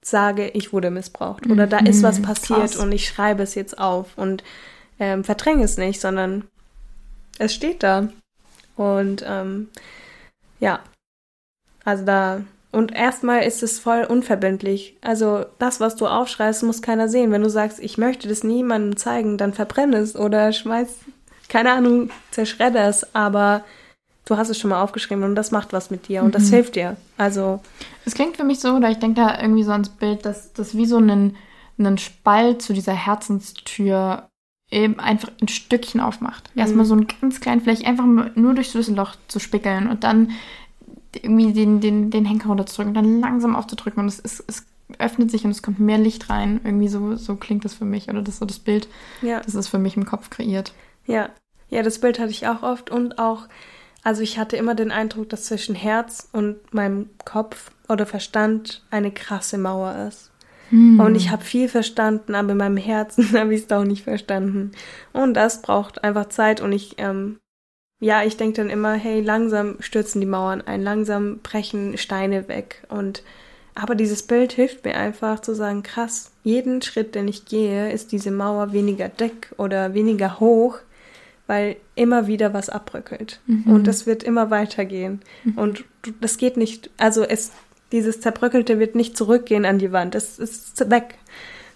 sage, 0.05 0.49
ich 0.51 0.73
wurde 0.73 0.91
missbraucht 0.91 1.51
oder 1.51 1.67
da 1.67 1.79
ist 1.79 2.03
was 2.03 2.19
Mhm, 2.19 2.23
passiert 2.23 2.61
krass. 2.61 2.77
und 2.77 2.93
ich 2.93 3.09
schreibe 3.09 3.43
es 3.43 3.55
jetzt 3.55 3.79
auf 3.79 4.17
und 4.17 4.45
ähm, 5.01 5.25
verdränge 5.25 5.65
es 5.65 5.77
nicht, 5.77 6.01
sondern 6.01 6.45
es 7.39 7.55
steht 7.55 7.83
da. 7.83 8.09
Und 8.77 9.25
ähm, 9.27 9.69
ja, 10.61 10.81
also 11.85 12.05
da. 12.05 12.43
Und 12.71 12.93
erstmal 12.95 13.45
ist 13.45 13.63
es 13.63 13.79
voll 13.79 14.05
unverbindlich. 14.05 14.97
Also 15.01 15.47
das, 15.59 15.81
was 15.81 15.97
du 15.97 16.07
aufschreibst, 16.07 16.63
muss 16.63 16.83
keiner 16.83 17.09
sehen. 17.09 17.31
Wenn 17.31 17.43
du 17.43 17.49
sagst, 17.51 17.81
ich 17.81 17.97
möchte 17.97 18.29
das 18.29 18.45
niemandem 18.45 18.97
zeigen, 18.97 19.39
dann 19.39 19.55
verbrenn 19.55 19.95
es 19.95 20.15
oder 20.17 20.53
schmeiß, 20.53 20.89
keine 21.49 21.73
Ahnung, 21.73 22.11
zerschredder 22.31 22.87
es. 22.89 23.15
Aber 23.15 23.65
du 24.27 24.37
hast 24.37 24.51
es 24.51 24.59
schon 24.59 24.69
mal 24.71 24.83
aufgeschrieben 24.83 25.25
und 25.25 25.35
das 25.35 25.51
macht 25.51 25.73
was 25.73 25.91
mit 25.91 26.09
dir 26.09 26.23
und 26.23 26.35
das 26.35 26.51
Mhm. 26.51 26.55
hilft 26.55 26.75
dir. 26.77 26.97
Also 27.17 27.61
Es 28.05 28.15
klingt 28.15 28.37
für 28.37 28.45
mich 28.45 28.61
so, 28.61 28.75
oder 28.75 28.91
ich 28.91 28.99
denke 28.99 29.21
da 29.21 29.41
irgendwie 29.41 29.63
so 29.65 29.73
ans 29.73 29.89
Bild, 29.89 30.25
dass 30.27 30.53
das 30.53 30.77
wie 30.77 30.87
so 30.87 30.99
einen, 30.99 31.37
einen 31.79 31.97
Spalt 31.99 32.61
zu 32.63 32.73
dieser 32.75 32.93
Herzenstür 32.95 34.29
eben 34.71 34.99
einfach 35.01 35.31
ein 35.41 35.49
Stückchen 35.49 36.01
aufmacht. 36.01 36.51
Mhm. 36.55 36.61
Erstmal 36.61 36.85
so 36.85 36.95
ein 36.95 37.07
ganz 37.21 37.41
klein, 37.41 37.61
vielleicht 37.63 37.87
einfach 37.87 38.05
nur 38.05 38.55
durchs 38.55 38.73
Schlüsselloch 38.73 39.15
zu 39.29 39.39
spickeln 39.41 39.89
und 39.89 40.05
dann 40.05 40.33
irgendwie 41.15 41.53
den, 41.53 41.81
den, 41.81 42.11
den 42.11 42.25
Henker 42.25 42.49
runterzudrücken, 42.49 42.95
dann 42.95 43.21
langsam 43.21 43.57
aufzudrücken 43.57 44.01
und 44.03 44.09
es, 44.09 44.21
es, 44.21 44.45
es 44.47 44.67
öffnet 44.99 45.31
sich 45.31 45.45
und 45.45 45.51
es 45.51 45.63
kommt 45.63 45.81
mehr 45.81 45.99
Licht 45.99 46.31
rein. 46.31 46.61
Irgendwie 46.65 46.89
so, 46.89 47.17
so 47.17 47.37
klingt 47.37 47.65
das 47.65 47.75
für 47.75 47.85
mich 47.85 48.09
oder 48.09 48.23
das 48.23 48.35
ist 48.35 48.41
so 48.41 48.47
das 48.47 48.59
Bild, 48.59 48.89
ja. 49.23 49.41
das 49.41 49.55
ist 49.55 49.69
für 49.69 49.79
mich 49.79 49.97
im 49.97 50.07
Kopf 50.07 50.31
kreiert. 50.31 50.73
Ja, 51.07 51.31
ja, 51.71 51.83
das 51.83 51.99
Bild 51.99 52.19
hatte 52.19 52.31
ich 52.31 52.47
auch 52.47 52.63
oft 52.63 52.91
und 52.91 53.19
auch, 53.19 53.49
also 54.03 54.23
ich 54.23 54.39
hatte 54.39 54.57
immer 54.57 54.75
den 54.75 54.91
Eindruck, 54.91 55.29
dass 55.29 55.45
zwischen 55.45 55.75
Herz 55.75 56.29
und 56.33 56.73
meinem 56.73 57.11
Kopf 57.25 57.71
oder 57.89 58.07
Verstand 58.07 58.85
eine 58.91 59.11
krasse 59.11 59.59
Mauer 59.59 60.07
ist. 60.09 60.31
Hm. 60.71 61.01
Und 61.01 61.15
ich 61.15 61.31
habe 61.31 61.45
viel 61.45 61.69
verstanden, 61.69 62.35
aber 62.35 62.53
in 62.53 62.59
meinem 62.59 62.77
Herzen 62.77 63.33
habe 63.39 63.55
ich 63.55 63.65
es 63.65 63.73
auch 63.73 63.85
nicht 63.85 64.05
verstanden. 64.05 64.73
Und 65.13 65.35
das 65.35 65.63
braucht 65.63 66.05
einfach 66.05 66.29
Zeit 66.29 66.61
und 66.61 66.73
ich, 66.73 66.95
ähm, 66.99 67.39
ja, 68.01 68.23
ich 68.23 68.37
denke 68.37 68.57
dann 68.57 68.71
immer, 68.71 68.95
hey, 68.95 69.21
langsam 69.21 69.77
stürzen 69.81 70.21
die 70.21 70.27
Mauern 70.27 70.63
ein, 70.63 70.83
langsam 70.83 71.39
brechen 71.39 71.97
Steine 71.99 72.49
weg 72.49 72.83
und 72.89 73.23
aber 73.75 73.95
dieses 73.95 74.25
Bild 74.25 74.53
hilft 74.53 74.85
mir 74.85 74.97
einfach 74.97 75.41
zu 75.41 75.55
sagen, 75.55 75.85
krass, 75.85 76.33
jeden 76.43 76.83
Schritt, 76.83 77.15
den 77.15 77.29
ich 77.29 77.45
gehe, 77.45 77.93
ist 77.93 78.11
diese 78.11 78.33
Mauer 78.33 78.73
weniger 78.73 79.09
dick 79.09 79.53
oder 79.57 79.95
weniger 79.95 80.41
hoch, 80.41 80.79
weil 81.47 81.77
immer 81.95 82.27
wieder 82.27 82.53
was 82.53 82.71
abbröckelt. 82.71 83.39
Mhm. 83.47 83.73
Und 83.73 83.87
das 83.87 84.05
wird 84.05 84.25
immer 84.25 84.51
weitergehen. 84.51 85.21
Und 85.55 85.85
du- 86.03 86.11
das 86.21 86.39
geht 86.39 86.57
nicht, 86.57 86.91
also 86.97 87.23
es, 87.23 87.53
dieses 87.93 88.21
Zerbröckelte 88.21 88.81
wird 88.81 88.97
nicht 88.97 89.17
zurückgehen 89.17 89.65
an 89.65 89.79
die 89.79 89.93
Wand. 89.93 90.17
Es 90.17 90.41
ist 90.41 90.91
weg. 90.91 91.15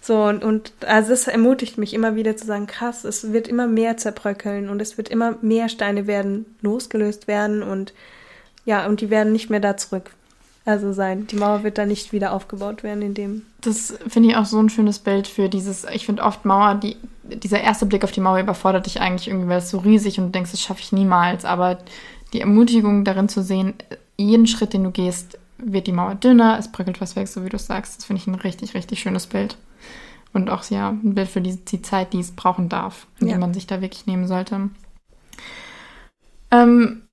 So, 0.05 0.25
und, 0.25 0.43
und 0.43 0.73
also 0.85 1.11
das 1.11 1.29
ermutigt 1.29 1.77
mich 1.77 1.93
immer 1.93 2.15
wieder 2.17 2.35
zu 2.35 2.45
sagen, 2.45 2.67
krass, 2.67 3.05
es 3.05 3.31
wird 3.31 3.47
immer 3.47 3.67
mehr 3.67 3.95
zerbröckeln 3.95 4.67
und 4.67 4.81
es 4.81 4.97
wird 4.97 5.07
immer 5.07 5.37
mehr 5.41 5.69
Steine 5.69 6.07
werden 6.07 6.45
losgelöst 6.61 7.29
werden 7.29 7.63
und 7.63 7.93
ja, 8.65 8.85
und 8.85 8.99
die 8.99 9.09
werden 9.09 9.31
nicht 9.31 9.49
mehr 9.49 9.61
da 9.61 9.77
zurück. 9.77 10.11
Also 10.65 10.91
sein. 10.91 11.27
Die 11.27 11.37
Mauer 11.37 11.63
wird 11.63 11.77
da 11.77 11.85
nicht 11.85 12.11
wieder 12.11 12.33
aufgebaut 12.33 12.83
werden 12.83 13.01
in 13.01 13.13
dem. 13.13 13.45
Das 13.61 13.97
finde 14.07 14.29
ich 14.29 14.35
auch 14.35 14.45
so 14.45 14.59
ein 14.59 14.69
schönes 14.69 14.99
Bild 14.99 15.27
für 15.27 15.47
dieses, 15.47 15.85
ich 15.85 16.05
finde 16.05 16.23
oft 16.23 16.43
Mauer, 16.43 16.75
die, 16.75 16.97
dieser 17.23 17.61
erste 17.61 17.85
Blick 17.85 18.03
auf 18.03 18.11
die 18.11 18.21
Mauer 18.21 18.39
überfordert 18.39 18.85
dich 18.85 18.99
eigentlich 18.99 19.29
irgendwie, 19.29 19.47
weil 19.47 19.59
es 19.59 19.69
so 19.69 19.77
riesig 19.77 20.19
und 20.19 20.27
du 20.27 20.31
denkst, 20.31 20.51
das 20.51 20.61
schaffe 20.61 20.81
ich 20.81 20.91
niemals. 20.91 21.45
Aber 21.45 21.79
die 22.33 22.41
Ermutigung 22.41 23.05
darin 23.05 23.29
zu 23.29 23.41
sehen, 23.41 23.73
jeden 24.17 24.47
Schritt, 24.47 24.73
den 24.73 24.83
du 24.83 24.91
gehst, 24.91 25.37
wird 25.57 25.87
die 25.87 25.93
Mauer 25.93 26.15
dünner, 26.15 26.57
es 26.59 26.69
bröckelt 26.69 26.99
was 26.99 27.15
weg, 27.15 27.29
so 27.29 27.45
wie 27.45 27.49
du 27.49 27.57
sagst. 27.57 27.97
Das 27.97 28.05
finde 28.05 28.21
ich 28.21 28.27
ein 28.27 28.35
richtig, 28.35 28.73
richtig 28.73 28.99
schönes 28.99 29.27
Bild. 29.27 29.57
Und 30.33 30.49
auch 30.49 30.63
ja, 30.71 30.89
ein 30.89 31.13
Bild 31.15 31.29
für 31.29 31.41
die, 31.41 31.55
die 31.57 31.81
Zeit, 31.81 32.13
die 32.13 32.19
es 32.19 32.31
brauchen 32.31 32.67
darf, 32.67 33.07
die 33.21 33.27
Ja. 33.27 33.37
man 33.37 33.53
sich 33.53 33.67
da 33.67 33.81
wirklich 33.81 34.07
nehmen 34.07 34.27
sollte. 34.27 34.69
Ähm, 36.51 37.03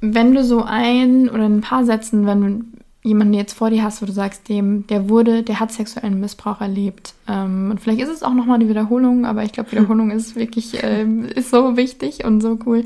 wenn 0.00 0.34
du 0.34 0.44
so 0.44 0.62
ein 0.62 1.28
oder 1.28 1.44
ein 1.44 1.60
paar 1.60 1.84
Sätzen, 1.84 2.26
wenn 2.26 2.40
du 2.40 2.78
jemanden 3.08 3.34
jetzt 3.34 3.54
vor 3.54 3.70
dir 3.70 3.82
hast, 3.82 4.02
wo 4.02 4.06
du 4.06 4.12
sagst, 4.12 4.48
dem, 4.48 4.86
der 4.88 5.08
wurde, 5.08 5.42
der 5.42 5.60
hat 5.60 5.72
sexuellen 5.72 6.20
Missbrauch 6.20 6.60
erlebt. 6.60 7.14
Ähm, 7.26 7.70
und 7.70 7.80
vielleicht 7.80 8.00
ist 8.00 8.10
es 8.10 8.22
auch 8.22 8.34
nochmal 8.34 8.58
die 8.58 8.68
Wiederholung, 8.68 9.24
aber 9.24 9.44
ich 9.44 9.52
glaube, 9.52 9.72
Wiederholung 9.72 10.10
ist 10.10 10.36
wirklich, 10.36 10.78
ähm, 10.82 11.24
ist 11.24 11.50
so 11.50 11.76
wichtig 11.76 12.24
und 12.24 12.40
so 12.40 12.58
cool. 12.66 12.84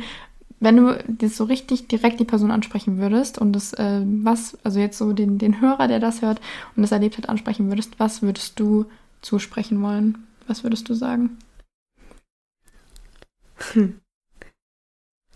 Wenn 0.61 0.77
du 0.77 0.97
das 1.09 1.37
so 1.37 1.45
richtig 1.45 1.89
direkt 1.89 2.21
die 2.21 2.25
Person 2.25 2.53
ansprechen 2.53 2.99
würdest 2.99 3.37
und 3.39 3.53
das, 3.53 3.73
äh, 3.73 4.03
was, 4.05 4.57
also 4.63 4.79
jetzt 4.79 4.97
so 4.97 5.13
den, 5.13 5.39
den 5.39 5.61
Hörer, 5.61 5.89
der 5.89 5.99
das 5.99 6.23
hört 6.23 6.41
und 6.77 6.83
das 6.83 6.93
erlebt 6.93 7.19
hat, 7.19 7.29
ansprechen 7.29 7.69
würdest, 7.69 7.99
was 7.99 8.23
würdest 8.23 8.61
du 8.61 8.87
zusprechen 9.23 9.83
wollen? 9.83 10.27
Was 10.47 10.63
würdest 10.65 10.89
du 10.89 10.95
sagen? 10.95 11.39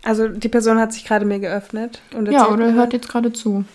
Also 0.03 0.27
die 0.27 0.49
Person 0.49 0.79
hat 0.79 0.93
sich 0.93 1.05
gerade 1.05 1.25
mir 1.25 1.39
geöffnet. 1.39 2.01
Und 2.13 2.31
Ja, 2.31 2.49
oder 2.49 2.73
hört 2.73 2.93
jetzt 2.93 3.09
gerade 3.09 3.33
zu. 3.33 3.65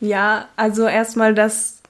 Ja, 0.00 0.48
also 0.56 0.86
erstmal, 0.86 1.34
dass, 1.34 1.80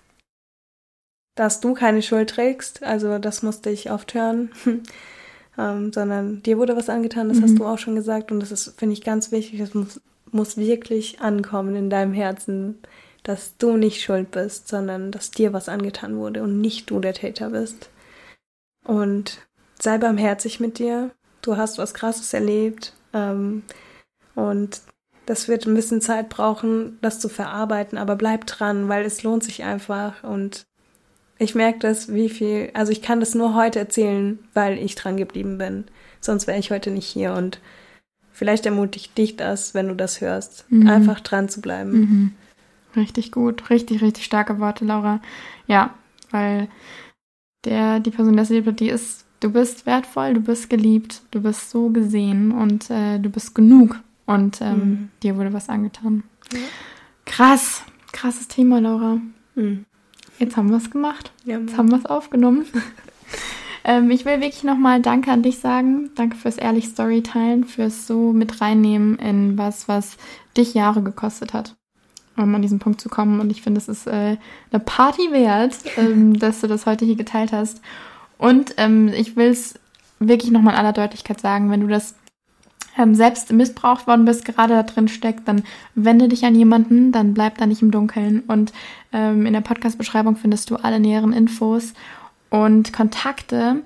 dass 1.36 1.60
du 1.60 1.74
keine 1.74 2.02
Schuld 2.02 2.30
trägst. 2.30 2.82
Also 2.82 3.18
das 3.18 3.42
musste 3.42 3.70
ich 3.70 3.90
oft 3.90 4.14
hören. 4.14 4.50
ähm, 5.58 5.92
sondern 5.92 6.42
dir 6.42 6.58
wurde 6.58 6.76
was 6.76 6.88
angetan, 6.88 7.28
das 7.28 7.38
Mhm. 7.38 7.42
hast 7.44 7.58
du 7.58 7.64
auch 7.66 7.78
schon 7.78 7.94
gesagt. 7.94 8.30
Und 8.30 8.40
das 8.40 8.52
ist, 8.52 8.78
finde 8.78 8.92
ich, 8.94 9.02
ganz 9.02 9.32
wichtig. 9.32 9.60
Das 9.60 9.74
muss, 9.74 10.00
muss 10.30 10.56
wirklich 10.56 11.20
ankommen 11.20 11.74
in 11.76 11.90
deinem 11.90 12.12
Herzen, 12.12 12.78
dass 13.26 13.56
du 13.56 13.76
nicht 13.76 14.02
schuld 14.02 14.30
bist, 14.30 14.68
sondern 14.68 15.10
dass 15.10 15.32
dir 15.32 15.52
was 15.52 15.68
angetan 15.68 16.16
wurde 16.16 16.44
und 16.44 16.60
nicht 16.60 16.88
du 16.90 17.00
der 17.00 17.12
Täter 17.12 17.50
bist. 17.50 17.90
Und 18.84 19.40
sei 19.80 19.98
barmherzig 19.98 20.60
mit 20.60 20.78
dir. 20.78 21.10
Du 21.42 21.56
hast 21.56 21.76
was 21.76 21.92
Krasses 21.92 22.32
erlebt. 22.32 22.92
Ähm, 23.12 23.64
und 24.36 24.80
das 25.26 25.48
wird 25.48 25.66
ein 25.66 25.74
bisschen 25.74 26.00
Zeit 26.00 26.28
brauchen, 26.28 26.98
das 27.02 27.18
zu 27.18 27.28
verarbeiten, 27.28 27.98
aber 27.98 28.14
bleib 28.14 28.46
dran, 28.46 28.88
weil 28.88 29.04
es 29.04 29.24
lohnt 29.24 29.42
sich 29.42 29.64
einfach. 29.64 30.22
Und 30.22 30.66
ich 31.38 31.56
merke 31.56 31.80
das, 31.80 32.14
wie 32.14 32.28
viel, 32.28 32.70
also 32.74 32.92
ich 32.92 33.02
kann 33.02 33.18
das 33.18 33.34
nur 33.34 33.56
heute 33.56 33.80
erzählen, 33.80 34.38
weil 34.54 34.78
ich 34.78 34.94
dran 34.94 35.16
geblieben 35.16 35.58
bin. 35.58 35.84
Sonst 36.20 36.46
wäre 36.46 36.60
ich 36.60 36.70
heute 36.70 36.92
nicht 36.92 37.08
hier. 37.08 37.32
Und 37.32 37.60
vielleicht 38.30 38.66
ermutigt 38.66 39.18
dich 39.18 39.34
das, 39.36 39.74
wenn 39.74 39.88
du 39.88 39.96
das 39.96 40.20
hörst, 40.20 40.64
Mhm. 40.68 40.86
einfach 40.86 41.18
dran 41.18 41.48
zu 41.48 41.60
bleiben. 41.60 41.90
Mhm. 41.90 42.32
Richtig 42.96 43.30
gut, 43.32 43.68
richtig, 43.70 44.02
richtig 44.02 44.24
starke 44.24 44.58
Worte, 44.58 44.84
Laura. 44.84 45.20
Ja, 45.66 45.94
weil 46.30 46.68
der, 47.64 48.00
die 48.00 48.10
Person, 48.10 48.32
die 48.32 48.38
das 48.38 48.50
hat, 48.50 48.80
die 48.80 48.88
ist, 48.88 49.26
du 49.40 49.50
bist 49.50 49.86
wertvoll, 49.86 50.34
du 50.34 50.40
bist 50.40 50.70
geliebt, 50.70 51.22
du 51.30 51.40
bist 51.42 51.70
so 51.70 51.90
gesehen 51.90 52.52
und 52.52 52.90
äh, 52.90 53.18
du 53.18 53.28
bist 53.28 53.54
genug 53.54 54.00
und 54.24 54.60
ähm, 54.60 54.78
Mhm. 54.78 55.08
dir 55.22 55.36
wurde 55.36 55.52
was 55.52 55.68
angetan. 55.68 56.22
Ja. 56.52 56.58
Krass, 57.26 57.82
krasses 58.12 58.48
Thema, 58.48 58.80
Laura. 58.80 59.18
Mhm. 59.54 59.84
Jetzt 60.38 60.56
haben 60.56 60.70
wir 60.70 60.76
es 60.76 60.90
gemacht. 60.90 61.32
Ja, 61.44 61.58
Jetzt 61.58 61.76
haben 61.76 61.90
wir 61.90 61.98
es 61.98 62.06
aufgenommen. 62.06 62.66
ähm, 63.84 64.10
ich 64.10 64.24
will 64.24 64.40
wirklich 64.40 64.64
nochmal 64.64 65.00
Danke 65.02 65.30
an 65.32 65.42
dich 65.42 65.58
sagen. 65.58 66.10
Danke 66.14 66.36
fürs 66.36 66.58
ehrlich 66.58 66.86
Storyteilen, 66.86 67.64
fürs 67.64 68.06
so 68.06 68.32
mit 68.32 68.60
reinnehmen 68.60 69.18
in 69.18 69.58
was, 69.58 69.88
was 69.88 70.16
dich 70.56 70.74
Jahre 70.74 71.02
gekostet 71.02 71.52
hat, 71.54 71.75
um 72.36 72.54
an 72.54 72.62
diesen 72.62 72.78
Punkt 72.78 73.00
zu 73.00 73.08
kommen. 73.08 73.40
Und 73.40 73.50
ich 73.50 73.62
finde, 73.62 73.78
es 73.78 73.88
ist 73.88 74.06
äh, 74.06 74.36
eine 74.70 74.80
Party 74.84 75.30
wert, 75.32 75.74
ähm, 75.96 76.38
dass 76.38 76.60
du 76.60 76.66
das 76.66 76.86
heute 76.86 77.04
hier 77.04 77.16
geteilt 77.16 77.52
hast. 77.52 77.80
Und 78.38 78.74
ähm, 78.76 79.08
ich 79.08 79.36
will 79.36 79.48
es 79.48 79.78
wirklich 80.18 80.50
nochmal 80.50 80.74
in 80.74 80.80
aller 80.80 80.92
Deutlichkeit 80.92 81.40
sagen, 81.40 81.70
wenn 81.70 81.80
du 81.80 81.88
das 81.88 82.14
ähm, 82.98 83.14
selbst 83.14 83.52
missbraucht 83.52 84.06
worden 84.06 84.24
bist, 84.24 84.44
gerade 84.44 84.74
da 84.74 84.82
drin 84.82 85.08
steckt, 85.08 85.46
dann 85.48 85.62
wende 85.94 86.28
dich 86.28 86.44
an 86.44 86.54
jemanden, 86.54 87.12
dann 87.12 87.34
bleib 87.34 87.58
da 87.58 87.66
nicht 87.66 87.82
im 87.82 87.90
Dunkeln. 87.90 88.40
Und 88.46 88.72
ähm, 89.12 89.46
in 89.46 89.52
der 89.52 89.60
Podcast-Beschreibung 89.60 90.36
findest 90.36 90.70
du 90.70 90.76
alle 90.76 91.00
näheren 91.00 91.32
Infos 91.32 91.92
und 92.50 92.92
Kontakte. 92.92 93.82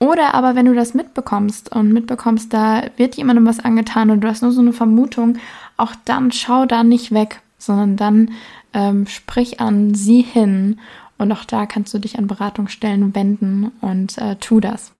Oder 0.00 0.34
aber 0.34 0.54
wenn 0.54 0.66
du 0.66 0.74
das 0.74 0.94
mitbekommst 0.94 1.74
und 1.74 1.92
mitbekommst, 1.92 2.52
da 2.52 2.82
wird 2.96 3.16
jemandem 3.16 3.46
was 3.46 3.60
angetan 3.60 4.10
und 4.10 4.20
du 4.20 4.28
hast 4.28 4.42
nur 4.42 4.52
so 4.52 4.60
eine 4.60 4.72
Vermutung, 4.72 5.38
auch 5.76 5.92
dann 6.04 6.30
schau 6.30 6.66
da 6.66 6.84
nicht 6.84 7.12
weg, 7.12 7.40
sondern 7.58 7.96
dann 7.96 8.30
ähm, 8.72 9.06
sprich 9.06 9.60
an 9.60 9.94
sie 9.94 10.22
hin 10.22 10.80
und 11.18 11.32
auch 11.32 11.44
da 11.44 11.66
kannst 11.66 11.92
du 11.92 11.98
dich 11.98 12.18
an 12.18 12.26
Beratungsstellen 12.26 13.14
wenden 13.14 13.72
und 13.80 14.16
äh, 14.18 14.36
tu 14.36 14.60
das. 14.60 14.92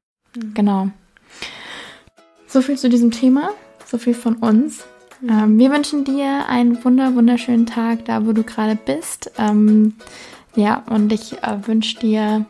Genau. 0.55 0.89
So 2.47 2.61
viel 2.61 2.77
zu 2.77 2.89
diesem 2.89 3.11
Thema, 3.11 3.51
so 3.87 3.99
viel 3.99 4.15
von 4.15 4.37
uns. 4.37 4.85
Ähm, 5.29 5.59
wir 5.59 5.71
wünschen 5.71 6.05
dir 6.05 6.49
einen 6.49 6.85
wunder 6.85 7.15
wunderschönen 7.15 7.67
Tag, 7.67 8.05
da 8.05 8.27
wo 8.27 8.33
du 8.33 8.43
gerade 8.43 8.77
bist. 8.77 9.31
Ähm, 9.39 9.95
ja, 10.57 10.83
und 10.91 11.13
ich 11.13 11.43
äh, 11.43 11.67
wünsche 11.67 11.99
dir 12.01 12.47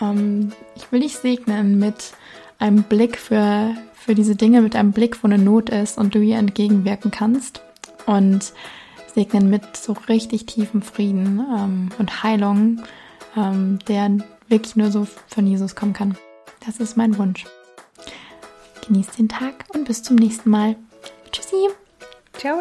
ähm, 0.00 0.52
ich 0.74 0.90
will 0.92 1.00
dich 1.00 1.16
segnen 1.16 1.78
mit 1.78 2.12
einem 2.58 2.82
Blick 2.82 3.18
für, 3.18 3.74
für 3.94 4.14
diese 4.14 4.36
Dinge, 4.36 4.62
mit 4.62 4.76
einem 4.76 4.92
Blick, 4.92 5.22
wo 5.22 5.28
eine 5.28 5.38
Not 5.38 5.70
ist 5.70 5.98
und 5.98 6.14
du 6.14 6.20
ihr 6.20 6.36
entgegenwirken 6.36 7.10
kannst. 7.10 7.62
Und 8.06 8.52
segnen 9.16 9.48
mit 9.48 9.76
so 9.76 9.94
richtig 10.08 10.46
tiefem 10.46 10.82
Frieden 10.82 11.40
ähm, 11.40 11.88
und 11.98 12.22
Heilung, 12.22 12.82
ähm, 13.34 13.78
der 13.88 14.18
wirklich 14.48 14.76
nur 14.76 14.92
so 14.92 15.08
von 15.26 15.46
Jesus 15.46 15.74
kommen 15.74 15.94
kann. 15.94 16.16
Das 16.64 16.78
ist 16.78 16.96
mein 16.96 17.18
Wunsch. 17.18 17.44
Genießt 18.86 19.18
den 19.18 19.28
Tag 19.28 19.64
und 19.74 19.86
bis 19.86 20.02
zum 20.02 20.16
nächsten 20.16 20.50
Mal. 20.50 20.76
Tschüssi. 21.32 21.68
Ciao. 22.34 22.60